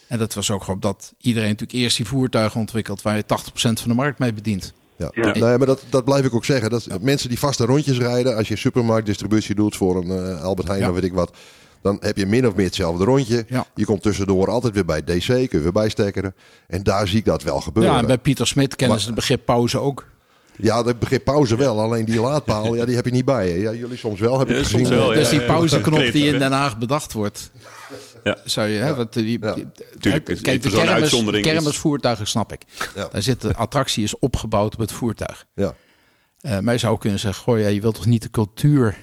En 0.09 0.19
dat 0.19 0.35
was 0.35 0.51
ook 0.51 0.65
gewoon 0.65 0.81
dat 0.81 1.13
iedereen 1.21 1.49
natuurlijk 1.49 1.79
eerst 1.79 1.97
die 1.97 2.07
voertuigen 2.07 2.61
ontwikkelt 2.61 3.03
waar 3.03 3.17
je 3.17 3.23
80% 3.23 3.27
van 3.55 3.75
de 3.89 3.95
markt 3.95 4.19
mee 4.19 4.33
bedient. 4.33 4.73
Ja. 4.97 5.57
Maar 5.57 5.67
dat, 5.67 5.83
dat 5.91 6.05
blijf 6.05 6.25
ik 6.25 6.35
ook 6.35 6.45
zeggen. 6.45 6.71
Dat 6.71 6.87
Mensen 7.01 7.29
die 7.29 7.39
vaste 7.39 7.65
rondjes 7.65 7.99
rijden, 7.99 8.37
als 8.37 8.49
je 8.49 8.57
supermarktdistributie 8.57 9.55
doet 9.55 9.77
voor 9.77 9.97
een 9.97 10.11
eh, 10.37 10.43
Albert 10.43 10.69
Heijn 10.69 10.83
Ja. 10.83 10.89
of 10.89 10.95
weet 10.95 11.05
ik 11.05 11.13
wat, 11.13 11.37
dan 11.83 11.97
heb 12.01 12.17
je 12.17 12.27
min 12.27 12.47
of 12.47 12.55
meer 12.55 12.65
hetzelfde 12.67 13.05
rondje. 13.05 13.45
Ja. 13.49 13.67
Je 13.75 13.85
komt 13.85 14.03
tussendoor 14.03 14.49
altijd 14.51 14.75
weer 14.75 14.85
bij 14.85 15.05
DC, 15.05 15.25
kun 15.27 15.49
je 15.51 15.59
weer 15.59 15.73
bijstekkeren. 15.73 16.35
En 16.67 16.83
daar 16.83 17.09
zie 17.09 17.19
ik 17.19 17.25
dat 17.25 17.43
wel 17.43 17.61
gebeuren. 17.61 17.93
Ja, 17.93 17.99
en 17.99 18.07
bij 18.07 18.19
Pieter 18.19 18.47
Smit 18.47 18.69
kennen 18.77 18.89
Maar- 18.89 19.01
ze 19.01 19.07
het 19.07 19.15
begrip 19.15 19.45
pauze 19.45 19.79
ook. 19.79 20.07
Ja, 20.57 20.83
dat 20.83 20.99
begrip 20.99 21.25
pauze 21.25 21.57
wel. 21.57 21.81
Alleen 21.81 22.05
die 22.05 22.21
laadpaal, 22.21 22.75
ja, 22.75 22.85
die 22.85 22.95
heb 22.97 23.05
je 23.05 23.11
niet 23.11 23.25
bij 23.25 23.49
je. 23.53 23.61
Ja, 23.61 23.73
jullie 23.73 23.97
soms 23.97 24.21
wel, 24.21 24.39
heb 24.39 24.49
ik 24.49 24.57
Ja, 24.57 24.63
gezien. 24.63 24.79
soms 24.79 24.89
wel, 24.89 25.13
ja. 25.13 25.19
dus 25.19 25.29
die 25.29 25.43
pauzeknop 25.43 26.13
die 26.13 26.27
in? 26.27 26.39
Den 26.39 26.53
Haag 26.53 26.79
bedacht 26.79 27.13
wordt. 27.13 27.51
Ja. 28.25 28.37
Zou 28.45 28.69
je, 28.69 28.79
hè, 28.79 28.95
want 28.95 29.13
die, 29.13 29.39
Ja. 29.41 29.55
Tuurlijk, 30.01 30.25
kijk, 30.43 30.63
de 30.63 30.71
zo'n 30.71 30.79
kermis, 30.79 31.01
uitzondering 31.03 31.47
is- 31.47 31.53
kermisvoertuigen 31.53 32.27
snap 32.27 32.53
ik. 32.53 32.63
Ja. 32.95 33.09
Daar 33.13 33.23
zit 33.23 33.41
de 33.41 33.55
attractie 33.55 34.05
is 34.05 34.19
opgebouwd 34.19 34.73
op 34.75 34.81
het 34.81 34.93
voertuig. 34.93 35.45
Ja. 35.55 35.75
Eh 36.41 36.59
maar 36.59 36.73
je 36.75 36.81
zou 36.81 36.99
kunnen 36.99 37.19
zeggen, 37.19 37.43
goh, 37.43 37.59
ja, 37.61 37.69
je 37.69 37.81
wilt 37.81 37.95
toch 37.95 38.07
niet 38.07 38.23
de 38.23 38.31
cultuur 38.31 38.97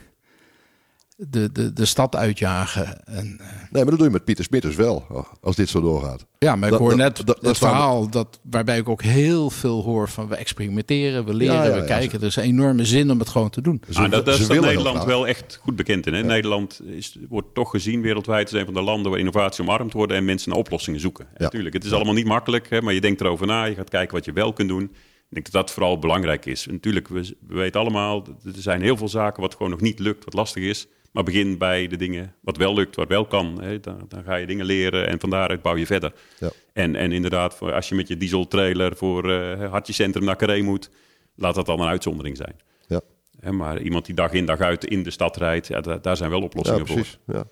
de, 1.27 1.51
de, 1.51 1.73
de 1.73 1.85
stad 1.85 2.15
uitjagen. 2.15 3.05
En, 3.05 3.37
eh, 3.39 3.47
Nee, 3.71 3.81
maar 3.81 3.85
dat 3.85 3.97
doe 3.97 4.03
je 4.07 4.13
met 4.13 4.25
Pieter 4.25 4.43
Smit 4.43 4.61
dus 4.61 4.75
wel, 4.75 5.27
als 5.41 5.55
dit 5.55 5.69
zo 5.69 5.81
doorgaat. 5.81 6.25
ja, 6.37 6.55
maar 6.55 6.71
ik 6.71 6.77
hoor 6.77 6.89
dat- 6.89 6.97
net 6.97 7.17
dat- 7.17 7.25
dat 7.25 7.35
het 7.41 7.45
we- 7.59 7.65
verhaal 7.65 8.09
dat, 8.09 8.39
waarbij 8.43 8.77
ik 8.77 8.89
ook 8.89 9.01
heel 9.01 9.49
veel 9.49 9.83
hoor 9.83 10.09
van 10.09 10.27
we 10.27 10.35
experimenteren, 10.35 11.25
we 11.25 11.33
leren, 11.33 11.55
Ja, 11.55 11.63
ja, 11.63 11.71
we 11.73 11.77
ja, 11.79 11.85
kijken. 11.85 12.19
Er 12.19 12.25
is 12.27 12.35
een 12.35 12.43
enorme 12.43 12.85
zin 12.85 13.11
om 13.11 13.19
het 13.19 13.29
gewoon 13.29 13.49
te 13.49 13.61
doen. 13.61 13.81
Ze- 13.89 13.99
Ah, 14.01 14.11
dat, 14.11 14.25
dat 14.25 14.35
ze 14.35 14.41
is 14.41 14.47
Nederland 14.59 15.03
wel 15.03 15.27
echt 15.27 15.59
goed 15.61 15.75
bekend 15.75 16.07
in. 16.07 16.13
Hè? 16.13 16.23
Nederland 16.23 16.81
is, 16.85 17.17
wordt 17.29 17.53
toch 17.53 17.69
gezien 17.69 18.01
wereldwijd 18.01 18.51
als 18.51 18.59
een 18.59 18.65
van 18.65 18.73
de 18.73 18.81
landen 18.81 19.11
waar 19.11 19.19
innovatie 19.19 19.63
omarmd 19.63 19.93
wordt 19.93 20.11
en 20.11 20.25
mensen 20.25 20.49
naar 20.49 20.59
oplossingen 20.59 20.99
zoeken. 20.99 21.25
Ja. 21.37 21.43
Natuurlijk, 21.43 21.73
het 21.75 21.83
is 21.85 21.91
allemaal 21.93 22.13
niet 22.13 22.25
makkelijk, 22.27 22.69
hè, 22.69 22.81
maar 22.81 22.93
je 22.93 23.01
denkt 23.01 23.21
erover 23.21 23.47
na, 23.47 23.63
je 23.63 23.75
gaat 23.75 23.89
kijken 23.89 24.15
wat 24.15 24.25
je 24.25 24.31
wel 24.33 24.53
kunt 24.53 24.69
doen. 24.69 24.83
Ik 24.83 25.35
denk 25.35 25.51
dat 25.51 25.61
dat 25.65 25.71
vooral 25.71 25.99
belangrijk 25.99 26.45
is. 26.45 26.67
En 26.67 26.73
natuurlijk, 26.73 27.07
we, 27.07 27.35
we 27.47 27.55
weten 27.55 27.79
allemaal, 27.79 28.25
er 28.45 28.51
zijn 28.55 28.81
heel 28.81 28.97
veel 28.97 29.09
zaken 29.09 29.41
wat 29.41 29.55
gewoon 29.55 29.69
nog 29.71 29.81
niet 29.81 29.99
lukt, 29.99 30.25
wat 30.25 30.33
lastig 30.33 30.63
is. 30.63 30.87
Maar 31.11 31.23
begin 31.23 31.57
bij 31.57 31.87
de 31.87 31.97
dingen 31.97 32.35
wat 32.41 32.57
wel 32.57 32.73
lukt, 32.73 32.95
wat 32.95 33.07
wel 33.07 33.25
kan. 33.25 33.61
Hè? 33.61 33.79
Dan, 33.79 34.05
dan 34.07 34.23
ga 34.23 34.35
je 34.35 34.45
dingen 34.45 34.65
leren 34.65 35.07
en 35.07 35.19
van 35.19 35.29
daaruit 35.29 35.61
bouw 35.61 35.75
je 35.75 35.85
verder. 35.85 36.13
Ja. 36.39 36.51
En, 36.73 36.95
en 36.95 37.11
inderdaad, 37.11 37.55
voor, 37.55 37.73
als 37.73 37.89
je 37.89 37.95
met 37.95 38.07
je 38.07 38.17
dieseltrailer 38.17 38.95
voor 38.95 39.31
eh 39.31 39.69
Hartje 39.71 39.93
Centrum 39.93 40.23
naar 40.25 40.35
Carré 40.35 40.61
moet, 40.61 40.89
laat 41.35 41.55
dat 41.55 41.65
dan 41.65 41.79
een 41.79 41.87
uitzondering 41.87 42.37
zijn. 42.37 42.55
Ja, 42.87 43.01
Hè, 43.39 43.51
maar 43.51 43.81
iemand 43.81 44.05
die 44.05 44.15
dag 44.15 44.31
in 44.31 44.45
dag 44.45 44.59
uit 44.59 44.85
in 44.85 45.03
de 45.03 45.11
stad 45.11 45.37
rijdt, 45.37 45.67
ja, 45.67 45.81
daar, 45.81 46.01
daar 46.01 46.17
zijn 46.17 46.29
wel 46.29 46.39
ja 46.39 46.45
oplossingen 46.45 46.87
voor. 46.87 46.95
precies. 46.95 47.19
Ja. 47.27 47.47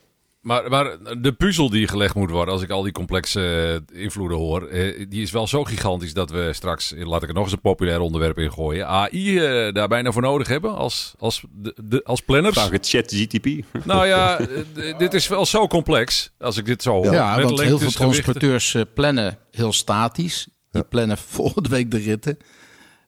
Maar, 0.47 0.69
maar 0.69 0.97
de 1.21 1.31
puzzel 1.31 1.69
die 1.69 1.87
gelegd 1.87 2.15
moet 2.15 2.29
worden, 2.29 2.53
als 2.53 2.63
ik 2.63 2.69
al 2.69 2.81
die 2.81 2.91
complexe 2.91 3.81
eh, 3.91 4.01
invloeden 4.01 4.37
hoor, 4.37 4.67
eh, 4.67 5.05
die 5.09 5.21
is 5.21 5.31
wel 5.31 5.47
zo 5.47 5.63
gigantisch 5.63 6.13
dat 6.13 6.29
we 6.29 6.49
straks, 6.53 6.93
eh, 6.93 7.07
laat 7.07 7.23
ik 7.23 7.27
er 7.27 7.33
nog 7.33 7.43
eens 7.43 7.53
een 7.53 7.61
populair 7.61 7.99
onderwerp 7.99 8.37
in 8.37 8.51
gooien, 8.51 8.87
AI 8.87 9.39
eh, 9.39 9.73
daar 9.73 9.87
bijna 9.87 10.11
voor 10.11 10.21
nodig 10.21 10.47
hebben 10.47 10.75
als, 10.75 11.13
als, 11.19 11.43
de, 11.51 11.75
de, 11.83 12.03
als 12.03 12.21
planners. 12.21 12.55
Vraag 12.57 12.69
het 12.69 12.89
chat 12.89 13.13
GTP. 13.13 13.45
Nou 13.85 14.07
ja, 14.07 14.39
dit 14.97 15.13
is 15.13 15.27
wel 15.27 15.45
zo 15.45 15.67
complex, 15.67 16.31
als 16.39 16.57
ik 16.57 16.65
dit 16.65 16.81
zo 16.81 16.91
hoor. 16.91 17.13
Ja, 17.13 17.35
Met 17.35 17.45
want 17.45 17.59
heel 17.59 17.67
veel 17.67 17.77
gewichten. 17.77 18.23
transporteurs 18.23 18.75
plannen 18.93 19.37
heel 19.51 19.73
statisch. 19.73 20.47
Die 20.71 20.83
plannen 20.83 21.17
volgende 21.37 21.69
week 21.69 21.91
de 21.91 21.97
ritten. 21.97 22.37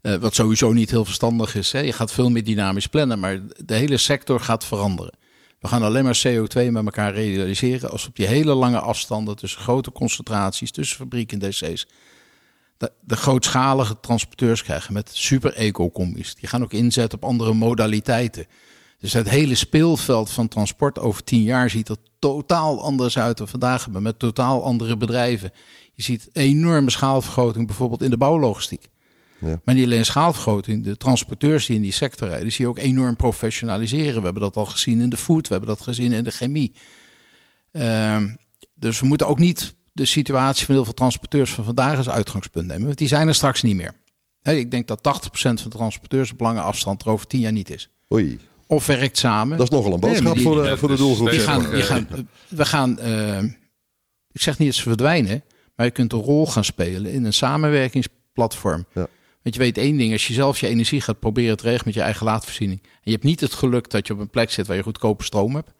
Eh, 0.01 0.15
wat 0.15 0.35
sowieso 0.35 0.73
niet 0.73 0.89
heel 0.89 1.05
verstandig 1.05 1.55
is. 1.55 1.71
Hè. 1.71 1.79
Je 1.79 1.93
gaat 1.93 2.11
veel 2.11 2.29
meer 2.29 2.43
dynamisch 2.43 2.87
plannen, 2.87 3.19
maar 3.19 3.39
de 3.65 3.73
hele 3.73 3.97
sector 3.97 4.39
gaat 4.39 4.65
veranderen. 4.65 5.17
We 5.59 5.67
gaan 5.67 5.83
alleen 5.83 6.03
maar 6.03 6.21
CO2 6.27 6.71
met 6.71 6.85
elkaar 6.85 7.13
realiseren 7.13 7.89
als 7.89 8.07
op 8.07 8.15
die 8.15 8.27
hele 8.27 8.53
lange 8.53 8.79
afstanden 8.79 9.35
tussen 9.35 9.61
grote 9.61 9.91
concentraties, 9.91 10.71
tussen 10.71 10.97
fabrieken 10.97 11.39
en 11.39 11.49
DC's. 11.49 11.87
De, 12.77 12.91
de 13.01 13.15
grootschalige 13.15 13.99
transporteurs 13.99 14.63
krijgen 14.63 14.93
met 14.93 15.09
super 15.13 15.53
eco-combi's. 15.53 16.35
Die 16.35 16.49
gaan 16.49 16.63
ook 16.63 16.73
inzetten 16.73 17.17
op 17.21 17.29
andere 17.29 17.53
modaliteiten. 17.53 18.45
Dus 18.99 19.13
het 19.13 19.29
hele 19.29 19.55
speelveld 19.55 20.29
van 20.31 20.47
transport 20.47 20.99
over 20.99 21.23
tien 21.23 21.41
jaar 21.41 21.69
ziet 21.69 21.89
er 21.89 21.97
totaal 22.19 22.81
anders 22.81 23.17
uit 23.17 23.37
dan 23.37 23.47
vandaag 23.47 23.83
hebben. 23.83 24.01
Met 24.01 24.19
totaal 24.19 24.63
andere 24.63 24.97
bedrijven. 24.97 25.51
Je 25.93 26.03
ziet 26.03 26.29
enorme 26.33 26.89
schaalvergroting 26.89 27.67
bijvoorbeeld 27.67 28.01
in 28.01 28.09
de 28.09 28.17
bouwlogistiek. 28.17 28.89
Ja. 29.41 29.59
Maar 29.63 29.75
niet 29.75 29.85
alleen 29.85 30.05
schaalvergroting, 30.05 30.83
de 30.83 30.97
transporteurs 30.97 31.65
die 31.65 31.75
in 31.75 31.81
die 31.81 31.91
sector 31.91 32.27
rijden, 32.27 32.45
die 32.45 32.53
zie 32.55 32.65
je 32.65 32.71
ook 32.71 32.77
enorm 32.79 33.15
professionaliseren. 33.15 34.15
We 34.17 34.23
hebben 34.23 34.41
dat 34.41 34.55
al 34.55 34.65
gezien 34.65 35.01
in 35.01 35.09
de 35.09 35.17
food, 35.17 35.47
we 35.47 35.53
hebben 35.55 35.75
dat 35.75 35.81
gezien 35.81 36.11
in 36.11 36.23
de 36.23 36.31
chemie. 36.31 36.73
Ehm, 37.71 38.27
dus 38.73 38.99
we 38.99 39.05
moeten 39.05 39.27
ook 39.27 39.39
niet 39.39 39.75
de 39.93 40.05
situatie 40.05 40.65
van 40.65 40.75
heel 40.75 40.83
veel 40.83 40.93
transporteurs 40.93 41.51
van 41.53 41.63
vandaag 41.63 41.97
als 41.97 42.09
uitgangspunt 42.09 42.67
nemen. 42.67 42.85
Want 42.85 42.97
die 42.97 43.07
zijn 43.07 43.27
er 43.27 43.35
straks 43.35 43.61
niet 43.61 43.75
meer. 43.75 43.91
Hè, 44.41 44.53
ik 44.53 44.71
denk 44.71 44.87
dat 44.87 45.03
80% 45.03 45.61
van 45.61 45.69
de 45.69 45.77
transporteurs 45.77 46.31
op 46.31 46.39
lange 46.39 46.61
afstand 46.61 47.01
er 47.01 47.09
over 47.09 47.27
10 47.27 47.39
jaar 47.39 47.51
niet 47.51 47.69
is. 47.69 47.89
Oei, 48.13 48.39
Of 48.67 48.85
werkt 48.85 49.17
samen. 49.17 49.57
dat 49.57 49.67
is 49.71 49.73
nogal 49.75 49.93
een 49.93 49.99
boodschap 49.99 50.33
die- 50.33 50.43
voor, 50.43 50.61
de, 50.63 50.69
Ja, 50.69 50.77
voor 50.77 50.87
de 50.87 50.93
dus 50.95 51.03
doelgroep. 51.03 51.29
Die 51.29 51.39
zeg 51.39 51.49
gaan, 51.49 51.71
die 51.71 51.81
gaan, 51.81 52.07
we 52.47 52.65
gaan, 52.65 52.99
eh, 52.99 53.43
ik 54.31 54.41
zeg 54.41 54.57
niet 54.57 54.67
dat 54.67 54.77
ze 54.77 54.83
verdwijnen, 54.83 55.43
maar 55.75 55.85
je 55.85 55.91
kunt 55.91 56.13
een 56.13 56.19
rol 56.19 56.47
gaan 56.47 56.63
spelen 56.63 57.11
in 57.11 57.25
een 57.25 57.33
samenwerkingsplatform. 57.33 58.85
Ja. 58.93 59.07
Want 59.41 59.55
je 59.55 59.61
weet 59.61 59.77
één 59.77 59.97
ding, 59.97 60.11
als 60.11 60.27
je 60.27 60.33
zelf 60.33 60.59
je 60.59 60.67
energie 60.67 61.01
gaat 61.01 61.19
proberen 61.19 61.57
te 61.57 61.63
regelen 61.63 61.85
met 61.85 61.93
je 61.93 62.01
eigen 62.01 62.25
laadvoorziening. 62.25 62.81
En 62.83 62.99
je 63.03 63.11
hebt 63.11 63.23
niet 63.23 63.39
het 63.39 63.53
geluk 63.53 63.89
dat 63.89 64.07
je 64.07 64.13
op 64.13 64.19
een 64.19 64.29
plek 64.29 64.51
zit 64.51 64.67
waar 64.67 64.75
je 64.75 64.83
goedkope 64.83 65.23
stroom 65.23 65.55
hebt. 65.55 65.71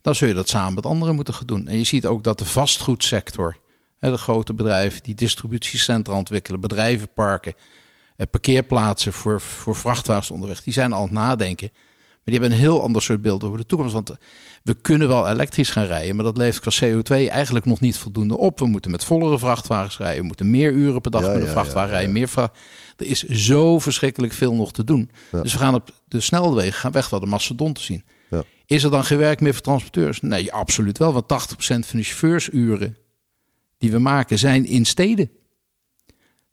Dan 0.00 0.14
zul 0.14 0.28
je 0.28 0.34
dat 0.34 0.48
samen 0.48 0.74
met 0.74 0.86
anderen 0.86 1.14
moeten 1.14 1.34
gaan 1.34 1.46
doen. 1.46 1.68
En 1.68 1.78
je 1.78 1.84
ziet 1.84 2.06
ook 2.06 2.24
dat 2.24 2.38
de 2.38 2.44
vastgoedsector, 2.44 3.56
de 3.98 4.16
grote 4.16 4.54
bedrijven 4.54 5.02
die 5.02 5.14
distributiecentra 5.14 6.14
ontwikkelen, 6.14 6.60
bedrijvenparken, 6.60 7.54
eh, 8.16 8.26
parkeerplaatsen 8.30 9.12
voor, 9.12 9.40
voor 9.40 9.76
vrachtwagens 9.76 10.30
onderweg, 10.30 10.62
die 10.62 10.72
zijn 10.72 10.92
al 10.92 10.98
aan 10.98 11.04
het 11.04 11.12
nadenken. 11.12 11.70
Die 12.24 12.32
hebben 12.38 12.52
een 12.52 12.58
heel 12.64 12.82
ander 12.82 13.02
soort 13.02 13.22
beeld 13.22 13.44
over 13.44 13.58
de 13.58 13.66
toekomst. 13.66 13.92
Want 13.94 14.12
we 14.62 14.74
kunnen 14.74 15.08
wel 15.08 15.28
elektrisch 15.28 15.70
gaan 15.70 15.86
rijden, 15.86 16.16
maar 16.16 16.24
dat 16.24 16.36
levert 16.36 16.74
qua 16.76 16.86
CO2 16.88 17.28
eigenlijk 17.30 17.64
nog 17.64 17.80
niet 17.80 17.96
voldoende 17.98 18.36
op. 18.38 18.58
We 18.58 18.66
moeten 18.66 18.90
met 18.90 19.04
vollere 19.04 19.38
vrachtwagens 19.38 19.98
rijden. 19.98 20.20
We 20.20 20.26
moeten 20.26 20.50
meer 20.50 20.72
uren 20.72 21.00
per 21.00 21.10
dag 21.10 21.22
Ja, 21.22 21.28
met 21.28 21.36
een 21.40 21.44
ja, 21.46 21.50
vrachtwagen 21.52 21.90
ja, 21.90 21.94
rijden. 21.94 22.12
Meer 22.12 22.28
vra- 22.28 22.52
er 22.96 23.06
is 23.06 23.22
zo 23.24 23.78
verschrikkelijk 23.78 24.32
veel 24.32 24.54
nog 24.54 24.72
te 24.72 24.84
doen. 24.84 25.10
Dus 25.42 25.52
we 25.52 25.58
gaan 25.58 25.74
op 25.74 25.90
de 26.08 26.20
snelwegen 26.20 26.72
gaan 26.72 26.92
weg 26.92 27.10
wel 27.10 27.20
de 27.20 27.26
mastodon 27.26 27.72
te 27.72 27.82
zien. 27.82 28.04
Ja. 28.30 28.42
Is 28.66 28.84
er 28.84 28.90
dan 28.90 29.04
geen 29.04 29.18
werk 29.18 29.40
meer 29.40 29.52
voor 29.52 29.62
transporteurs? 29.62 30.20
Nee, 30.20 30.52
absoluut 30.52 30.98
wel. 30.98 31.12
Want 31.12 31.24
80% 31.28 31.86
van 31.86 31.98
de 31.98 32.04
chauffeursuren 32.04 32.96
die 33.78 33.90
we 33.90 33.98
maken 33.98 34.38
zijn 34.38 34.64
in 34.66 34.84
steden. 34.84 35.30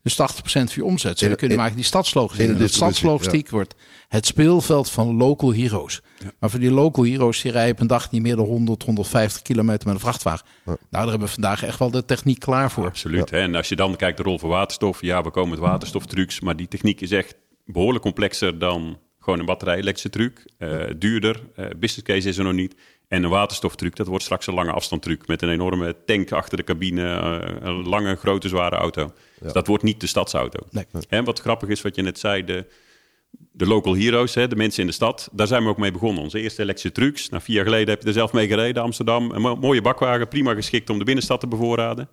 Dus 0.04 0.14
80% 0.14 0.16
van 0.46 0.68
je 0.76 0.84
omzet 0.84 1.18
zou 1.20 1.26
je 1.26 1.30
In- 1.30 1.36
kunnen 1.36 1.58
in- 1.58 1.64
maken 1.64 1.76
die 1.78 1.86
stadslogistiek. 1.86 2.48
in 2.48 2.58
de 2.58 2.64
En 2.64 2.70
stadslogistiek 2.70 3.50
wordt 3.50 3.76
het 4.08 4.26
speelveld 4.26 4.90
van 4.90 5.16
local 5.16 5.54
heroes. 5.54 6.02
Maar 6.40 6.50
voor 6.50 6.60
die 6.60 6.72
local 6.72 7.04
heroes 7.06 7.42
die 7.42 7.52
rijden 7.52 7.74
op 7.74 7.80
een 7.80 7.88
dag 7.88 8.12
niet 8.12 8.22
meer 8.22 8.36
dan 8.36 8.46
100, 8.46 8.84
150 8.84 9.42
kilometer 9.42 9.86
met 9.88 9.96
een 9.96 10.02
vrachtwagen. 10.02 10.46
Nou, 10.66 10.78
daar 10.90 11.08
hebben 11.08 11.28
we 11.28 11.34
vandaag 11.34 11.64
echt 11.64 11.80
wel 11.80 11.92
de 11.92 12.06
techniek 12.06 12.40
klaar 12.40 12.72
voor. 12.72 12.86
Absoluut. 12.86 13.30
Hè? 13.30 13.40
En 13.40 13.56
als 13.56 13.70
je 13.70 13.76
dan 13.76 13.96
kijkt 13.96 14.18
de 14.18 14.24
rol 14.24 14.40
van 14.40 14.50
waterstof, 14.50 15.02
ja, 15.02 15.24
we 15.24 15.32
komen 15.32 15.50
met 15.50 15.60
waterstoftrucs, 15.60 16.40
maar 16.40 16.56
die 16.56 16.68
techniek 16.68 17.02
is 17.02 17.12
echt 17.12 17.36
behoorlijk 17.66 18.04
complexer 18.04 18.60
dan 18.60 19.00
gewoon 19.20 19.40
een 19.40 19.46
batterij-elektrische 19.46 20.10
truc. 20.10 20.46
Eh, 20.58 20.80
duurder, 20.98 21.44
eh, 21.56 21.66
business 21.66 22.02
case 22.04 22.28
is 22.28 22.38
er 22.38 22.44
nog 22.44 22.54
niet. 22.54 22.76
En 23.10 23.24
een 23.24 23.30
waterstoftruc, 23.30 23.95
dat 23.95 24.08
wordt 24.08 24.24
straks 24.24 24.48
een 24.48 24.54
lange 24.54 24.72
afstandtruc 24.72 25.28
met 25.28 25.41
een 25.41 25.50
enorme 25.50 25.95
tank 26.06 26.32
achter 26.32 26.58
de 26.58 26.63
cabine, 26.63 27.15
eh, 27.15 27.56
een 27.67 27.88
lange, 27.88 28.15
grote, 28.15 28.48
zware 28.48 28.76
auto. 28.76 29.13
Dus 29.39 29.54
dat 29.54 29.67
wordt 29.67 29.84
niet 29.84 30.02
de 30.02 30.08
stadsauto. 30.08 30.60
Nee. 30.72 30.86
En 31.10 31.24
wat 31.24 31.39
grappig 31.39 31.69
is, 31.69 31.82
wat 31.82 31.95
je 31.95 32.02
net 32.02 32.19
zei, 32.19 32.43
de, 32.43 32.65
de 33.52 33.65
local 33.67 33.95
heroes, 33.95 34.36
hè, 34.36 34.48
de 34.48 34.56
mensen 34.56 34.82
in 34.82 34.88
de 34.88 34.93
stad, 34.93 35.30
daar 35.32 35.48
zijn 35.48 35.63
we 35.63 35.69
ook 35.69 35.78
mee 35.78 35.91
begonnen. 35.91 36.24
Onze 36.24 36.39
eerste 36.39 36.62
elektrische 36.62 36.91
trucs. 36.91 37.30
Nou, 37.30 37.43
vier 37.43 37.56
jaar 37.56 37.65
geleden 37.65 37.89
heb 37.89 38.02
je 38.02 38.08
er 38.08 38.13
zelf 38.13 38.34
mee 38.34 38.48
gereden, 38.48 38.84
Amsterdam. 38.84 39.32
Een 39.32 39.41
mo- 39.41 39.56
mooie 39.56 39.82
bakwagen, 39.82 40.28
prima 40.28 40.54
geschikt 40.54 40.89
om 40.89 40.98
de 40.98 41.04
binnenstad 41.06 41.39
te 41.39 41.48
bevoorraden. 41.48 42.10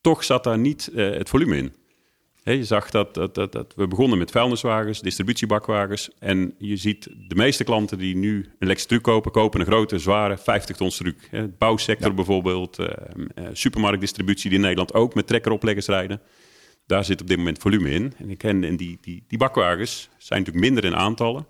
Toch 0.00 0.24
zat 0.24 0.44
daar 0.44 0.58
niet 0.58 0.90
eh, 0.94 1.10
het 1.10 1.28
volume 1.28 1.56
in. 1.56 1.74
Je 2.54 2.64
zag 2.64 2.90
dat, 2.90 3.14
dat, 3.14 3.34
dat, 3.34 3.52
dat 3.52 3.72
we 3.76 3.88
begonnen 3.88 4.18
met 4.18 4.30
vuilniswagens, 4.30 5.00
distributiebakwagens. 5.00 6.10
En 6.18 6.54
je 6.58 6.76
ziet 6.76 7.08
de 7.28 7.34
meeste 7.34 7.64
klanten 7.64 7.98
die 7.98 8.16
nu 8.16 8.36
een 8.36 8.44
elektrische 8.58 8.88
truck 8.88 9.02
kopen, 9.02 9.30
kopen 9.32 9.60
een 9.60 9.66
grote, 9.66 9.98
zware 9.98 10.36
50 10.38 10.76
ton 10.76 10.88
truck. 10.90 11.28
Hè, 11.30 11.48
bouwsector 11.48 12.14
bijvoorbeeld, 12.14 12.78
eh, 12.78 12.86
eh, 13.34 13.44
supermarktdistributie 13.52 14.48
die 14.48 14.58
in 14.58 14.64
Nederland 14.64 14.94
ook 14.94 15.14
met 15.14 15.26
trekkeropleggers 15.26 15.86
rijden. 15.86 16.20
Daar 16.86 17.04
zit 17.04 17.20
op 17.20 17.26
dit 17.26 17.36
moment 17.36 17.58
volume 17.58 17.90
in. 17.90 18.12
En, 18.18 18.30
ik 18.30 18.38
ken, 18.38 18.64
en 18.64 18.76
die, 18.76 18.98
die, 19.00 19.24
die 19.28 19.38
bakwagens 19.38 20.08
zijn 20.18 20.38
natuurlijk 20.38 20.66
minder 20.66 20.84
in 20.84 20.96
aantallen. 20.96 21.46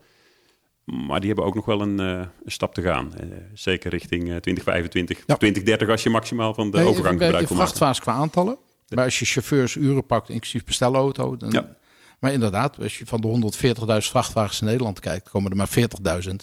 Maar 0.84 1.18
die 1.18 1.26
hebben 1.28 1.44
ook 1.46 1.54
nog 1.54 1.64
wel 1.64 1.80
een, 1.80 2.00
eh, 2.00 2.06
een 2.44 2.50
stap 2.50 2.74
te 2.74 2.82
gaan. 2.82 3.12
Zeker 3.54 3.90
richting 3.90 4.22
eh, 4.22 4.36
2025, 4.36 5.18
Ja. 5.26 5.36
2030 5.36 5.88
als 5.88 6.02
je 6.02 6.10
maximaal 6.10 6.54
van 6.54 6.70
de 6.70 6.76
Nee, 6.76 6.86
overgang 6.86 7.18
je- 7.18 7.24
je 7.24 7.30
wil 7.30 7.40
maken. 7.40 7.56
vrachtwagens 7.56 8.00
qua 8.00 8.12
aantallen. 8.12 8.56
Maar 8.94 9.04
als 9.04 9.18
je 9.18 9.24
chauffeurs 9.24 9.74
uren 9.74 10.06
pakt, 10.06 10.28
inclusief 10.28 10.64
bestelauto. 10.64 11.36
Dan, 11.36 11.50
Ja. 11.50 11.76
Maar 12.20 12.32
inderdaad, 12.32 12.78
als 12.78 12.98
je 12.98 13.06
van 13.06 13.20
de 13.20 13.26
140.000 13.28 14.10
vrachtwagens 14.10 14.60
in 14.60 14.66
Nederland 14.66 15.00
kijkt, 15.00 15.28
komen 15.30 15.50
er 15.50 15.56
maar 15.56 15.68
40.000 15.68 16.34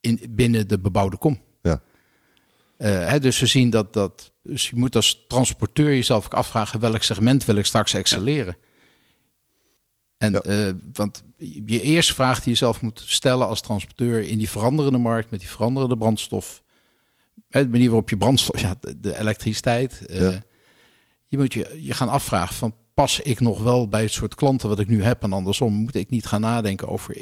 in, 0.00 0.20
binnen 0.30 0.68
de 0.68 0.78
bebouwde 0.78 1.16
kom. 1.16 1.40
Ja. 1.62 1.82
Eh, 2.76 3.08
hè, 3.08 3.20
dus 3.20 3.40
we 3.40 3.46
zien 3.46 3.70
dat, 3.70 3.92
dat. 3.92 4.32
Dus 4.42 4.70
je 4.70 4.76
moet 4.76 4.96
als 4.96 5.24
transporteur 5.28 5.88
jezelf 5.94 6.24
ook 6.26 6.34
afvragen 6.34 6.80
welk 6.80 7.02
segment 7.02 7.44
wil 7.44 7.56
ik 7.56 7.64
straks 7.66 7.94
excelleren. 7.94 8.56
En 10.18 10.32
Ja. 10.32 10.40
eh, 10.40 10.72
want 10.92 11.22
je 11.38 11.80
eerste 11.82 12.14
vraag 12.14 12.40
die 12.42 12.52
je 12.52 12.58
zelf 12.58 12.80
moet 12.80 13.02
stellen 13.06 13.46
als 13.46 13.60
transporteur 13.60 14.22
in 14.22 14.38
die 14.38 14.50
veranderende 14.50 14.98
markt 14.98 15.30
met 15.30 15.40
die 15.40 15.48
veranderende 15.48 15.96
brandstof. 15.96 16.62
hè, 17.48 17.62
De 17.64 17.68
manier 17.70 17.86
waarop 17.88 18.10
je 18.10 18.16
brandstof, 18.16 18.60
ja, 18.66 18.74
de, 18.80 19.00
de 19.00 19.18
elektriciteit. 19.18 20.06
eh, 20.06 20.20
Ja. 20.20 20.42
Je 21.26 21.38
moet 21.38 21.52
je, 21.54 21.78
je 21.80 21.92
gaan 21.94 22.08
afvragen 22.08 22.54
van 22.54 22.74
pas 22.94 23.20
ik 23.20 23.40
nog 23.40 23.62
wel 23.62 23.88
bij 23.88 24.02
het 24.02 24.12
soort 24.12 24.34
klanten 24.34 24.68
wat 24.68 24.78
ik 24.78 24.88
nu 24.88 25.02
heb 25.02 25.22
en 25.22 25.32
andersom 25.32 25.72
moet 25.72 25.94
ik 25.94 26.10
niet 26.10 26.26
gaan 26.26 26.40
nadenken 26.40 26.88
over, 26.88 27.16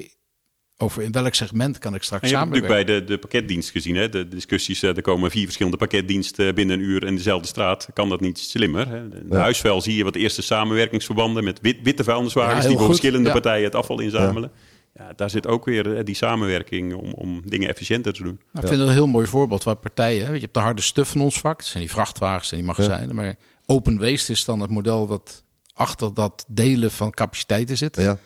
over 0.76 1.02
in 1.02 1.12
welk 1.12 1.34
segment 1.34 1.78
kan 1.78 1.94
ik 1.94 2.02
straks 2.02 2.22
En 2.22 2.28
je 2.28 2.34
hebt 2.36 2.46
samenwerken. 2.46 2.76
natuurlijk 2.86 2.98
bij 2.98 3.06
de, 3.06 3.12
de 3.12 3.18
pakketdienst 3.28 3.70
gezien, 3.70 3.96
hè? 3.96 4.08
de 4.08 4.28
discussies. 4.28 4.82
eh, 4.82 4.96
Er 4.96 5.02
komen 5.02 5.30
vier 5.30 5.44
verschillende 5.44 5.76
pakketdiensten 5.78 6.54
binnen 6.54 6.78
een 6.78 6.84
uur 6.84 7.04
in 7.04 7.16
dezelfde 7.16 7.46
straat. 7.48 7.88
Kan 7.92 8.08
dat 8.08 8.20
niet 8.20 8.38
slimmer? 8.38 8.88
Hè? 8.88 8.98
In 9.02 9.10
de 9.10 9.24
Ja. 9.30 9.38
huisvuil 9.40 9.80
zie 9.80 9.96
je 9.96 10.04
wat 10.04 10.14
eerste 10.14 10.42
samenwerkingsverbanden 10.42 11.44
met 11.44 11.60
wit, 11.60 11.78
witte 11.82 12.04
vuilniswagens 12.04 12.62
Ja, 12.62 12.68
die 12.68 12.78
voor 12.78 12.86
verschillende 12.86 13.26
Ja. 13.26 13.32
partijen 13.32 13.64
het 13.64 13.74
afval 13.74 14.00
inzamelen. 14.00 14.50
Ja. 14.94 15.12
daar 15.16 15.30
zit 15.30 15.46
ook 15.46 15.64
weer 15.64 15.96
eh, 15.96 16.04
die 16.04 16.14
samenwerking 16.14 16.94
om, 16.94 17.12
om 17.12 17.42
dingen 17.44 17.68
efficiënter 17.68 18.12
te 18.12 18.22
doen. 18.22 18.40
Nou, 18.52 18.64
ik 18.64 18.70
vind 18.70 18.80
het 18.80 18.88
een 18.88 18.94
heel 18.94 19.06
mooi 19.06 19.26
voorbeeld 19.26 19.62
waar 19.64 19.76
partijen. 19.76 20.26
hè, 20.26 20.32
Je 20.32 20.40
hebt 20.40 20.54
de 20.54 20.60
harde 20.60 20.82
stuf 20.82 21.08
van 21.08 21.20
ons 21.20 21.40
vak. 21.40 21.58
Dat 21.58 21.66
zijn 21.66 21.82
die 21.82 21.92
vrachtwagens 21.92 22.50
en 22.50 22.56
die 22.56 22.66
magazijnen. 22.66 23.14
Maar 23.14 23.36
open 23.72 23.98
waste 23.98 24.32
is 24.32 24.44
dan 24.44 24.60
het 24.60 24.70
model 24.70 25.06
wat 25.08 25.44
achter 25.74 26.14
dat 26.14 26.44
delen 26.48 26.90
van 26.90 27.10
capaciteiten 27.10 27.76
zit. 27.76 27.96
Ja. 27.96 28.18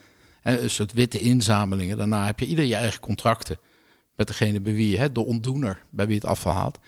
En 0.42 0.62
een 0.62 0.70
soort 0.70 0.92
witte 0.92 1.18
inzamelingen. 1.18 1.96
Daarna 1.96 2.26
heb 2.26 2.40
je 2.40 2.46
ieder 2.46 2.64
je 2.64 2.74
eigen 2.74 3.00
contracten. 3.00 3.58
Met 4.16 4.26
degene 4.26 4.60
bij 4.60 4.72
wie 4.74 4.90
je, 4.90 4.98
hè, 4.98 5.12
de 5.12 5.24
ontdoener, 5.24 5.82
bij 5.90 6.06
wie 6.06 6.14
het 6.14 6.24
afval 6.24 6.52
haalt. 6.52 6.78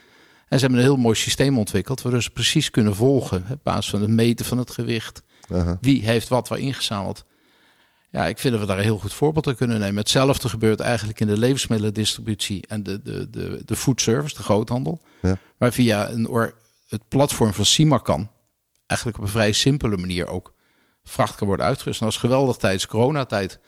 En 0.48 0.58
ze 0.58 0.64
hebben 0.64 0.78
een 0.78 0.90
heel 0.90 0.96
mooi 0.96 1.14
systeem 1.16 1.58
ontwikkeld. 1.58 2.02
Waardoor 2.02 2.22
ze 2.22 2.30
precies 2.30 2.70
kunnen 2.70 2.94
volgen. 2.94 3.42
hè, 3.46 3.52
Op 3.52 3.60
basis 3.62 3.90
van 3.90 4.00
het 4.00 4.10
meten 4.10 4.46
van 4.46 4.58
het 4.58 4.70
gewicht. 4.70 5.22
Wie 5.80 6.02
heeft 6.04 6.28
wat 6.28 6.48
waar 6.48 6.58
ingezameld. 6.58 7.24
Ja, 8.10 8.26
ik 8.26 8.38
vind 8.38 8.52
dat 8.52 8.62
we 8.62 8.68
daar 8.68 8.78
een 8.78 8.84
heel 8.84 8.98
goed 8.98 9.12
voorbeeld 9.12 9.46
aan 9.46 9.54
kunnen 9.54 9.78
nemen. 9.78 9.96
Hetzelfde 9.96 10.48
gebeurt 10.48 10.80
eigenlijk 10.80 11.20
in 11.20 11.26
de 11.26 11.38
levensmiddelendistributie 11.38 12.64
en 12.68 12.82
de, 12.82 13.02
de, 13.02 13.30
de, 13.30 13.62
de 13.64 13.76
food 13.76 14.00
service, 14.00 14.36
de 14.36 14.42
groothandel. 14.42 15.00
Ja. 15.22 15.38
Waar 15.58 15.72
via 15.72 16.10
een, 16.10 16.28
or- 16.28 16.54
het 16.88 17.08
platform 17.08 17.52
van 17.52 17.64
Sima 17.64 17.98
kan, 17.98 18.30
eigenlijk 18.88 19.18
op 19.18 19.24
een 19.24 19.30
vrij 19.30 19.52
simpele 19.52 19.96
manier 19.96 20.26
ook 20.26 20.54
vracht 21.02 21.34
kan 21.34 21.46
worden 21.46 21.66
uitgerust. 21.66 22.00
En 22.00 22.06
dat 22.06 22.14
was 22.14 22.24
geweldig 22.24 22.56
tijdens 22.56 22.86
coronatijd. 22.86 23.58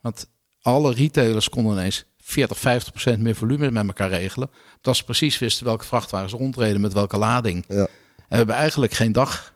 Want 0.00 0.30
alle 0.60 0.94
retailers 0.94 1.48
konden 1.48 1.72
ineens 1.72 2.04
40, 2.18 2.58
50 2.58 2.92
procent 2.92 3.20
meer 3.20 3.34
volume 3.34 3.70
met 3.70 3.86
elkaar 3.86 4.08
regelen. 4.08 4.50
Dat 4.80 4.96
ze 4.96 5.04
precies 5.04 5.38
wisten 5.38 5.64
welke 5.64 5.84
vrachtwagens 5.84 6.32
rondreden 6.32 6.80
met 6.80 6.92
welke 6.92 7.18
lading. 7.18 7.64
Ja. 7.68 7.76
En 7.76 7.88
we 8.28 8.36
hebben 8.36 8.54
eigenlijk 8.54 8.92
geen 8.92 9.12
dag 9.12 9.54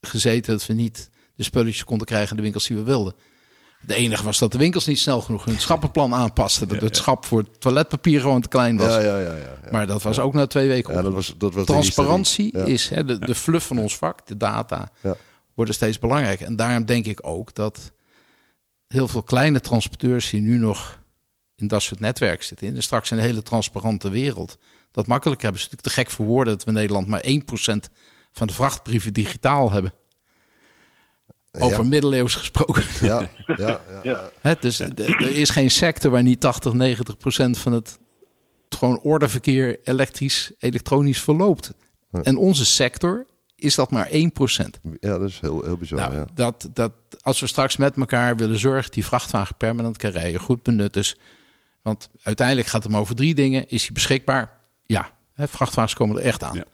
gezeten 0.00 0.52
dat 0.52 0.66
we 0.66 0.72
niet 0.72 1.10
de 1.34 1.42
spulletjes 1.42 1.84
konden 1.84 2.06
krijgen 2.06 2.30
in 2.30 2.36
de 2.36 2.42
winkels 2.42 2.66
die 2.66 2.76
we 2.76 2.82
wilden. 2.82 3.14
De 3.86 3.94
enige 3.94 4.24
was 4.24 4.38
dat 4.38 4.52
de 4.52 4.58
winkels 4.58 4.86
niet 4.86 4.98
snel 4.98 5.20
genoeg 5.20 5.44
hun 5.44 5.60
schappenplan 5.60 6.14
aanpasten. 6.14 6.68
Dat 6.68 6.80
het 6.80 6.96
schap 6.96 7.24
voor 7.24 7.58
toiletpapier 7.58 8.20
gewoon 8.20 8.40
te 8.40 8.48
klein 8.48 8.76
was. 8.76 8.92
Ja, 8.94 9.00
ja, 9.00 9.18
ja, 9.18 9.34
ja, 9.34 9.36
ja. 9.36 9.70
Maar 9.70 9.86
dat 9.86 10.02
was 10.02 10.18
ook 10.18 10.34
na 10.34 10.46
twee 10.46 10.68
weken 10.68 10.94
Ja, 10.94 11.02
dat 11.02 11.12
was, 11.12 11.34
dat 11.38 11.54
was 11.54 11.64
Transparantie 11.64 12.52
is 12.52 12.88
hè, 12.88 13.04
de, 13.04 13.18
de 13.18 13.34
fluff 13.34 13.66
van 13.66 13.78
ons 13.78 13.96
vak, 13.96 14.26
de 14.26 14.36
data, 14.36 14.90
Ja. 15.02 15.16
worden 15.54 15.74
steeds 15.74 15.98
belangrijker. 15.98 16.46
En 16.46 16.56
daarom 16.56 16.84
denk 16.84 17.06
ik 17.06 17.26
ook 17.26 17.54
dat 17.54 17.92
heel 18.88 19.08
veel 19.08 19.22
kleine 19.22 19.60
transporteurs 19.60 20.30
die 20.30 20.40
nu 20.40 20.58
nog 20.58 20.98
in 21.56 21.66
dat 21.66 21.82
soort 21.82 22.00
netwerk 22.00 22.42
zitten, 22.42 22.66
in 22.66 22.82
straks 22.82 23.10
een 23.10 23.18
hele 23.18 23.42
transparante 23.42 24.08
wereld, 24.10 24.58
dat 24.90 25.06
makkelijk 25.06 25.42
hebben. 25.42 25.60
Het 25.60 25.70
is 25.70 25.76
natuurlijk 25.76 26.06
te 26.06 26.10
gek 26.10 26.16
voor 26.16 26.34
woorden 26.34 26.52
dat 26.52 26.64
we 26.64 26.70
in 26.70 26.76
Nederland 26.76 27.06
maar 27.06 27.24
1% 27.24 27.90
van 28.32 28.46
de 28.46 28.52
vrachtbrieven 28.52 29.12
digitaal 29.12 29.70
hebben. 29.72 29.92
Over 31.58 31.82
Ja. 31.82 31.88
middeleeuws 31.88 32.34
gesproken. 32.34 32.82
Ja, 33.00 33.20
ja, 33.46 33.56
ja, 33.56 33.80
ja. 34.02 34.30
Hè, 34.40 34.54
dus 34.60 34.80
er 34.80 35.20
is 35.20 35.50
geen 35.50 35.70
sector 35.70 36.10
waar 36.10 36.22
niet 36.22 36.40
80, 36.40 36.72
90 36.72 37.16
procent 37.16 37.58
van 37.58 37.72
het 37.72 37.98
gewoon 38.68 39.00
orderverkeer 39.00 39.78
elektrisch, 39.84 40.52
elektronisch 40.58 41.20
verloopt. 41.20 41.72
En 42.22 42.36
onze 42.36 42.64
sector 42.64 43.26
is 43.56 43.74
dat 43.74 43.90
maar 43.90 44.06
1 44.06 44.32
procent. 44.32 44.78
Ja, 45.00 45.18
dat 45.18 45.28
is 45.28 45.40
heel, 45.40 45.64
heel 45.64 45.76
bizar. 45.76 45.98
Nou, 45.98 46.14
ja. 46.14 46.26
dat, 46.34 46.68
dat, 46.72 46.92
als 47.20 47.40
we 47.40 47.46
straks 47.46 47.76
met 47.76 47.96
elkaar 47.96 48.36
willen 48.36 48.58
zorgen 48.58 48.82
dat 48.82 48.92
die 48.92 49.04
vrachtwagen 49.04 49.56
permanent 49.56 49.96
kan 49.96 50.10
rijden, 50.10 50.40
goed 50.40 50.62
benut 50.62 50.96
is. 50.96 51.16
Want 51.82 52.08
uiteindelijk 52.22 52.68
gaat 52.68 52.82
het 52.82 52.92
om 52.92 52.98
over 52.98 53.14
drie 53.14 53.34
dingen. 53.34 53.68
Is 53.68 53.82
hij 53.82 53.92
beschikbaar? 53.92 54.50
Ja, 54.86 55.10
hè, 55.34 55.48
vrachtwagens 55.48 55.94
komen 55.94 56.16
er 56.16 56.22
echt 56.22 56.42
aan. 56.42 56.54
Ja. 56.54 56.64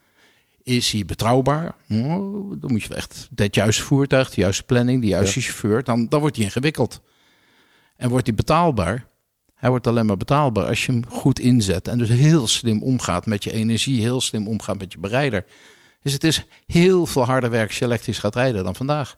Is 0.62 0.92
hij 0.92 1.04
betrouwbaar? 1.04 1.74
Oh, 1.88 2.52
dan 2.60 2.72
moet 2.72 2.82
je 2.82 2.94
echt 2.94 3.28
het 3.34 3.54
juiste 3.54 3.82
voertuig, 3.82 4.30
de 4.30 4.40
juiste 4.40 4.62
planning, 4.62 5.00
de 5.00 5.06
juiste 5.06 5.40
chauffeur. 5.40 5.84
Dan, 5.84 6.08
dan 6.08 6.20
wordt 6.20 6.36
hij 6.36 6.44
ingewikkeld. 6.44 7.00
En 7.96 8.08
wordt 8.08 8.26
hij 8.26 8.34
betaalbaar? 8.34 9.06
Hij 9.54 9.70
wordt 9.70 9.86
alleen 9.86 10.06
maar 10.06 10.16
betaalbaar 10.16 10.66
als 10.66 10.86
je 10.86 10.92
hem 10.92 11.02
goed 11.08 11.38
inzet. 11.38 11.88
En 11.88 11.98
dus 11.98 12.08
heel 12.08 12.46
slim 12.46 12.82
omgaat 12.82 13.26
met 13.26 13.44
je 13.44 13.52
energie, 13.52 14.00
heel 14.00 14.20
slim 14.20 14.48
omgaat 14.48 14.78
met 14.78 14.92
je 14.92 14.98
bereider. 14.98 15.44
Dus 16.02 16.12
het 16.12 16.24
is 16.24 16.46
heel 16.66 17.06
veel 17.06 17.24
harder 17.24 17.50
werk 17.50 17.68
als 17.68 17.78
je 17.78 17.84
elektrisch 17.84 18.18
gaat 18.18 18.34
rijden 18.34 18.64
dan 18.64 18.74
vandaag. 18.74 19.16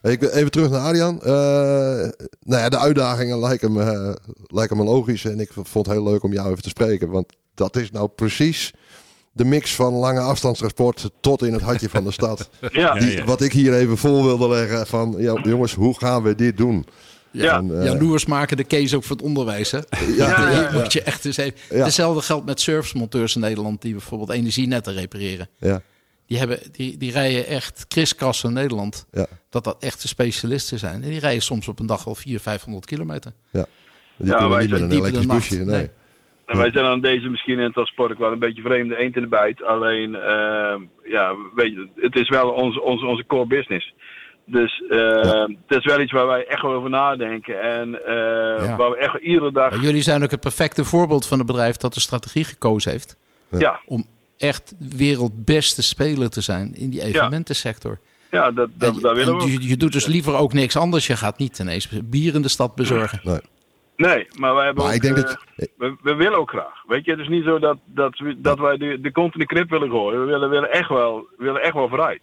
Hey, 0.00 0.12
Ik 0.12 0.20
wil 0.20 0.30
even 0.30 0.50
terug 0.50 0.70
naar 0.70 0.80
Arjan. 0.80 1.22
Eh, 1.22 1.32
nou 2.40 2.62
ja, 2.62 2.68
de 2.68 2.78
uitdagingen 2.78 3.38
lijken 3.38 3.72
me, 3.72 4.18
lijken 4.46 4.76
me 4.76 4.84
logisch. 4.84 5.24
En 5.24 5.40
ik 5.40 5.52
vond 5.52 5.86
het 5.86 5.94
heel 5.94 6.04
leuk 6.04 6.22
om 6.22 6.32
jou 6.32 6.50
even 6.50 6.62
te 6.62 6.68
spreken. 6.68 7.10
Want 7.10 7.32
dat 7.54 7.76
is 7.76 7.90
nou 7.90 8.08
precies 8.08 8.72
de 9.36 9.44
mix 9.44 9.74
van 9.74 9.92
lange 9.92 10.20
afstandstransport 10.20 11.10
tot 11.20 11.42
in 11.42 11.52
het 11.52 11.62
hartje 11.62 11.88
van 11.88 12.04
de 12.04 12.10
stad. 12.10 12.48
Ja, 12.72 12.94
Die, 12.94 13.24
Wat 13.24 13.40
ik 13.40 13.52
hier 13.52 13.74
even 13.74 13.98
vol 13.98 14.24
wilde 14.24 14.48
leggen 14.48 14.86
van, 14.86 15.14
ja, 15.18 15.40
jongens, 15.42 15.74
hoe 15.74 15.98
gaan 15.98 16.22
we 16.22 16.34
dit 16.34 16.56
doen? 16.56 16.86
Ja. 17.30 17.56
En, 17.58 17.78
eh, 17.80 17.84
Jaloers 17.84 18.26
maken 18.26 18.56
de 18.56 18.64
Kees 18.64 18.94
ook 18.94 19.04
voor 19.04 19.16
het 19.16 19.24
onderwijs. 19.24 19.70
Hè? 19.70 19.78
ja, 19.88 20.04
Ja, 20.16 20.50
Hier 20.50 20.60
ja, 20.62 20.72
moet 20.72 20.92
je 20.92 21.02
echt 21.02 21.24
eens 21.24 21.36
even... 21.36 21.58
Ja. 21.70 21.84
Hetzelfde 21.84 22.22
geldt 22.22 22.46
met 22.46 22.60
servicemonteurs 22.60 23.34
in 23.34 23.40
Nederland... 23.40 23.82
die 23.82 23.92
bijvoorbeeld 23.92 24.30
energienetten 24.30 24.94
repareren. 24.94 25.48
ja, 25.58 25.82
Die, 26.26 26.38
hebben, 26.38 26.58
die, 26.72 26.96
die 26.96 27.12
rijden 27.12 27.46
echt 27.46 27.84
kriskassen 27.88 28.48
in 28.48 28.54
Nederland. 28.54 29.06
ja, 29.12 29.26
Dat 29.50 29.64
dat 29.64 29.76
echte 29.80 30.08
specialisten 30.08 30.78
zijn. 30.78 31.02
En 31.02 31.10
die 31.10 31.20
rijden 31.20 31.42
soms 31.42 31.68
op 31.68 31.78
een 31.78 31.86
dag 31.86 32.06
al 32.06 32.14
400, 32.14 32.42
500 32.42 32.86
kilometer. 32.86 33.32
ja. 33.50 33.66
Die 34.16 34.26
Ja, 34.26 34.32
kunnen 34.32 34.50
wij 34.50 34.60
niet 34.62 34.70
met 34.70 34.80
een 34.80 34.90
elektrisch 34.90 35.26
busje. 35.26 35.56
Nee. 35.64 35.90
En 36.46 36.56
wij 36.56 36.70
zijn 36.70 36.84
aan 36.84 37.00
deze 37.00 37.28
misschien 37.28 37.58
in 37.58 37.64
het 37.64 37.72
transport 37.72 38.12
ook 38.12 38.18
wel 38.18 38.32
een 38.32 38.38
beetje 38.38 38.62
vreemde 38.62 38.96
eend 38.96 39.16
in 39.16 39.22
de 39.22 39.28
bijt. 39.28 39.62
Alleen, 39.64 40.14
eh, 40.14 40.74
ja, 41.04 41.34
weet 41.54 41.72
je, 41.72 41.88
het 41.96 42.16
is 42.16 42.28
wel 42.28 42.50
onze, 42.50 42.82
onze, 42.82 43.06
onze 43.06 43.26
core 43.26 43.46
business. 43.46 43.94
Dus 44.44 44.82
eh, 44.88 45.44
het 45.66 45.78
is 45.78 45.84
wel 45.84 46.00
iets 46.00 46.12
waar 46.12 46.26
wij 46.26 46.46
echt 46.46 46.62
over 46.62 46.90
nadenken. 46.90 47.60
En 47.60 48.04
eh, 48.06 48.66
Ja. 48.66 48.76
waar 48.76 48.90
we 48.90 48.96
echt 48.96 49.14
iedere 49.22 49.52
dag... 49.52 49.70
Maar 49.70 49.80
jullie 49.80 50.02
zijn 50.02 50.22
ook 50.22 50.30
het 50.30 50.40
perfecte 50.40 50.84
voorbeeld 50.84 51.26
van 51.26 51.40
een 51.40 51.46
bedrijf... 51.46 51.76
dat 51.76 51.94
de 51.94 52.00
strategie 52.00 52.44
gekozen 52.44 52.90
heeft... 52.90 53.16
Ja, 53.50 53.80
om 53.86 54.04
echt 54.38 54.74
wereldbeste 54.96 55.82
speler 55.82 56.30
te 56.30 56.40
zijn 56.40 56.74
in 56.74 56.90
die 56.90 57.02
evenementensector. 57.02 57.98
ja 58.30 58.50
dat, 58.50 58.68
dat, 58.74 58.94
En- 58.96 59.00
dat 59.02 59.16
willen 59.16 59.34
en 59.34 59.44
we. 59.46 59.52
je, 59.52 59.68
je 59.68 59.76
doet 59.76 59.92
dus 59.92 60.06
liever 60.06 60.34
ook 60.34 60.52
niks 60.52 60.76
anders. 60.76 61.06
Je 61.06 61.16
gaat 61.16 61.38
niet 61.38 61.58
ineens 61.58 61.88
bier 62.04 62.34
in 62.34 62.42
de 62.42 62.48
stad 62.48 62.74
bezorgen. 62.74 63.20
Nee. 63.22 63.40
Nee, 63.96 64.26
maar 64.38 64.54
wij 64.54 64.64
hebben 64.64 64.84
Maar 64.84 64.92
ook, 64.92 64.98
ik 64.98 65.02
denk 65.02 65.16
eh, 65.16 65.22
dat... 65.22 65.38
we, 65.76 65.96
we 66.02 66.14
willen 66.14 66.38
ook 66.38 66.50
graag. 66.50 66.82
Weet 66.86 67.04
je, 67.04 67.10
het 67.10 67.20
is 67.20 67.28
niet 67.28 67.44
zo 67.44 67.58
dat, 67.58 67.78
dat, 67.84 68.18
we, 68.18 68.40
dat 68.40 68.58
wij 68.58 68.76
de, 68.76 69.00
de 69.00 69.12
kont 69.12 69.32
in 69.32 69.40
de 69.40 69.46
krip 69.46 69.70
willen 69.70 69.90
gooien. 69.90 70.20
We 70.20 70.26
willen, 70.26 70.50
willen, 70.50 70.72
echt, 70.72 70.88
wel, 70.88 71.26
we 71.36 71.44
willen 71.44 71.62
echt 71.62 71.74
wel 71.74 71.88
vooruit. 71.88 72.22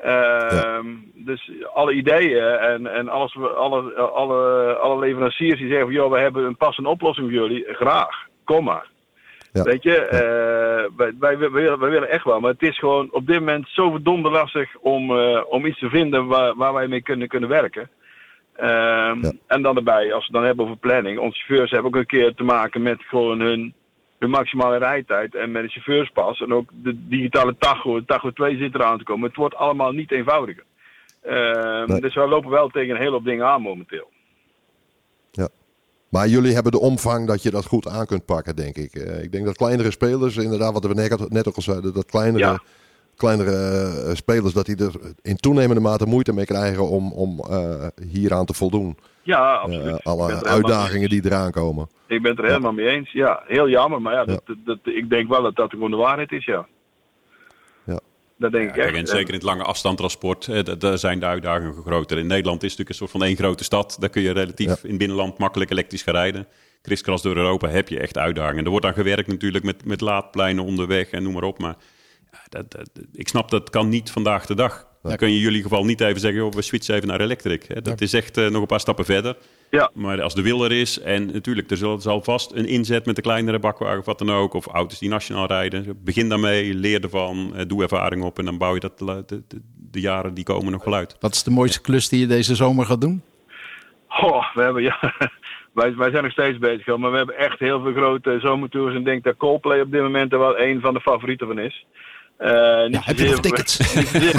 Ehm, 0.00 0.86
Dus 1.14 1.50
alle 1.72 1.92
ideeën 1.92 2.42
en, 2.58 2.86
en 2.86 3.08
alles, 3.08 3.36
alle, 3.36 3.94
alle, 3.94 4.74
alle 4.74 4.98
leveranciers 4.98 5.58
die 5.58 5.68
zeggen 5.68 5.86
van... 5.86 5.94
joh, 5.94 6.12
we 6.12 6.18
hebben 6.18 6.44
een 6.44 6.56
passende 6.56 6.88
oplossing 6.88 7.30
voor 7.30 7.40
jullie. 7.40 7.64
Graag, 7.68 8.26
kom 8.44 8.64
maar. 8.64 8.92
Ja. 9.52 9.62
Weet 9.62 9.82
je, 9.82 9.96
eh, 9.96 10.96
wij, 10.96 11.12
wij, 11.18 11.38
wij, 11.38 11.50
willen, 11.50 11.78
wij 11.78 11.90
willen 11.90 12.10
echt 12.10 12.24
wel. 12.24 12.40
Maar 12.40 12.50
het 12.50 12.62
is 12.62 12.78
gewoon 12.78 13.08
op 13.10 13.26
dit 13.26 13.38
moment 13.38 13.68
zo 13.68 13.90
verdomde 13.90 14.30
lastig 14.30 14.76
om, 14.76 15.18
eh, 15.18 15.42
om 15.48 15.66
iets 15.66 15.78
te 15.78 15.88
vinden 15.88 16.26
waar, 16.26 16.54
waar 16.54 16.72
wij 16.72 16.88
mee 16.88 17.02
kunnen, 17.02 17.28
kunnen 17.28 17.48
werken. 17.48 17.90
Ehm, 18.56 19.22
Ja. 19.22 19.32
En 19.46 19.62
dan 19.62 19.76
erbij, 19.76 20.02
als 20.12 20.18
we 20.18 20.24
het 20.24 20.32
dan 20.32 20.44
hebben 20.44 20.64
over 20.64 20.76
planning. 20.76 21.18
Onze 21.18 21.38
chauffeurs 21.38 21.70
hebben 21.70 21.90
ook 21.92 21.98
een 21.98 22.06
keer 22.06 22.34
te 22.34 22.42
maken 22.42 22.82
met 22.82 23.02
gewoon 23.02 23.40
hun, 23.40 23.74
hun 24.18 24.30
maximale 24.30 24.76
rijtijd. 24.78 25.34
En 25.34 25.52
met 25.52 25.62
een 25.62 25.68
chauffeurspas. 25.70 26.40
En 26.40 26.52
ook 26.52 26.70
de 26.82 27.08
digitale 27.08 27.56
tacho. 27.58 27.98
De 27.98 28.04
tacho 28.04 28.30
2 28.30 28.56
zit 28.56 28.74
eraan 28.74 28.98
te 28.98 29.04
komen. 29.04 29.28
Het 29.28 29.36
wordt 29.36 29.54
allemaal 29.54 29.92
niet 29.92 30.12
eenvoudiger. 30.12 30.64
Ehm, 31.22 31.90
Nee. 31.90 32.00
Dus 32.00 32.14
we 32.14 32.28
lopen 32.28 32.50
wel 32.50 32.68
tegen 32.68 32.90
een 32.94 33.00
hele 33.00 33.10
hoop 33.10 33.24
dingen 33.24 33.46
aan 33.46 33.62
momenteel. 33.62 34.12
Maar 36.08 36.28
jullie 36.28 36.54
hebben 36.54 36.72
de 36.72 36.80
omvang 36.80 37.26
dat 37.26 37.42
je 37.42 37.50
dat 37.50 37.66
goed 37.66 37.88
aan 37.88 38.06
kunt 38.06 38.24
pakken, 38.24 38.56
denk 38.56 38.76
ik. 38.76 38.94
Eh, 38.94 39.22
ik 39.22 39.32
denk 39.32 39.44
dat 39.44 39.56
kleinere 39.56 39.90
spelers, 39.90 40.36
inderdaad, 40.36 40.72
wat 40.72 40.84
we 40.86 40.94
net, 40.94 41.30
net 41.30 41.48
ook 41.48 41.56
al 41.56 41.62
zeiden, 41.62 41.94
dat 41.94 42.06
kleinere, 42.06 42.44
Ja. 42.44 42.60
Kleinere 43.16 43.50
eh, 44.06 44.14
spelers, 44.14 44.52
dat 44.52 44.66
die 44.66 44.76
er 44.76 44.92
in 45.22 45.36
toenemende 45.36 45.80
mate 45.80 46.06
moeite 46.06 46.32
mee 46.32 46.44
krijgen 46.44 46.88
om, 46.88 47.12
om 47.12 47.40
eh, 47.40 47.86
hieraan 48.08 48.46
te 48.46 48.54
voldoen. 48.54 48.96
Ja, 49.22 49.54
Eh, 49.54 49.62
absoluut. 49.62 50.04
Alle 50.04 50.32
er 50.32 50.44
uitdagingen 50.44 51.08
die 51.08 51.24
eraan 51.24 51.50
komen. 51.50 51.88
Ik 52.06 52.22
ben 52.22 52.30
het 52.30 52.40
er 52.40 52.46
helemaal 52.46 52.72
mee 52.72 52.86
eens. 52.88 53.12
Ja, 53.12 53.42
heel 53.46 53.68
jammer. 53.68 54.02
Maar 54.02 54.14
ja, 54.14 54.24
dat, 54.24 54.42
dat, 54.64 54.78
ik 54.82 55.10
denk 55.10 55.28
wel 55.28 55.42
dat 55.42 55.56
dat 55.56 55.70
gewoon 55.70 55.90
de 55.90 55.96
waarheid 55.96 56.32
is, 56.32 56.44
ja. 56.44 56.66
Ja. 57.84 58.00
Dat 58.38 58.52
denk 58.52 58.68
ik 58.68 58.76
echt. 58.76 58.94
en 58.96 59.06
zeker 59.06 59.28
in 59.28 59.34
het 59.34 59.42
lange 59.42 59.62
afstandtransport, 59.62 60.48
eh, 60.48 60.60
daar 60.78 60.98
zijn 60.98 61.20
de 61.20 61.26
uitdagingen 61.26 61.74
groter. 61.74 62.18
In 62.18 62.26
Nederland 62.26 62.62
is 62.62 62.70
het 62.70 62.78
natuurlijk 62.78 62.88
een 62.88 62.94
soort 62.94 63.10
van 63.10 63.22
één 63.24 63.36
grote 63.36 63.64
stad. 63.64 63.96
Daar 64.00 64.10
kun 64.10 64.22
je 64.22 64.32
relatief 64.32 64.66
Ja. 64.66 64.76
in 64.82 64.88
het 64.88 64.98
binnenland 64.98 65.38
makkelijk 65.38 65.70
elektrisch 65.70 66.02
gaan 66.02 66.14
rijden. 66.14 66.46
Kriskras 66.82 67.22
door 67.22 67.36
Europa 67.36 67.68
heb 67.68 67.88
je 67.88 68.00
echt 68.00 68.18
uitdagingen. 68.18 68.64
Er 68.64 68.70
wordt 68.70 68.86
aan 68.86 68.94
gewerkt 68.94 69.28
natuurlijk 69.28 69.64
met, 69.64 69.84
met 69.84 70.00
laadpleinen 70.00 70.64
onderweg 70.64 71.10
en 71.10 71.22
noem 71.22 71.32
maar 71.32 71.42
op. 71.42 71.58
Maar 71.58 71.76
dat, 72.48 72.70
dat- 72.70 72.90
ik 73.12 73.28
snap 73.28 73.50
dat 73.50 73.70
kan 73.70 73.88
niet 73.88 74.10
vandaag 74.10 74.46
de 74.46 74.54
dag. 74.54 74.92
Dan 75.02 75.16
kun 75.16 75.28
je 75.28 75.34
in 75.34 75.40
jullie 75.40 75.62
geval 75.62 75.84
niet 75.84 76.00
even 76.00 76.20
zeggen, 76.20 76.40
joh, 76.40 76.52
we 76.52 76.62
switchen 76.62 76.94
even 76.94 77.08
naar 77.08 77.20
elektric. 77.20 77.64
Hè. 77.68 77.82
Dat 77.82 78.00
is 78.00 78.12
echt 78.12 78.36
eh, 78.36 78.48
nog 78.48 78.60
een 78.60 78.66
paar 78.66 78.80
stappen 78.80 79.04
verder. 79.04 79.36
Ja. 79.70 79.90
Maar 79.94 80.22
als 80.22 80.34
de 80.34 80.42
wil 80.42 80.64
er 80.64 80.72
is, 80.72 81.00
en 81.00 81.26
natuurlijk, 81.32 81.70
er 81.70 81.76
zal, 81.76 82.00
zal 82.00 82.22
vast 82.22 82.52
een 82.52 82.66
inzet 82.66 83.06
met 83.06 83.16
de 83.16 83.22
kleinere 83.22 83.58
bakwagen 83.58 83.98
of 83.98 84.04
wat 84.04 84.18
dan 84.18 84.30
ook, 84.30 84.54
of 84.54 84.66
auto's 84.66 84.98
die 84.98 85.08
nationaal 85.08 85.46
rijden. 85.46 85.98
Begin 86.04 86.28
daarmee, 86.28 86.74
leer 86.74 87.02
ervan, 87.02 87.52
eh, 87.56 87.64
doe 87.66 87.82
ervaring 87.82 88.22
op 88.22 88.38
en 88.38 88.44
dan 88.44 88.58
bouw 88.58 88.74
je 88.74 88.80
dat 88.80 88.98
de, 88.98 89.22
de, 89.26 89.42
de- 89.48 89.60
de 89.90 90.00
jaren 90.00 90.34
die 90.34 90.44
komen 90.44 90.72
nog 90.72 90.84
wel 90.84 90.94
uit. 90.94 91.16
Wat 91.20 91.34
is 91.34 91.42
de 91.42 91.50
mooiste 91.50 91.80
klus 91.80 92.08
die 92.08 92.20
je 92.20 92.26
deze 92.26 92.54
zomer 92.54 92.86
gaat 92.86 93.00
doen? 93.00 93.22
We 94.54 94.62
hebben, 94.62 94.82
ja, 94.82 94.98
wij, 95.74 95.94
wij 95.94 96.10
zijn 96.10 96.22
nog 96.22 96.32
steeds 96.32 96.58
bezig, 96.58 96.86
hoor, 96.86 97.00
maar 97.00 97.10
we 97.10 97.16
hebben 97.16 97.38
echt 97.38 97.58
heel 97.58 97.80
veel 97.80 97.92
grote 97.92 98.38
zomertours. 98.40 98.92
En 98.92 98.98
ik 98.98 99.04
denk 99.04 99.24
dat 99.24 99.36
Coldplay 99.36 99.80
op 99.80 99.90
dit 99.90 100.02
moment 100.02 100.32
er 100.32 100.38
wel 100.38 100.58
een 100.58 100.80
van 100.80 100.94
de 100.94 101.00
favorieten 101.00 101.46
van 101.46 101.58
is. 101.58 101.86
Eh, 102.36 102.82
niet 102.84 102.94
Ja, 102.94 103.00
heb 103.04 103.16
je 103.16 103.30
nog 103.30 103.40
tickets? 103.40 103.78
niet 104.12 104.32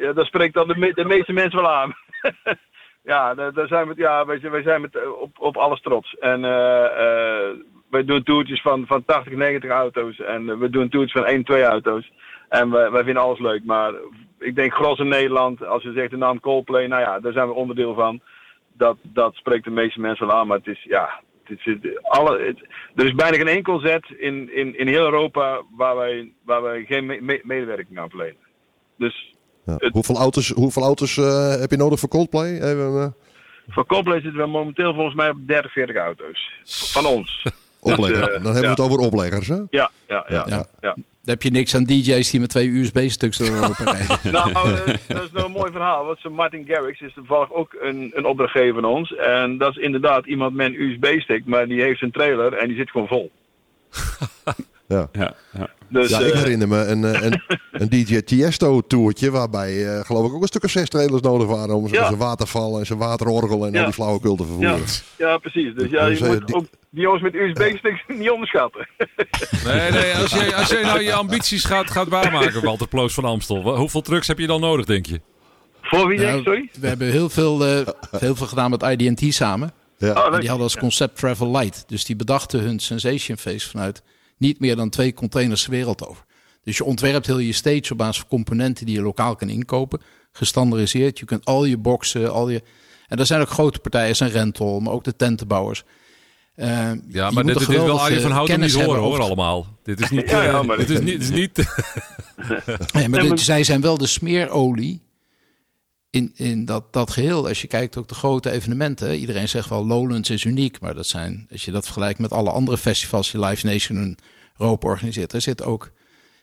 ja, 0.00 0.12
dat 0.12 0.26
spreekt 0.26 0.54
dan 0.54 0.68
de, 0.68 0.76
me- 0.76 0.94
de 0.94 1.04
meeste 1.04 1.32
mensen 1.32 1.60
wel 1.60 1.70
aan. 1.70 1.94
ja, 3.12 3.34
daar, 3.34 3.66
zijn 3.66 3.88
we, 3.88 3.94
ja, 3.96 4.26
wij, 4.26 4.38
zijn- 4.38 4.52
wij 4.52 4.62
zijn 4.62 4.80
met, 4.80 4.96
eh, 4.96 5.20
op, 5.20 5.38
op 5.38 5.56
alles 5.56 5.80
trots. 5.80 6.14
En 6.18 6.44
eh, 6.44 7.50
wij 7.90 8.04
doen 8.04 8.22
toertjes 8.22 8.60
van, 8.60 8.86
van 8.86 9.04
80, 9.04 9.32
90 9.32 9.70
auto's. 9.70 10.18
En 10.20 10.58
we 10.58 10.70
doen 10.70 10.88
toertjes 10.88 11.22
van 11.22 11.30
1, 11.30 11.44
2 11.44 11.62
auto's. 11.64 12.10
En 12.48 12.70
wij, 12.70 12.90
wij 12.90 13.04
vinden 13.04 13.22
alles 13.22 13.38
leuk. 13.38 13.64
Maar 13.64 13.92
ik 14.38 14.54
denk 14.54 14.74
gros 14.74 14.98
in 14.98 15.08
Nederland, 15.08 15.64
als 15.66 15.82
je 15.82 15.92
zegt 15.92 16.10
de 16.10 16.16
naam 16.16 16.40
Coldplay, 16.40 16.86
nou 16.86 17.02
ja, 17.02 17.20
daar 17.20 17.32
zijn 17.32 17.46
we 17.48 17.54
onderdeel 17.54 17.94
van. 17.94 18.20
Dat, 18.72 18.96
dat 19.02 19.34
spreekt 19.34 19.64
de 19.64 19.70
meeste 19.70 20.00
mensen 20.00 20.26
wel 20.26 20.36
aan. 20.36 20.46
Maar 20.46 20.56
het 20.56 20.66
is, 20.66 20.82
ja, 20.82 21.20
het 21.50 21.58
is, 21.58 21.64
het- 21.82 22.02
alle, 22.02 22.38
het- 22.46 22.66
er 22.94 23.04
is 23.06 23.14
bijna 23.14 23.36
geen 23.36 23.48
één 23.48 23.62
concert 23.62 24.10
in, 24.18 24.54
in, 24.56 24.78
in 24.78 24.86
heel 24.86 25.04
Europa 25.04 25.62
waar 25.76 25.96
wij, 25.96 26.32
waar 26.44 26.62
wij 26.62 26.84
geen 26.84 27.06
me- 27.06 27.20
me- 27.20 27.40
medewerking 27.42 27.98
aan 27.98 28.08
verlenen. 28.08 28.36
Dus 28.98 29.34
Ja. 29.66 29.74
Het- 29.78 29.92
Hoeveel 29.92 30.16
auto's, 30.16 30.48
hoeveel 30.50 30.82
auto's 30.82 31.16
eh, 31.16 31.60
heb 31.60 31.70
je 31.70 31.76
nodig 31.76 31.98
voor 31.98 32.08
Coldplay? 32.08 32.52
Even, 32.54 33.00
eh, 33.00 33.06
voor 33.68 33.86
Coldplay 33.86 34.20
zitten 34.20 34.40
we 34.40 34.46
momenteel 34.46 34.94
volgens 34.94 35.14
mij 35.14 35.28
op 35.30 35.36
30, 35.46 35.72
40 35.72 35.96
auto's. 35.96 36.52
Van 36.92 37.06
ons. 37.06 37.42
oplegger. 37.80 38.30
Dan 38.30 38.42
hebben 38.42 38.62
we 38.62 38.68
het 38.68 38.80
over 38.80 38.98
opleggers, 38.98 39.48
hè? 39.48 39.54
Ja, 39.54 39.66
ja, 39.70 39.90
ja. 40.08 40.24
Ja. 40.28 40.44
ja. 40.46 40.66
ja. 40.80 40.94
Dan 41.22 41.34
heb 41.34 41.42
je 41.42 41.50
niks 41.50 41.74
aan 41.74 41.84
DJ's 41.84 42.30
die 42.30 42.40
met 42.40 42.48
twee 42.48 42.68
USB-stuks 42.68 43.38
erop 43.40 43.76
rijden. 43.84 44.32
Nou, 44.32 44.50
eh, 44.50 44.94
dat 45.08 45.22
is 45.22 45.30
nou 45.32 45.44
een 45.44 45.50
mooi 45.50 45.72
verhaal. 45.72 46.04
Want 46.04 46.28
Martin 46.28 46.64
Garrix 46.68 47.00
is 47.00 47.14
toevallig 47.14 47.52
ook 47.52 47.76
een, 47.80 48.10
een 48.14 48.24
opdrachtgever 48.24 48.74
van 48.74 48.84
ons. 48.84 49.14
En 49.14 49.58
dat 49.58 49.70
is 49.70 49.76
inderdaad 49.76 50.26
iemand 50.26 50.54
met 50.54 50.66
een 50.66 50.80
USB-stick, 50.82 51.46
maar 51.46 51.68
die 51.68 51.82
heeft 51.82 52.02
een 52.02 52.10
trailer 52.10 52.52
en 52.52 52.68
die 52.68 52.76
zit 52.76 52.90
gewoon 52.90 53.08
vol. 53.08 53.30
Ja. 54.86 55.08
Ja, 55.12 55.34
ja. 55.52 55.68
Dus, 55.90 56.08
Ja, 56.10 56.18
ik 56.20 56.32
eh, 56.32 56.38
herinner 56.38 56.68
me 56.68 56.84
een, 56.84 57.04
eh, 57.04 57.22
een, 57.22 57.42
een 57.72 57.88
DJ 57.88 58.20
Tiesto 58.20 58.80
toertje 58.80 59.30
waarbij 59.30 59.86
eh, 59.86 60.04
geloof 60.04 60.26
ik 60.26 60.32
ook 60.34 60.40
een 60.42 60.46
stuk 60.48 60.64
of 60.64 60.70
zes 60.70 60.88
trailers 60.88 61.22
nodig 61.22 61.46
waren 61.48 61.74
om 61.74 61.86
Ja. 61.88 62.06
zijn 62.06 62.16
waterval 62.16 62.78
en 62.78 62.86
zijn 62.86 62.98
waterorgel 62.98 63.66
en 63.66 63.72
Ja. 63.72 63.78
al 63.78 63.84
die 63.84 63.94
flauwekul 63.94 64.36
te 64.36 64.42
ja, 64.42 64.48
vervoeren. 64.48 64.80
ja, 65.18 65.38
precies. 65.38 65.74
Dus 65.74 65.90
ja, 65.90 66.06
Dus, 66.06 66.18
je 66.18 66.24
eh, 66.24 66.30
moet 66.30 66.46
die- 66.46 66.56
ook 66.56 66.64
die 66.90 67.02
jongens 67.02 67.22
met 67.22 67.34
USB-sticks 67.34 68.04
niet 68.08 68.30
onderschatten. 68.30 68.88
Nee, 69.64 69.90
nee, 69.90 70.14
als 70.14 70.30
jij, 70.32 70.54
als 70.54 70.68
jij 70.68 70.82
nou 70.82 71.02
je 71.02 71.12
ambities 71.12 71.64
gaat, 71.64 71.90
gaat 71.90 72.08
waarmaken, 72.08 72.62
Walter 72.64 72.88
Ploos 72.88 73.14
van 73.14 73.24
Amstel. 73.24 73.76
Hoeveel 73.76 74.00
trucks 74.02 74.26
heb 74.26 74.38
je 74.38 74.46
dan 74.46 74.60
nodig, 74.60 74.84
denk 74.86 75.06
je? 75.06 75.20
Voor 75.82 76.08
wie, 76.08 76.18
Nou, 76.18 76.30
denk 76.30 76.36
je, 76.44 76.50
sorry? 76.50 76.70
We 76.80 76.86
hebben 76.86 77.10
heel 77.10 77.28
veel, 77.28 77.64
eh, 77.66 77.86
heel 78.20 78.34
veel 78.36 78.46
gedaan 78.46 78.70
met 78.70 78.82
IDT 78.82 79.34
samen. 79.34 79.72
Ja. 79.98 80.10
Oh, 80.10 80.38
die 80.38 80.48
hadden 80.48 80.62
als 80.66 80.76
concept 80.76 81.16
Travel 81.18 81.50
Light. 81.50 81.84
Dus 81.86 82.04
die 82.04 82.16
bedachten 82.16 82.60
hun 82.60 82.78
Sensation 82.78 83.36
Face 83.36 83.68
vanuit 83.70 84.02
niet 84.40 84.60
meer 84.60 84.76
dan 84.76 84.88
twee 84.90 85.12
containers 85.14 85.64
de 85.64 85.70
wereld 85.70 86.06
over. 86.06 86.24
Dus 86.62 86.76
je 86.76 86.84
ontwerpt 86.84 87.26
heel 87.26 87.38
je 87.38 87.52
stage 87.52 87.92
op 87.92 87.98
basis 87.98 88.16
van 88.18 88.28
componenten 88.28 88.86
die 88.86 88.94
je 88.94 89.02
lokaal 89.02 89.36
kan 89.36 89.48
inkopen. 89.48 90.00
Gestandardiseerd. 90.32 91.18
Je 91.18 91.24
kunt 91.24 91.44
al 91.44 91.64
je 91.64 91.76
boxen, 91.78 92.32
al 92.32 92.48
je... 92.48 92.62
En 93.08 93.18
er 93.18 93.26
zijn 93.26 93.40
ook 93.40 93.48
grote 93.50 93.78
partijen, 93.78 94.16
zijn 94.16 94.30
Rental, 94.30 94.80
maar 94.80 94.92
ook 94.92 95.04
de 95.04 95.16
tentenbouwers. 95.16 95.84
Eh, 96.54 96.90
Ja, 97.08 97.30
maar 97.30 97.44
dit, 97.44 97.58
dit 97.58 97.66
wil 97.66 97.76
geweldige 97.76 98.04
Arjen 98.04 98.20
van 98.22 98.30
Houten 98.30 98.60
niet 98.60 98.72
horen, 98.74 99.00
hoor, 99.00 99.08
over- 99.08 99.20
allemaal. 99.22 99.66
Dit 99.82 100.00
is 100.00 100.10
niet... 100.16 100.30
Ja, 100.30 100.42
ja, 100.42 100.62
maar 100.62 100.76
dit 100.76 100.90
is 100.90 100.98
niet... 101.10 101.20
Dit 101.20 101.20
is 101.22 101.30
niet 101.30 101.56
Nee, 101.56 101.66
maar 102.92 103.08
Nee, 103.08 103.20
dit- 103.20 103.28
maar- 103.28 103.38
zij 103.38 103.64
zijn 103.64 103.80
wel 103.80 103.98
de 103.98 104.06
smeerolie 104.06 105.02
in, 106.10 106.32
in 106.34 106.64
dat, 106.64 106.92
dat 106.92 107.10
geheel. 107.10 107.48
Als 107.48 107.60
je 107.60 107.66
kijkt 107.66 107.96
ook 107.96 108.08
de 108.08 108.14
grote 108.14 108.50
evenementen. 108.50 109.18
Iedereen 109.18 109.48
zegt 109.48 109.68
wel 109.68 109.86
Lowlands 109.86 110.30
is 110.30 110.44
uniek. 110.44 110.80
Maar 110.80 110.94
dat 110.94 111.06
zijn, 111.06 111.46
als 111.52 111.64
je 111.64 111.70
dat 111.70 111.84
vergelijkt 111.84 112.18
met 112.18 112.32
alle 112.32 112.50
andere 112.50 112.78
festivals 112.78 113.30
die 113.30 113.40
Live 113.44 113.66
Nation 113.66 113.98
in 113.98 114.18
Europa 114.58 114.86
organiseert. 114.88 115.32
Er 115.32 115.40
zit 115.40 115.62
ook 115.62 115.90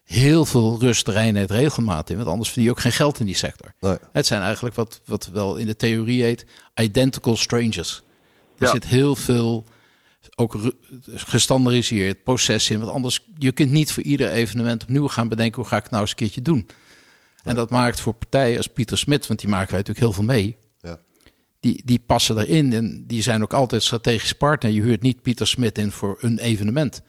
heel 0.04 0.46
veel 0.46 0.80
rust, 0.80 1.08
reinheid, 1.08 1.52
regelmaat 1.52 2.10
in. 2.10 2.16
Want 2.18 2.30
anders 2.30 2.48
verdien 2.48 2.66
je 2.66 2.72
ook 2.72 2.80
geen 2.80 2.92
geld 2.92 3.20
in 3.20 3.26
die 3.26 3.36
sector. 3.36 3.74
Nee. 3.80 3.98
Het 4.12 4.26
zijn 4.26 4.42
eigenlijk 4.42 4.76
wat, 4.76 5.02
wat 5.06 5.30
wel 5.34 5.56
in 5.56 5.66
de 5.66 5.76
theorie 5.76 6.24
heet 6.24 6.46
identical 6.76 7.36
strangers. 7.36 8.02
Er 8.58 8.66
Ja. 8.66 8.72
zit 8.72 8.86
heel 8.86 9.16
veel 9.16 9.66
ook 10.36 10.58
gestandardiseerd 11.06 12.24
proces 12.24 12.70
in. 12.70 12.80
Want 12.80 12.92
anders, 12.92 13.26
je 13.38 13.52
kunt 13.52 13.72
niet 13.72 13.92
voor 13.92 14.04
ieder 14.04 14.30
evenement 14.32 14.84
opnieuw 14.84 15.08
gaan 15.08 15.28
bedenken... 15.28 15.62
hoe 15.62 15.70
ga 15.70 15.76
ik 15.78 15.82
het 15.82 15.92
nou 15.92 16.02
eens 16.02 16.12
een 16.12 16.18
keertje 16.18 16.42
doen. 16.42 16.68
En 17.48 17.56
dat 17.56 17.70
maakt 17.70 18.00
voor 18.00 18.14
partijen 18.14 18.58
als 18.58 18.68
Pieter 18.68 18.98
Smit... 18.98 19.28
want 19.28 19.40
die 19.40 19.50
maken 19.50 19.70
wij 19.70 19.78
natuurlijk 19.78 20.06
heel 20.06 20.16
veel 20.16 20.36
mee... 20.36 20.58
Ja. 20.80 21.00
die, 21.60 21.82
die 21.86 22.00
passen 22.00 22.38
erin 22.38 22.74
en 22.74 23.04
die 23.08 23.22
zijn 23.22 23.42
ook 23.42 23.54
altijd 23.54 23.84
strategisch 23.84 24.34
partner. 24.34 24.72
Je 24.72 24.82
huurt 24.82 25.02
niet 25.02 25.22
Pieter 25.22 25.48
Smit 25.48 25.78
in 25.78 25.92
voor 25.92 26.18
een 26.22 26.40
evenement. 26.40 27.02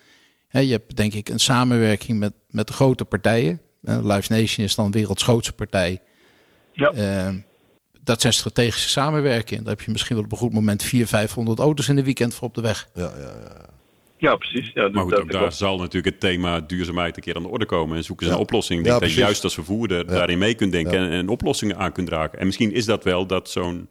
Hè, 0.48 0.60
je 0.60 0.72
hebt 0.72 0.96
denk 0.96 1.14
ik 1.14 1.28
een 1.28 1.40
samenwerking 1.40 2.18
met, 2.18 2.32
met 2.48 2.66
de 2.66 2.72
grote 2.72 3.04
partijen. 3.04 3.60
Uh, 3.82 3.98
Live 4.02 4.32
Nation 4.32 4.66
is 4.66 4.74
dan 4.74 4.90
werelds 4.90 5.22
grootste 5.22 5.52
partij. 5.52 6.02
Ja. 6.72 6.92
Eh, 6.92 7.34
dat 8.02 8.20
zijn 8.20 8.32
strategische 8.32 8.88
samenwerkingen. 8.88 9.64
Daar 9.64 9.74
heb 9.76 9.84
je 9.84 9.90
misschien 9.90 10.16
wel 10.16 10.24
op 10.24 10.32
een 10.32 10.38
goed 10.38 10.52
moment 10.52 10.82
400, 10.82 11.10
500 11.10 11.58
auto's 11.58 11.88
in 11.88 11.96
de 11.96 12.04
weekend 12.04 12.34
voor 12.34 12.48
op 12.48 12.54
de 12.54 12.60
weg. 12.60 12.88
Ja, 12.94 13.12
ja, 13.16 13.32
ja. 13.44 13.66
Ja, 14.18 14.36
precies. 14.36 14.70
Ja, 14.74 14.88
Maar 14.88 15.02
goed, 15.02 15.10
dat- 15.10 15.20
ook 15.20 15.32
daar 15.32 15.52
zal 15.52 15.76
natuurlijk 15.78 16.06
het 16.14 16.20
thema 16.20 16.60
duurzaamheid 16.60 17.16
een 17.16 17.22
keer 17.22 17.36
aan 17.36 17.42
de 17.42 17.48
orde 17.48 17.66
komen. 17.66 17.96
En 17.96 18.04
zoeken 18.04 18.26
ze 18.26 18.30
Ja. 18.32 18.38
een 18.38 18.44
oplossing. 18.44 18.78
Ja, 18.84 18.88
denk 18.90 19.00
dat 19.00 19.12
je 19.12 19.20
juist 19.20 19.44
als 19.44 19.54
vervoerder 19.54 20.06
daarin 20.06 20.38
mee 20.38 20.54
kunt 20.54 20.72
denken 20.72 20.98
en, 20.98 21.10
en 21.10 21.28
oplossingen 21.28 21.76
aan 21.78 21.92
kunt 21.92 22.06
dragen. 22.06 22.38
En 22.38 22.46
misschien 22.46 22.72
is 22.72 22.84
dat 22.84 23.04
wel 23.04 23.26
dat 23.26 23.50
zo'n 23.50 23.88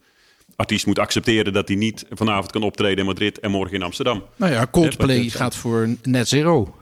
artiest 0.56 0.86
moet 0.86 1.00
accepteren 1.00 1.54
dat 1.54 1.68
hij 1.68 1.78
niet 1.78 2.06
vanavond 2.10 2.52
kan 2.52 2.64
optreden 2.64 2.98
in 2.98 3.06
Madrid 3.06 3.40
en 3.40 3.52
morgen 3.52 3.76
in 3.76 3.82
Amsterdam. 3.84 4.24
Nou 4.36 4.52
ja, 4.52 4.68
Coldplay 4.72 5.30
gaat 5.30 5.56
voor 5.56 5.90
net 6.04 6.28
zero. 6.28 6.76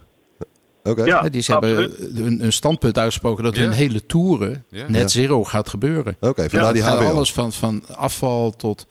Oké. 0.83 1.03
Ja, 1.03 1.29
die 1.29 1.41
ze 1.41 1.51
hebben 1.51 1.93
een, 2.25 2.43
een 2.43 2.53
standpunt 2.53 2.97
uitgesproken 2.97 3.43
dat 3.43 3.55
Ja. 3.55 3.61
hun 3.61 3.71
hele 3.71 4.05
toeren 4.05 4.65
Ja. 4.69 4.85
net 4.87 5.01
Ja. 5.01 5.07
zero 5.07 5.43
gaat 5.43 5.69
gebeuren. 5.69 6.17
Oké, 6.19 6.49
vandaar 6.49 6.73
die 6.73 6.83
HBL. 6.83 7.03
alles 7.03 7.33
van, 7.33 7.53
van 7.53 7.83
afval 7.95 8.51
tot. 8.55 8.87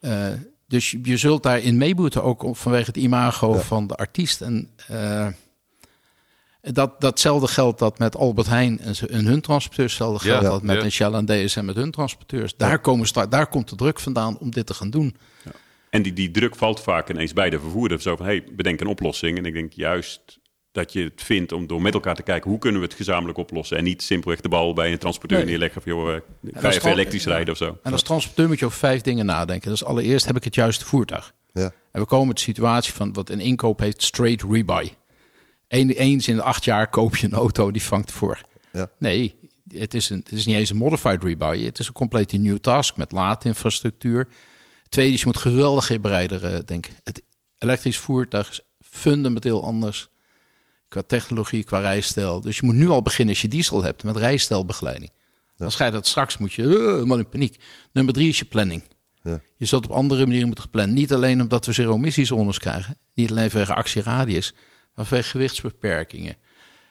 eh, 0.00 0.26
dus 0.70 0.96
je, 1.02 1.16
zult 1.16 1.42
daarin 1.42 1.76
mee 1.76 1.94
moeten, 1.94 2.22
ook 2.22 2.56
vanwege 2.56 2.86
het 2.86 2.96
imago 2.96 3.54
Ja. 3.54 3.60
van 3.60 3.86
de 3.86 3.96
artiest. 3.96 4.40
En 4.40 4.68
eh, 4.86 5.26
dat, 6.60 7.00
datzelfde 7.00 7.48
geldt 7.48 7.78
dat 7.78 7.98
met 7.98 8.16
Albert 8.16 8.46
Heijn 8.46 8.80
en, 8.80 9.26
hun 9.26 9.40
transporteurs. 9.40 9.92
Hetzelfde 9.92 10.28
geldt 10.28 10.42
ja, 10.42 10.50
dat 10.50 10.62
met 10.62 10.76
ja. 10.76 10.82
een 10.82 10.92
Shell 10.92 11.12
en 11.12 11.26
DSM 11.26 11.64
met 11.64 11.76
hun 11.76 11.90
transporteurs. 11.90 12.56
Daar, 12.56 12.78
komen 12.78 13.28
daar 13.28 13.46
komt 13.46 13.68
de 13.68 13.76
druk 13.76 14.00
vandaan 14.00 14.38
om 14.38 14.50
dit 14.50 14.66
te 14.66 14.74
gaan 14.74 14.90
doen. 14.90 15.16
En 15.90 16.02
die, 16.02 16.12
die 16.12 16.30
druk 16.30 16.56
valt 16.56 16.80
vaak 16.80 17.10
ineens 17.10 17.32
bij 17.32 17.50
de 17.50 17.60
vervoerder. 17.60 18.00
Zo 18.00 18.16
van, 18.16 18.26
hey, 18.26 18.44
bedenk 18.52 18.80
een 18.80 18.86
oplossing. 18.86 19.38
En 19.38 19.44
ik 19.44 19.52
denk 19.52 19.72
juist 19.72 20.39
dat 20.72 20.92
je 20.92 21.04
het 21.04 21.22
vindt 21.22 21.52
om 21.52 21.66
door 21.66 21.82
met 21.82 21.94
elkaar 21.94 22.14
te 22.14 22.22
kijken... 22.22 22.50
hoe 22.50 22.58
kunnen 22.58 22.80
we 22.80 22.86
het 22.86 22.96
gezamenlijk 22.96 23.38
oplossen? 23.38 23.76
En 23.76 23.84
niet 23.84 24.02
simpelweg 24.02 24.40
de 24.40 24.48
bal 24.48 24.72
bij 24.72 24.92
een 24.92 24.98
transporteur 24.98 25.38
Nee. 25.38 25.46
neerleggen... 25.46 25.82
van, 25.82 25.92
joh, 25.92 26.14
eh, 26.14 26.20
ga 26.52 26.68
je 26.68 26.74
even 26.76 26.90
elektrisch 26.90 27.24
rijden 27.24 27.52
of 27.52 27.56
zo. 27.56 27.78
En 27.82 27.92
als 27.92 28.02
transporteur 28.02 28.48
moet 28.48 28.58
je 28.58 28.64
over 28.64 28.78
vijf 28.78 29.00
dingen 29.00 29.26
nadenken. 29.26 29.70
Dus 29.70 29.84
allereerst 29.84 30.26
heb 30.26 30.36
ik 30.36 30.44
het 30.44 30.54
juiste 30.54 30.84
voertuig. 30.84 31.34
Ja. 31.52 31.72
En 31.92 32.00
we 32.00 32.06
komen 32.06 32.26
met 32.26 32.36
de 32.36 32.42
situatie 32.42 32.92
van 32.92 33.12
wat 33.12 33.30
een 33.30 33.40
inkoop 33.40 33.78
heet 33.78 34.02
straight 34.02 34.52
rebuy. 34.52 34.96
Eén, 35.68 35.90
eens 35.90 36.28
in 36.28 36.36
de 36.36 36.42
acht 36.42 36.64
jaar 36.64 36.88
koop 36.88 37.16
je 37.16 37.26
een 37.26 37.32
auto 37.32 37.70
die 37.70 37.82
vangt 37.82 38.12
voor. 38.12 38.40
Ja. 38.72 38.90
Nee, 38.98 39.34
het 39.68 39.94
is, 39.94 40.10
een, 40.10 40.18
het 40.18 40.32
is 40.32 40.46
niet 40.46 40.56
eens 40.56 40.70
een 40.70 40.76
modified 40.76 41.22
rebuy. 41.22 41.64
Het 41.64 41.78
is 41.78 41.86
een 41.86 41.92
complete 41.92 42.36
new 42.36 42.58
task 42.58 42.96
met 42.96 43.12
laadinfrastructuur. 43.12 44.28
Tweede 44.88 45.12
is, 45.12 45.20
je 45.20 45.26
moet 45.26 45.36
geweldig 45.36 45.90
in 45.90 46.00
bereider 46.00 46.66
denken. 46.66 46.92
Het 47.04 47.22
elektrisch 47.58 47.98
voertuig 47.98 48.50
is 48.50 48.60
fundamenteel 48.80 49.64
anders 49.64 50.08
qua 50.90 51.02
technologie, 51.06 51.64
qua 51.64 51.80
rijstijl. 51.80 52.40
Dus 52.40 52.56
je 52.56 52.66
moet 52.66 52.74
nu 52.74 52.88
al 52.88 53.02
beginnen 53.02 53.34
als 53.34 53.42
je 53.42 53.48
diesel 53.48 53.82
hebt 53.82 54.04
met 54.04 54.16
rijstijlbegeleiding. 54.16 55.10
Als 55.58 55.74
ga 55.74 55.84
je 55.84 55.90
dat 55.90 56.06
straks 56.06 56.38
moet 56.38 56.52
je 56.52 56.62
helemaal 56.62 57.18
in 57.18 57.28
paniek. 57.28 57.56
Nummer 57.92 58.14
drie 58.14 58.28
is 58.28 58.38
je 58.38 58.44
planning. 58.44 58.82
Ja. 59.22 59.40
Je 59.56 59.66
zult 59.66 59.84
op 59.84 59.90
andere 59.90 60.24
manieren 60.24 60.46
moeten 60.46 60.70
plannen. 60.70 60.94
Niet 60.94 61.12
alleen 61.12 61.40
omdat 61.40 61.66
we 61.66 61.72
zero 61.72 61.94
emissiezones 61.94 62.58
krijgen. 62.58 62.98
Niet 63.14 63.30
alleen 63.30 63.50
vanwege 63.50 63.74
actieradius. 63.74 64.54
Maar 64.94 65.06
vanwege 65.06 65.28
gewichtsbeperkingen. 65.28 66.36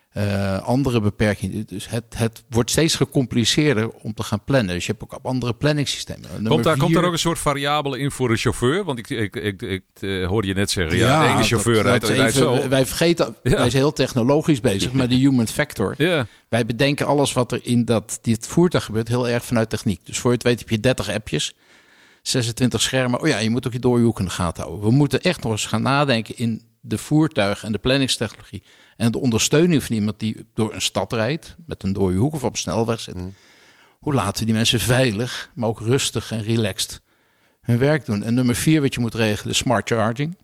Eh, 0.09 0.61
andere 0.61 1.01
beperkingen. 1.01 1.65
Dus 1.67 1.89
het, 1.89 2.03
het 2.15 2.43
wordt 2.49 2.69
steeds 2.71 2.95
gecompliceerder 2.95 3.89
om 3.89 4.13
te 4.13 4.23
gaan 4.23 4.43
plannen. 4.43 4.73
Dus 4.75 4.85
je 4.85 4.91
hebt 4.91 5.03
ook 5.03 5.13
op 5.15 5.25
andere 5.25 5.53
planningssystemen. 5.53 6.29
Nummer 6.31 6.51
Komt 6.51 6.63
daar, 6.63 6.77
komt 6.77 6.93
daar 6.93 7.03
ook 7.03 7.11
een 7.11 7.19
soort 7.19 7.39
variabele 7.39 7.99
in 7.99 8.11
voor 8.11 8.29
een 8.31 8.37
chauffeur? 8.37 8.83
Want 8.83 8.99
ik, 8.99 9.09
ik, 9.09 9.35
ik, 9.35 9.61
ik 9.61 9.83
eh, 9.99 10.27
hoorde 10.27 10.47
je 10.47 10.53
net 10.53 10.71
zeggen, 10.71 10.97
ja, 10.97 11.23
Ja, 11.23 11.37
de 11.37 11.43
chauffeur 11.43 11.73
dat 11.75 11.85
rijdt, 11.85 12.03
is 12.03 12.09
rijdt 12.09 12.35
even- 12.35 12.61
zo. 12.61 12.69
Wij 12.69 12.85
vergeten, 12.85 13.35
Ja. 13.43 13.51
wij 13.51 13.69
zijn 13.69 13.83
heel 13.83 13.93
technologisch 13.93 14.59
bezig 14.59 14.91
met 14.93 15.09
de 15.09 15.15
human 15.15 15.47
factor. 15.47 15.93
Ja, 15.97 16.27
Wij 16.49 16.65
bedenken 16.65 17.05
alles 17.05 17.33
wat 17.33 17.51
er 17.51 17.59
in 17.63 17.85
dat, 17.85 18.19
dit 18.21 18.47
voertuig 18.47 18.83
gebeurt 18.83 19.07
heel 19.07 19.29
erg 19.29 19.45
vanuit 19.45 19.69
techniek. 19.69 20.05
Dus 20.05 20.17
voor 20.19 20.29
je 20.31 20.35
het 20.37 20.45
weet 20.45 20.59
heb 20.59 20.69
je 20.69 20.79
30 20.79 21.09
appjes, 21.13 21.53
26 22.21 22.81
schermen. 22.81 23.21
Oh 23.21 23.27
ja, 23.27 23.37
je 23.39 23.49
moet 23.49 23.67
ook 23.67 23.73
je 23.73 23.79
doorhoek 23.79 24.19
in 24.19 24.25
de 24.25 24.31
gaten 24.31 24.63
houden. 24.63 24.85
We 24.85 24.91
moeten 24.95 25.21
echt 25.21 25.43
nog 25.43 25.51
eens 25.51 25.65
gaan 25.65 25.81
nadenken 25.81 26.37
in 26.37 26.61
de 26.81 26.97
voertuig 26.97 27.63
en 27.63 27.71
de 27.71 27.77
planningstechnologie. 27.77 28.63
En 28.99 29.11
de 29.11 29.19
ondersteuning 29.19 29.83
van 29.83 29.95
iemand 29.95 30.19
die 30.19 30.45
door 30.53 30.73
een 30.73 30.81
stad 30.81 31.13
rijdt, 31.13 31.55
met 31.65 31.83
een 31.83 31.93
dode 31.93 32.15
hoek 32.17 32.33
of 32.33 32.43
op 32.43 32.57
snelweg 32.57 32.99
zit. 32.99 33.15
Hoe 33.99 34.13
laten 34.13 34.39
we 34.39 34.45
die 34.45 34.53
mensen 34.53 34.79
veilig, 34.79 35.51
maar 35.55 35.69
ook 35.69 35.79
rustig 35.79 36.31
en 36.31 36.41
relaxed 36.43 37.01
hun 37.61 37.77
werk 37.77 38.05
doen? 38.05 38.23
En 38.23 38.33
nummer 38.33 38.55
vier 38.55 38.81
wat 38.81 38.93
je 38.93 38.99
moet 38.99 39.13
regelen, 39.13 39.51
is 39.53 39.57
smart 39.57 39.89
charging. 39.89 40.37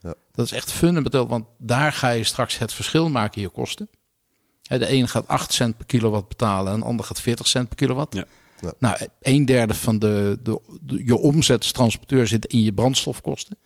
Ja. 0.00 0.14
Dat 0.32 0.44
is 0.46 0.52
echt 0.52 0.72
fundamenteel, 0.72 1.26
want 1.28 1.44
daar 1.58 1.92
ga 1.92 2.08
je 2.10 2.24
straks 2.24 2.58
het 2.58 2.72
verschil 2.72 3.08
maken 3.10 3.36
in 3.36 3.42
je 3.42 3.48
kosten. 3.48 3.88
Hè, 4.62 4.78
De 4.78 4.92
een 4.92 5.08
gaat 5.08 5.28
8 5.28 5.52
cent 5.52 5.76
per 5.76 5.86
kilowatt 5.86 6.28
betalen 6.28 6.72
en 6.72 6.78
de 6.80 6.84
ander 6.86 7.04
gaat 7.06 7.20
40 7.20 7.46
cent 7.46 7.68
per 7.68 7.76
kilowatt. 7.76 8.14
Ja. 8.14 8.24
Ja. 8.60 8.72
Nou, 8.78 8.96
een 9.20 9.44
derde 9.44 9.74
van 9.74 9.98
de, 9.98 10.38
de, 10.42 10.60
de- 10.80 11.04
je 11.04 11.16
omzet 11.16 11.62
als 11.62 11.72
transporteur 11.72 12.26
zit 12.26 12.46
in 12.46 12.62
je 12.62 12.72
brandstofkosten. 12.72 13.58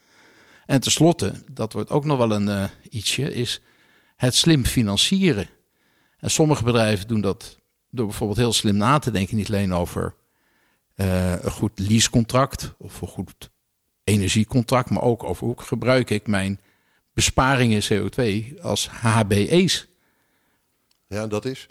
En 0.67 0.81
tenslotte, 0.81 1.33
dat 1.53 1.73
wordt 1.73 1.91
ook 1.91 2.05
nog 2.05 2.19
wel 2.19 2.33
een 2.33 2.49
eh, 2.49 2.65
ietsje, 2.91 3.35
is 3.35 3.61
het 4.17 4.35
slim 4.35 4.65
financieren. 4.65 5.49
En 6.19 6.31
sommige 6.31 6.65
bedrijven 6.65 7.09
doen 7.09 7.21
dat 7.21 7.59
door 7.91 8.07
bijvoorbeeld 8.07 8.39
heel 8.39 8.53
slim 8.53 8.77
na 8.77 8.99
te 8.99 9.11
denken. 9.11 9.37
Niet 9.37 9.49
alleen 9.49 9.75
over 9.75 10.15
eh, 10.95 11.43
een 11.43 11.51
goed 11.51 11.79
leasecontract 11.79 12.75
of 12.79 13.01
een 13.01 13.09
goed 13.09 13.51
energiecontract, 14.05 14.91
maar 14.91 15.03
ook 15.03 15.25
over 15.25 15.47
hoe 15.47 15.61
gebruik 15.63 16.11
ik 16.11 16.27
mijn 16.27 16.61
besparingen 17.15 17.83
CO2 17.93 18.55
als 18.61 18.89
HBE's. 18.89 19.87
Ja, 21.09 21.27
dat 21.27 21.45
is. 21.45 21.69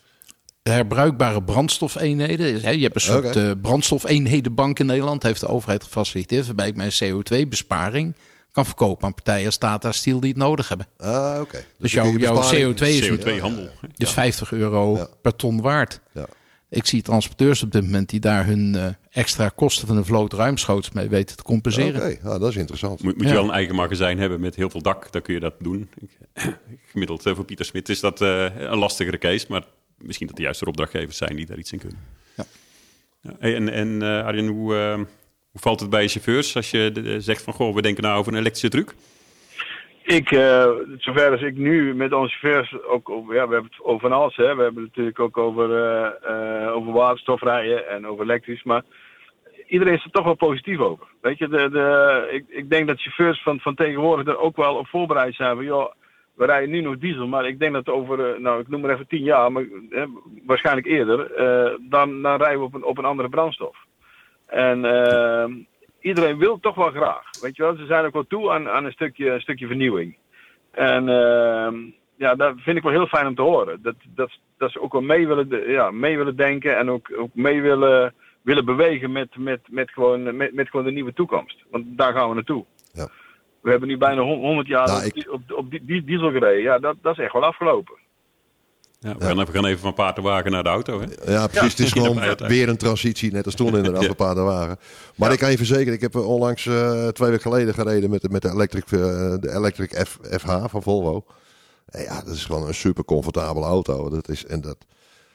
Herbruikbare 0.64 1.44
brandstofeenheden. 1.44 2.78
Je 2.78 2.84
hebt 2.84 2.96
een 2.96 3.02
soort 3.02 3.26
Oké. 3.26 3.50
eh, 3.50 3.52
brandstofeenhedenbank 3.62 4.80
in 4.80 4.86
Nederland. 4.86 5.24
Heeft 5.24 5.40
de 5.40 5.48
overheid 5.48 5.84
gefaciliteerd. 5.84 6.46
Waarbij 6.46 6.68
ik 6.68 6.76
mijn 6.76 6.92
CO2-besparing 7.04 8.16
kan 8.56 8.66
verkopen 8.66 9.06
aan 9.06 9.14
partijen 9.14 9.46
als 9.46 9.58
Tata 9.58 9.92
Steel 9.92 10.20
die 10.20 10.30
het 10.30 10.38
nodig 10.38 10.68
hebben. 10.70 10.88
Ah, 10.98 11.38
oké. 11.42 11.66
Dus 11.78 11.94
kun 11.94 12.04
jouw, 12.04 12.18
jouw 12.18 12.36
besparing- 12.36 12.76
CO2 12.78 12.82
is 12.88 13.10
nu 13.10 13.18
CO2-handel. 13.18 13.70
dus 13.96 14.12
50 14.12 14.52
euro 14.52 14.96
Ja. 14.98 15.08
per 15.22 15.36
ton 15.36 15.62
waard. 15.62 16.00
Ja. 16.14 16.26
Ik 16.70 16.86
zie 16.86 17.02
transporteurs 17.02 17.64
op 17.64 17.72
dit 17.72 17.82
moment 17.84 18.10
die 18.10 18.20
daar 18.20 18.46
hun 18.46 18.76
eh, 18.76 18.86
extra 19.12 19.50
kosten 19.50 19.88
van 19.88 19.98
een 19.98 20.06
vloot 20.06 20.34
ruimschoots 20.34 20.92
mee 20.92 21.10
weten 21.10 21.36
te 21.36 21.42
Oké, 21.44 21.52
compenseren. 21.52 22.18
ah, 22.24 22.40
dat 22.40 22.50
is 22.50 22.56
interessant. 22.56 23.04
Moet, 23.04 23.14
moet 23.16 23.24
Ja. 23.24 23.30
je 23.30 23.36
wel 23.36 23.44
een 23.44 23.52
eigen 23.52 23.76
magazijn 23.76 24.20
hebben 24.20 24.40
met 24.40 24.56
heel 24.56 24.70
veel 24.70 24.82
dak, 24.82 25.12
dan 25.12 25.22
kun 25.22 25.34
je 25.34 25.40
dat 25.40 25.54
doen. 25.60 25.90
Gemiddeld 26.92 27.26
eh, 27.26 27.36
voor 27.36 27.46
Pieter 27.46 27.66
Smit 27.66 27.90
is 27.90 28.00
dat 28.00 28.22
eh, 28.22 28.46
een 28.56 28.78
lastigere 28.78 29.18
case, 29.18 29.46
maar 29.50 29.64
misschien 29.98 30.28
dat 30.28 30.36
de 30.36 30.42
juiste 30.42 30.66
opdrachtgevers 30.66 31.18
zijn 31.18 31.36
die 31.36 31.46
daar 31.46 31.58
iets 31.58 31.72
in 31.72 31.80
kunnen. 31.80 32.00
Ja. 32.36 32.46
Ja, 33.22 33.32
hey, 33.40 33.56
en 33.56 33.70
en 33.70 34.02
eh, 34.02 34.26
Arjen, 34.26 34.48
hoe, 34.48 34.76
eh, 34.76 35.00
hoe 35.56 35.64
valt 35.64 35.80
het 35.80 35.90
bij 35.90 36.08
chauffeurs 36.08 36.56
als 36.56 36.72
je 36.72 37.16
zegt 37.20 37.44
van, 37.44 37.54
goh, 37.54 37.76
we 37.76 37.82
denken 37.82 38.04
nou 38.04 38.20
over 38.20 38.32
een 38.32 38.40
elektrische 38.40 38.70
truc? 38.70 38.94
Ik, 40.04 40.32
eh, 40.32 40.72
zover 40.98 41.32
als 41.32 41.42
ik 41.42 41.56
nu 41.58 41.96
met 41.96 42.14
onze 42.14 42.38
chauffeurs 42.38 42.84
ook 42.84 43.08
ja, 43.08 43.48
we 43.48 43.54
hebben 43.54 43.64
het 43.64 43.84
over 43.84 44.10
van 44.10 44.12
alles. 44.12 44.36
Hè. 44.36 44.56
We 44.56 44.64
hebben 44.64 44.84
het 44.84 44.92
natuurlijk 44.96 45.20
ook 45.20 45.38
over, 45.38 45.76
eh, 45.76 46.66
eh, 46.66 46.76
over 46.76 46.92
waterstof 46.92 47.42
rijden 47.42 47.90
en 47.90 48.08
over 48.08 48.24
elektrisch. 48.24 48.64
Maar 48.64 48.84
iedereen 49.68 49.94
is 49.94 50.04
er 50.04 50.12
toch 50.12 50.26
wel 50.26 50.36
positief 50.36 50.80
over. 50.80 51.08
Weet 51.22 51.38
je, 51.38 51.48
de, 51.48 51.70
de, 51.70 52.28
ik, 52.32 52.46
ik 52.48 52.70
denk 52.70 52.88
dat 52.88 53.02
chauffeurs 53.02 53.42
van, 53.44 53.60
van 53.60 53.76
tegenwoordig 53.76 54.28
er 54.28 54.40
ook 54.40 54.56
wel 54.56 54.76
op 54.76 54.88
voorbereid 54.88 55.36
zijn. 55.36 55.56
Van, 55.56 55.66
joh, 55.66 55.92
we 56.34 56.46
rijden 56.46 56.70
nu 56.70 56.82
nog 56.82 56.98
diesel, 56.98 57.28
maar 57.28 57.48
ik 57.48 57.60
denk 57.60 57.74
dat 57.74 57.90
over, 57.90 58.42
nou 58.42 58.60
ik 58.60 58.68
noem 58.68 58.82
maar 58.82 58.94
even 58.94 59.08
tien 59.08 59.24
jaar, 59.24 59.52
maar 59.52 59.66
waarschijnlijk 60.46 60.88
eerder, 60.88 61.32
dan, 61.90 62.22
dan 62.22 62.38
rijden 62.38 62.60
we 62.60 62.66
op 62.66 62.74
een, 62.74 62.84
op 62.84 62.98
een 62.98 63.06
andere 63.06 63.30
brandstof. 63.30 63.85
En 64.46 64.86
eh, 64.86 65.46
iedereen 66.00 66.38
wil 66.38 66.60
toch 66.60 66.76
wel 66.76 66.90
graag. 66.92 67.24
Weet 67.42 67.56
je 67.56 67.64
wel, 67.64 67.76
ze 67.76 67.86
zijn 67.86 68.06
ook 68.06 68.14
wel 68.14 68.28
toe 68.28 68.52
aan, 68.52 68.70
aan 68.70 68.86
een, 68.86 68.92
stukje, 68.92 69.30
een 69.30 69.42
stukje 69.42 69.68
vernieuwing. 69.68 70.18
En 70.72 71.10
ehm, 71.10 71.76
ja, 72.16 72.36
dat 72.36 72.54
vind 72.58 72.78
ik 72.78 72.84
wel 72.84 72.92
heel 72.92 73.08
fijn 73.08 73.28
om 73.28 73.36
te 73.36 73.42
horen. 73.42 73.82
Dat, 73.82 73.96
dat, 74.16 74.32
dat 74.58 74.72
ze 74.72 74.82
ook 74.82 74.92
wel 74.92 75.02
mee 75.02 75.28
willen, 75.28 75.70
ja, 75.72 75.92
mee 75.92 76.18
willen 76.18 76.36
denken 76.36 76.78
en 76.78 76.90
ook, 76.90 77.12
ook 77.18 77.30
mee 77.34 77.62
willen, 77.62 78.14
willen 78.42 78.66
bewegen 78.66 79.12
met, 79.12 79.38
met, 79.38 79.60
met, 79.70 79.92
gewoon, 79.92 80.36
met, 80.38 80.54
met 80.54 80.70
gewoon 80.70 80.86
de 80.86 80.92
nieuwe 80.92 81.14
toekomst. 81.14 81.64
Want 81.70 81.86
daar 81.98 82.14
gaan 82.14 82.30
we 82.30 82.36
naartoe. 82.36 82.66
Ja. 82.94 83.08
We 83.62 83.70
hebben 83.70 83.88
nu 83.90 83.98
bijna 83.98 84.22
hon- 84.22 84.40
100 84.40 84.68
jaar 84.68 84.88
Nou, 84.88 85.06
op, 85.06 85.14
ik- 85.16 85.32
op, 85.32 85.42
op 85.52 85.70
die, 85.72 85.86
die 85.86 86.04
diesel 86.04 86.32
gereden. 86.32 86.62
Ja, 86.62 86.80
dat, 86.80 86.96
dat 87.02 87.18
is 87.18 87.24
echt 87.24 87.34
wel 87.34 87.44
afgelopen. 87.46 87.96
Ja, 89.06 89.16
we, 89.18 89.24
Gaan, 89.26 89.40
even- 89.40 89.46
we 89.46 89.52
gaan 89.60 89.66
even 89.66 89.80
van 89.80 89.94
paard 89.94 90.18
en 90.18 90.24
wagen 90.24 90.52
naar 90.52 90.64
de 90.64 90.70
auto. 90.70 91.02
Hè? 91.02 91.32
Ja, 91.32 91.48
precies. 91.48 91.72
Het 91.72 91.80
is 91.80 91.92
gewoon 92.02 92.20
weer 92.48 92.70
een 92.70 92.78
transitie, 92.78 93.32
net 93.32 93.46
als 93.46 93.56
toen 93.56 93.76
inderdaad, 93.76 94.04
een 94.04 94.16
paardenwagen. 94.16 94.78
Maar 95.16 95.32
ik 95.32 95.40
kan 95.40 95.52
je 95.52 95.58
verzekeren, 95.58 95.94
ik 95.94 96.02
heb 96.02 96.16
onlangs 96.16 96.66
eh, 96.66 97.08
twee 97.08 97.30
weken 97.30 97.52
geleden 97.52 97.74
gereden 97.74 98.10
met, 98.10 98.22
de- 98.22 98.30
met 98.30 98.42
de 98.42 98.50
Electric, 98.50 98.84
eh, 98.84 99.00
de 99.40 99.52
Electric 99.54 100.06
F, 100.08 100.20
FH 100.40 100.64
van 100.68 100.84
Volvo. 100.84 101.26
En 101.86 102.02
ja, 102.04 102.22
dat 102.22 102.34
is 102.34 102.46
gewoon 102.46 102.68
een 102.68 102.74
super 102.74 103.06
comfortabele 103.06 103.66
auto. 103.66 104.10
Dat 104.10 104.30
is, 104.30 104.46
en 104.46 104.62
dat, 104.62 104.78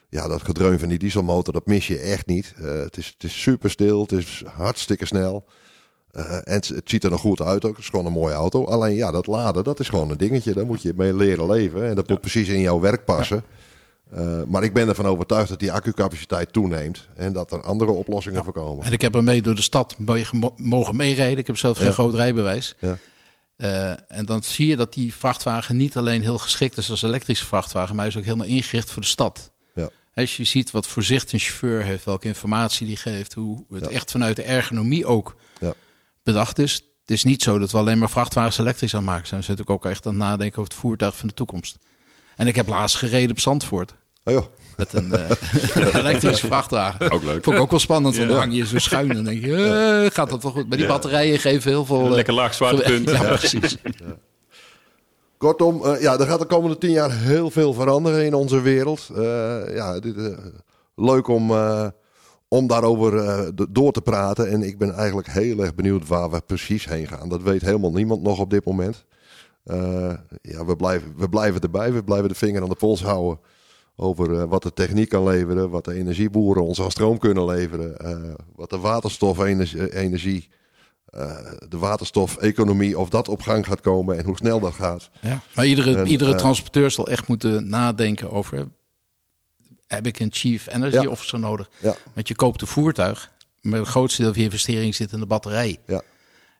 ja, 0.09 0.27
dat 0.27 0.41
gedreun 0.43 0.79
van 0.79 0.89
die 0.89 0.99
dieselmotor, 0.99 1.53
dat 1.53 1.65
mis 1.65 1.87
je 1.87 1.97
echt 1.99 2.25
niet. 2.25 2.53
Eh, 2.57 2.63
het, 2.79 2.97
is, 2.97 3.07
het 3.07 3.23
is 3.23 3.41
super 3.41 3.69
stil, 3.69 4.01
het 4.01 4.11
is 4.11 4.43
hartstikke 4.55 5.05
snel. 5.05 5.45
Eh, 6.11 6.33
en 6.35 6.41
het, 6.53 6.71
ziet 6.85 7.03
er 7.03 7.09
nog 7.09 7.21
goed 7.21 7.41
uit 7.41 7.65
ook. 7.65 7.71
Het 7.75 7.83
is 7.83 7.89
gewoon 7.89 8.05
een 8.05 8.11
mooie 8.11 8.33
auto. 8.33 8.65
Alleen 8.65 8.95
ja, 8.95 9.11
dat 9.11 9.27
laden, 9.27 9.63
dat 9.63 9.79
is 9.79 9.89
gewoon 9.89 10.09
een 10.09 10.17
dingetje. 10.17 10.53
Daar 10.53 10.65
moet 10.65 10.81
je 10.81 10.93
mee 10.95 11.13
leren 11.15 11.51
leven. 11.51 11.87
En 11.89 11.95
dat 11.95 12.09
moet 12.09 12.21
precies 12.21 12.47
in 12.47 12.59
jouw 12.61 12.79
werk 12.79 13.05
passen. 13.05 13.43
Eh, 14.11 14.41
maar 14.47 14.63
ik 14.63 14.73
ben 14.73 14.87
ervan 14.87 15.05
overtuigd 15.05 15.49
dat 15.49 15.59
die 15.59 15.71
accucapaciteit 15.71 16.53
toeneemt. 16.53 17.07
En 17.15 17.33
dat 17.33 17.51
er 17.51 17.61
andere 17.61 17.91
oplossingen 17.91 18.43
voor 18.43 18.53
komen. 18.53 18.85
En 18.85 18.91
ik 18.91 19.01
heb 19.01 19.15
ermee 19.15 19.41
door 19.41 19.55
de 19.55 19.61
stad 19.61 19.95
mo- 19.97 20.53
mogen 20.57 20.95
meerijden. 20.95 21.37
Ik 21.37 21.47
heb 21.47 21.57
zelf 21.57 21.77
geen 21.77 21.87
Ja. 21.87 21.93
groot 21.93 22.13
rijbewijs. 22.13 22.75
Ja. 22.79 22.97
Eh, 23.55 23.89
en 24.17 24.25
dan 24.25 24.43
zie 24.43 24.67
je 24.67 24.75
dat 24.75 24.93
die 24.93 25.13
vrachtwagen 25.13 25.77
niet 25.77 25.97
alleen 25.97 26.21
heel 26.21 26.37
geschikt 26.37 26.77
is 26.77 26.89
als 26.89 27.01
elektrische 27.01 27.45
vrachtwagen, 27.45 27.95
maar 27.95 28.03
hij 28.05 28.13
is 28.13 28.19
ook 28.19 28.25
helemaal 28.25 28.47
ingericht 28.47 28.91
voor 28.91 29.01
de 29.01 29.07
stad. 29.07 29.51
Ja. 29.75 29.89
Als 30.15 30.37
je 30.37 30.43
ziet 30.43 30.71
wat 30.71 30.87
voor 30.87 31.03
zicht 31.03 31.31
een 31.33 31.39
chauffeur 31.39 31.83
heeft, 31.83 32.05
welke 32.05 32.27
informatie 32.27 32.87
die 32.87 32.95
geeft, 32.97 33.33
hoe 33.33 33.63
het 33.73 33.87
echt 33.87 34.11
vanuit 34.11 34.35
de 34.35 34.43
ergonomie 34.43 35.05
ook. 35.05 35.35
Bedacht 36.23 36.59
is. 36.59 36.73
Het 37.01 37.11
is 37.11 37.23
niet 37.23 37.43
zo 37.43 37.57
dat 37.59 37.71
we 37.71 37.77
alleen 37.77 37.97
maar 37.99 38.09
vrachtwagens 38.09 38.57
elektrisch 38.57 38.95
aan 38.95 39.03
maken 39.03 39.27
zijn. 39.27 39.39
We 39.39 39.45
zijn 39.45 39.57
natuurlijk 39.57 39.85
ook 39.85 39.91
echt 39.91 40.05
aan 40.05 40.11
het 40.13 40.21
nadenken 40.21 40.59
over 40.59 40.71
het 40.71 40.81
voertuig 40.81 41.17
van 41.17 41.27
de 41.27 41.33
toekomst. 41.33 41.77
En 42.35 42.47
ik 42.47 42.55
heb 42.55 42.67
laatst 42.67 42.95
gereden 42.97 43.31
op 43.31 43.39
Zandvoort. 43.39 43.95
Oh, 44.23 44.33
joh. 44.33 44.45
Met 44.77 44.93
een 44.93 45.13
eh, 45.13 45.95
elektrische 46.01 46.45
vrachtwagen. 46.47 47.11
Ook 47.11 47.23
leuk. 47.23 47.43
Vond 47.43 47.55
ik 47.55 47.61
ook 47.61 47.69
wel 47.69 47.79
spannend, 47.79 48.15
want 48.15 48.27
Ja. 48.29 48.33
dan 48.33 48.43
hang 48.43 48.55
je 48.57 48.65
zo 48.65 48.77
schuin 48.79 49.11
en 49.11 49.23
denk 49.23 49.41
je, 49.45 49.55
eh, 50.05 50.11
gaat 50.15 50.29
dat 50.29 50.41
toch 50.41 50.51
goed? 50.53 50.67
Maar 50.67 50.77
die 50.77 50.85
Ja. 50.87 50.91
batterijen 50.93 51.39
geven 51.39 51.71
heel 51.71 51.85
veel... 51.85 52.05
eh, 52.05 52.11
Lekker 52.11 52.33
laag 52.33 52.53
zwaartepunt. 52.53 53.09
Ja, 53.11 53.23
Ja. 53.23 53.35
precies. 53.35 53.77
Kortom, 55.37 55.85
eh, 55.85 56.01
ja, 56.01 56.19
er 56.19 56.27
gaat 56.27 56.39
de 56.39 56.45
komende 56.45 56.77
tien 56.77 56.91
jaar 56.91 57.11
heel 57.11 57.49
veel 57.51 57.73
veranderen 57.73 58.25
in 58.25 58.33
onze 58.33 58.61
wereld. 58.61 59.09
Eh, 59.15 59.75
ja, 59.75 59.99
dit, 59.99 60.17
eh, 60.17 60.37
leuk 60.95 61.27
om, 61.27 61.51
eh, 61.51 61.87
om 62.53 62.67
daarover 62.67 63.17
eh, 63.17 63.47
door 63.69 63.91
te 63.91 64.01
praten. 64.01 64.49
En 64.49 64.61
ik 64.61 64.77
ben 64.77 64.93
eigenlijk 64.93 65.27
heel 65.27 65.59
erg 65.59 65.75
benieuwd 65.75 66.07
waar 66.07 66.29
we 66.29 66.41
precies 66.45 66.85
heen 66.85 67.07
gaan. 67.07 67.29
Dat 67.29 67.41
weet 67.41 67.61
helemaal 67.61 67.91
niemand 67.91 68.21
nog 68.21 68.39
op 68.39 68.49
dit 68.49 68.65
moment. 68.65 69.05
Eh, 69.63 70.13
ja, 70.41 70.65
we, 70.65 70.75
blijven, 70.75 71.13
we 71.17 71.29
blijven 71.29 71.61
erbij. 71.61 71.93
We 71.93 72.03
blijven 72.03 72.29
de 72.29 72.35
vinger 72.35 72.61
aan 72.61 72.69
de 72.69 72.75
pols 72.75 73.03
houden 73.03 73.39
over 73.95 74.39
eh, 74.39 74.43
wat 74.43 74.63
de 74.63 74.73
techniek 74.73 75.09
kan 75.09 75.23
leveren. 75.23 75.69
Wat 75.69 75.85
de 75.85 75.93
energieboeren 75.93 76.63
ons 76.63 76.81
aan 76.81 76.91
stroom 76.91 77.17
kunnen 77.17 77.45
leveren. 77.45 77.95
wat 78.55 78.69
de 78.69 78.79
waterstofenergie... 78.79 79.93
energie, 79.93 80.49
de 81.67 81.77
waterstofeconomie, 81.77 82.99
of 82.99 83.09
dat 83.09 83.27
op 83.27 83.41
gang 83.41 83.65
gaat 83.65 83.81
komen 83.81 84.17
en 84.17 84.25
hoe 84.25 84.37
snel 84.37 84.59
dat 84.59 84.73
gaat. 84.73 85.09
Ja. 85.21 85.41
Maar 85.55 85.65
iedere, 85.65 85.95
En, 85.95 86.07
iedere 86.07 86.35
transporteur 86.35 86.91
zal 86.91 87.07
echt 87.07 87.27
moeten 87.27 87.69
nadenken 87.69 88.31
over... 88.31 88.67
heb 89.91 90.07
ik 90.07 90.19
een 90.19 90.31
chief 90.31 90.67
energy 90.67 90.95
Ja. 90.95 91.09
officer 91.09 91.39
nodig? 91.39 91.69
Ja. 91.81 91.95
Want 92.13 92.27
je 92.27 92.35
koopt 92.35 92.61
een 92.61 92.67
voertuig, 92.67 93.31
maar 93.61 93.79
het 93.79 93.87
grootste 93.87 94.21
deel 94.21 94.31
van 94.31 94.39
je 94.39 94.47
investering 94.47 94.95
zit 94.95 95.11
in 95.11 95.19
de 95.19 95.25
batterij. 95.25 95.77
Ja. 95.87 96.01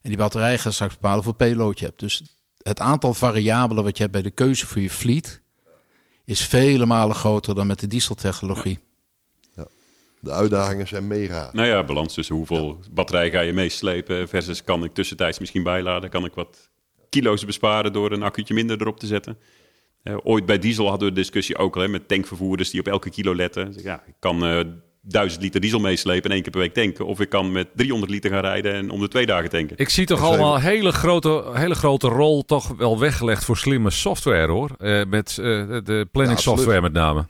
En 0.02 0.10
die 0.10 0.18
batterij 0.18 0.58
gaat 0.58 0.74
straks 0.74 0.94
bepalen 0.94 1.16
hoeveel 1.16 1.34
payload 1.48 1.80
je 1.80 1.86
hebt. 1.86 2.00
Dus 2.00 2.24
het 2.62 2.80
aantal 2.80 3.14
variabelen 3.14 3.84
wat 3.84 3.98
je 3.98 4.02
hebt 4.04 4.14
bij 4.16 4.22
de 4.22 4.32
keuze 4.32 4.66
voor 4.68 4.82
je 4.82 4.90
fleet... 4.90 5.42
is 6.26 6.46
vele 6.46 6.86
malen 6.86 7.16
groter 7.16 7.56
dan 7.56 7.68
met 7.68 7.80
de 7.80 7.88
dieseltechnologie. 7.88 8.80
De 10.24 10.32
uitdagingen 10.32 10.88
zijn 10.88 11.08
mega. 11.08 11.50
Nou 11.54 11.68
ja, 11.68 11.84
balans 11.84 12.14
tussen 12.14 12.36
hoeveel 12.36 12.80
batterij 12.92 13.32
ga 13.32 13.40
je 13.40 13.54
meeslepen 13.54 14.28
versus 14.28 14.64
kan 14.64 14.84
ik 14.84 14.94
tussentijds 14.94 15.40
misschien 15.40 15.64
bijladen. 15.64 16.10
Kan 16.10 16.26
ik 16.26 16.34
wat 16.34 16.70
kilo's 17.10 17.46
besparen 17.46 17.94
door 17.94 18.12
een 18.12 18.24
accuutje 18.24 18.54
minder 18.54 18.82
erop 18.82 19.00
te 19.00 19.08
zetten. 19.08 19.38
Eh, 20.04 20.18
ooit 20.24 20.46
bij 20.46 20.60
diesel 20.60 20.88
hadden 20.90 21.08
we 21.08 21.14
de 21.14 21.20
discussie 21.20 21.58
ook 21.58 21.76
al 21.76 21.82
hè, 21.82 21.88
met 21.88 22.08
tankvervoerders 22.08 22.70
die 22.70 22.80
op 22.80 22.88
elke 22.88 23.10
kilo 23.10 23.36
letten. 23.36 23.74
Zeg, 23.74 23.84
Ja, 23.84 24.04
ik 24.08 24.14
kan 24.20 24.46
eh 24.46 24.60
1000 25.04 25.42
liter 25.42 25.62
diesel 25.62 25.80
meeslepen 25.80 26.24
en 26.30 26.32
één 26.32 26.42
keer 26.42 26.52
per 26.52 26.62
week 26.62 26.74
tanken. 26.74 27.06
Of 27.06 27.20
ik 27.20 27.30
kan 27.30 27.52
met 27.52 27.68
300 27.76 28.12
liter 28.12 28.32
gaan 28.32 28.42
rijden 28.42 28.74
en 28.74 28.90
om 28.90 29.00
de 29.00 29.08
twee 29.08 29.26
dagen 29.26 29.50
tanken. 29.50 29.78
Ik 29.78 29.90
zie 29.90 30.06
toch 30.06 30.22
allemaal 30.22 30.56
een 30.56 30.62
hele 30.62 30.92
grote, 30.92 31.44
hele 31.54 31.76
grote 31.76 32.08
rol 32.08 32.46
toch 32.46 32.68
wel 32.68 33.00
weggelegd 33.00 33.44
voor 33.46 33.58
slimme 33.58 33.90
software 33.90 34.52
hoor. 34.52 34.70
Eh, 34.78 35.04
met 35.08 35.30
eh, 35.30 35.46
de- 35.84 36.08
planning 36.12 36.38
Ja, 36.38 36.44
software 36.44 36.82
met 36.82 36.94
name. 36.94 37.28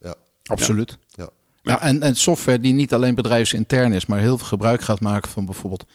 Ja. 0.00 0.14
Absoluut. 0.44 0.98
Ja. 1.08 1.28
Ja, 1.62 1.80
en, 1.82 2.02
en 2.02 2.14
software 2.16 2.60
die 2.60 2.72
niet 2.72 2.94
alleen 2.94 3.14
bedrijfsintern 3.14 3.92
is, 3.92 4.06
maar 4.06 4.18
heel 4.18 4.38
veel 4.38 4.46
gebruik 4.46 4.80
gaat 4.80 5.00
maken 5.00 5.30
van 5.30 5.44
bijvoorbeeld 5.44 5.86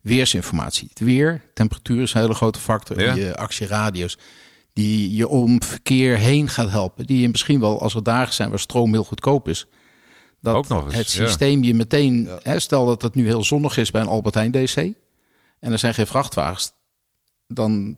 weersinformatie. 0.00 0.86
Het 0.88 0.98
weer, 1.00 1.42
temperatuur 1.54 2.02
is 2.02 2.14
een 2.14 2.20
hele 2.20 2.34
grote 2.34 2.58
factor. 2.60 3.00
Ja. 3.00 3.10
En 3.10 3.16
je 3.18 3.36
actieradius, 3.36 4.18
die 4.76 5.14
je 5.14 5.28
om 5.28 5.62
verkeer 5.62 6.16
heen 6.16 6.48
gaat 6.48 6.70
helpen. 6.70 7.06
Die 7.06 7.20
je 7.20 7.28
misschien 7.28 7.60
wel, 7.60 7.80
als 7.80 7.94
er 7.94 8.02
dagen 8.02 8.34
zijn 8.34 8.50
waar 8.50 8.58
stroom 8.58 8.92
heel 8.92 9.04
goedkoop 9.04 9.48
is, 9.48 9.66
dat 10.40 10.54
Ook 10.54 10.68
nog 10.68 10.84
eens, 10.84 10.94
het 10.94 11.12
ja. 11.12 11.26
systeem 11.26 11.62
je 11.62 11.74
meteen, 11.74 12.22
Ja. 12.22 12.38
hè, 12.42 12.58
stel 12.58 12.86
dat 12.86 13.02
het 13.02 13.14
nu 13.14 13.26
heel 13.26 13.44
zonnig 13.44 13.76
is 13.76 13.90
bij 13.90 14.00
een 14.00 14.06
Albert 14.08 14.34
Heijn 14.34 14.50
DC 14.50 14.76
en 15.60 15.72
er 15.72 15.78
zijn 15.78 15.94
geen 15.94 16.06
vrachtwagens, 16.06 16.72
dan 17.48 17.96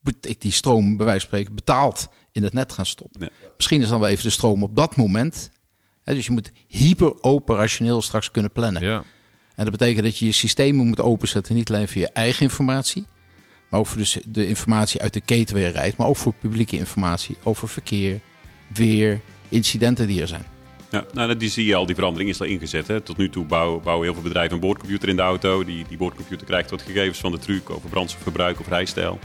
moet 0.00 0.28
ik 0.28 0.40
die 0.40 0.52
stroom 0.52 0.96
bij 0.96 1.06
wijze 1.06 1.20
van 1.20 1.28
spreken 1.28 1.54
betaald 1.54 2.08
in 2.32 2.42
het 2.42 2.52
net 2.52 2.72
gaan 2.72 2.86
stoppen. 2.86 3.20
Ja. 3.20 3.28
Misschien 3.56 3.82
is 3.82 3.88
dan 3.88 4.00
wel 4.00 4.08
even 4.08 4.24
de 4.24 4.30
stroom 4.30 4.62
op 4.62 4.76
dat 4.76 4.96
moment. 4.96 5.50
Hè, 6.02 6.14
dus 6.14 6.26
je 6.26 6.32
moet 6.32 6.52
hyper 6.66 7.22
operationeel 7.22 8.02
straks 8.02 8.30
kunnen 8.30 8.52
plannen. 8.52 8.82
Ja. 8.82 9.04
En 9.54 9.64
dat 9.64 9.70
betekent 9.70 10.04
dat 10.04 10.18
je 10.18 10.26
je 10.26 10.32
systemen 10.32 10.86
moet 10.86 11.00
openzetten, 11.00 11.54
niet 11.54 11.70
alleen 11.70 11.88
voor 11.88 12.00
je 12.00 12.12
eigen 12.12 12.42
informatie, 12.42 13.06
maar 13.70 13.80
ook 13.80 13.86
voor 13.86 14.02
de, 14.02 14.22
de 14.26 14.46
informatie 14.46 15.00
uit 15.00 15.12
de 15.12 15.20
keten 15.20 15.54
waar 15.54 15.64
je 15.64 15.70
rijdt, 15.70 15.96
maar 15.96 16.06
ook 16.06 16.16
voor 16.16 16.34
publieke 16.40 16.76
informatie 16.76 17.36
over 17.42 17.68
verkeer, 17.68 18.20
weer, 18.68 19.20
incidenten 19.48 20.06
die 20.06 20.20
er 20.20 20.28
zijn. 20.28 20.44
Ja, 20.90 21.04
nou, 21.12 21.36
die 21.36 21.50
zie 21.50 21.66
je 21.66 21.74
al, 21.74 21.86
die 21.86 21.94
verandering 21.94 22.30
is 22.30 22.40
al 22.40 22.46
ingezet. 22.46 22.86
Hè. 22.86 23.00
Tot 23.00 23.16
nu 23.16 23.30
toe 23.30 23.44
bouwen, 23.44 23.82
bouwen 23.82 24.04
heel 24.04 24.14
veel 24.14 24.22
bedrijven 24.22 24.54
een 24.54 24.60
boordcomputer 24.60 25.08
in 25.08 25.16
de 25.16 25.22
auto. 25.22 25.64
Die, 25.64 25.84
die 25.88 25.96
boordcomputer 25.96 26.46
krijgt 26.46 26.70
wat 26.70 26.82
gegevens 26.82 27.18
van 27.18 27.32
de 27.32 27.38
truck 27.38 27.70
over 27.70 27.88
brandstofverbruik 27.88 28.60
of 28.60 28.68
rijstijl. 28.68 29.18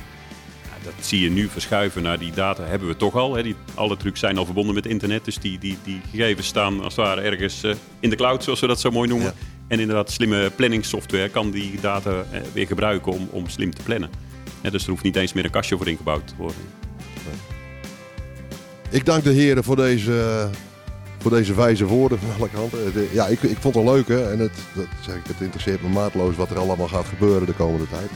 Ja, 0.63 0.83
dat 0.83 1.05
zie 1.05 1.21
je 1.21 1.29
nu 1.29 1.47
verschuiven 1.47 2.03
naar 2.03 2.19
die 2.19 2.31
data 2.31 2.63
hebben 2.63 2.87
we 2.87 2.95
toch 2.95 3.15
al. 3.15 3.35
Hè. 3.35 3.43
Die, 3.43 3.55
alle 3.73 3.97
trucks 3.97 4.19
zijn 4.19 4.37
al 4.37 4.45
verbonden 4.45 4.75
met 4.75 4.85
internet. 4.85 5.25
Dus 5.25 5.37
die, 5.37 5.57
die, 5.57 5.77
die 5.83 6.01
gegevens 6.11 6.47
staan 6.47 6.83
als 6.83 6.95
het 6.95 7.05
ware 7.05 7.21
ergens 7.21 7.63
eh, 7.63 7.73
in 7.99 8.09
de 8.09 8.15
cloud, 8.15 8.43
zoals 8.43 8.59
we 8.59 8.67
dat 8.67 8.79
zo 8.79 8.91
mooi 8.91 9.09
noemen. 9.09 9.27
Ja. 9.27 9.33
En 9.67 9.79
inderdaad, 9.79 10.11
slimme 10.11 10.49
planningssoftware 10.55 11.29
kan 11.29 11.51
die 11.51 11.79
data 11.81 12.25
eh, 12.31 12.41
weer 12.53 12.67
gebruiken 12.67 13.11
om, 13.11 13.27
om 13.31 13.49
slim 13.49 13.75
te 13.75 13.83
plannen. 13.83 14.09
Ja, 14.65 14.71
dus 14.71 14.83
er 14.83 14.89
hoeft 14.89 15.03
niet 15.03 15.15
eens 15.15 15.33
meer 15.33 15.45
een 15.45 15.51
kastje 15.51 15.77
voor 15.77 15.87
ingebouwd 15.87 16.27
te 16.27 16.33
worden. 16.37 16.57
Ik 18.89 19.05
dank 19.05 19.23
de 19.23 19.29
heren 19.31 19.63
voor 19.63 19.75
deze, 19.75 20.49
voor 21.19 21.31
deze 21.31 21.53
wijze 21.55 21.85
woorden 21.85 22.19
van 22.19 22.29
alle 22.39 22.49
kanten. 22.49 22.93
De- 22.93 23.09
Ja, 23.11 23.25
ik, 23.27 23.41
ik 23.41 23.57
vond 23.59 23.75
het 23.75 23.83
leuk 23.83 24.07
hè. 24.07 24.31
En 24.31 24.39
het, 24.39 24.51
dat 24.73 24.85
zeg 25.01 25.15
ik, 25.15 25.21
het 25.27 25.41
interesseert 25.41 25.81
me 25.81 25.87
maatloos 25.89 26.35
wat 26.35 26.49
er 26.49 26.57
allemaal 26.59 26.87
gaat 26.87 27.05
gebeuren 27.05 27.45
de 27.47 27.53
komende 27.53 27.89
tijd. 27.89 28.09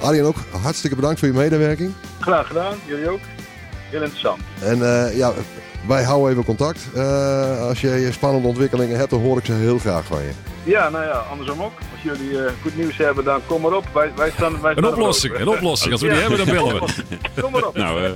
Arjen 0.00 0.24
ook, 0.24 0.36
hartstikke 0.62 0.96
bedankt 0.96 1.18
voor 1.18 1.28
je 1.28 1.34
medewerking. 1.34 1.92
Graag 2.20 2.46
gedaan, 2.46 2.74
jullie 2.86 3.08
ook. 3.08 3.20
Heel 3.90 4.02
interessant. 4.02 4.40
En 4.62 4.82
eh, 5.06 5.16
ja, 5.16 5.32
wij 5.86 6.02
houden 6.02 6.30
even 6.30 6.44
contact. 6.44 6.86
Eh, 6.94 7.60
als 7.68 7.80
je 7.80 8.08
spannende 8.12 8.48
ontwikkelingen 8.48 8.96
hebt, 8.98 9.10
dan 9.10 9.20
hoor 9.20 9.38
ik 9.38 9.44
ze 9.44 9.52
heel 9.52 9.78
graag 9.78 10.04
van 10.04 10.22
je. 10.22 10.30
Ja, 10.64 10.88
nou 10.88 11.04
ja, 11.04 11.24
andersom 11.30 11.62
ook. 11.62 11.72
Als 11.92 12.02
jullie 12.18 12.44
eh, 12.44 12.52
goed 12.62 12.76
nieuws 12.76 12.96
hebben, 12.96 13.24
dan 13.24 13.40
kom 13.46 13.60
maar 13.62 13.72
op. 13.72 13.84
Wij, 13.92 14.10
wij 14.16 14.30
staan, 14.30 14.60
wij 14.60 14.70
Een 14.70 14.78
staan 14.78 14.92
oplossing, 14.92 15.34
erop. 15.34 15.46
een 15.46 15.54
oplossing. 15.54 15.92
Als 15.92 16.00
we 16.00 16.06
die 16.08 16.16
Ja. 16.16 16.22
hebben, 16.28 16.46
dan 16.46 16.54
bellen 16.54 16.74
we. 16.74 16.92
Kom 17.42 17.52
maar 17.52 17.64
op. 17.66 17.76
Nou, 17.76 18.04
eh, 18.04 18.10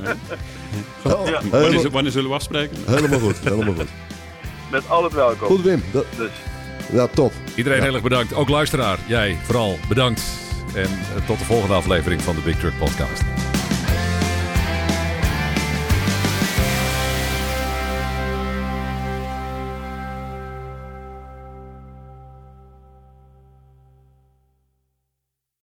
Ja, 1.04 1.40
wanneer, 1.90 2.10
zullen 2.12 2.28
we 2.28 2.34
afspreken? 2.34 2.76
helemaal 2.86 3.18
goed, 3.18 3.36
helemaal 3.44 3.74
goed. 3.74 3.88
met 4.70 4.82
al 4.88 5.04
het 5.04 5.12
welkom. 5.12 5.46
Goed 5.48 5.62
Wim, 5.62 5.82
dat, 5.92 6.04
Dus. 6.16 6.30
ja 6.92 7.06
top. 7.06 7.32
Iedereen 7.54 7.82
heel 7.82 7.92
erg 7.94 8.02
bedankt. 8.02 8.34
Ook 8.34 8.48
luisteraar, 8.48 8.98
jij 9.06 9.36
vooral 9.44 9.78
bedankt. 9.88 10.22
En 10.74 10.88
tot 11.26 11.38
de 11.38 11.44
volgende 11.44 11.74
aflevering 11.74 12.22
van 12.22 12.34
de 12.34 12.40
Big 12.40 12.58
Truck 12.58 12.78
Podcast. 12.78 13.22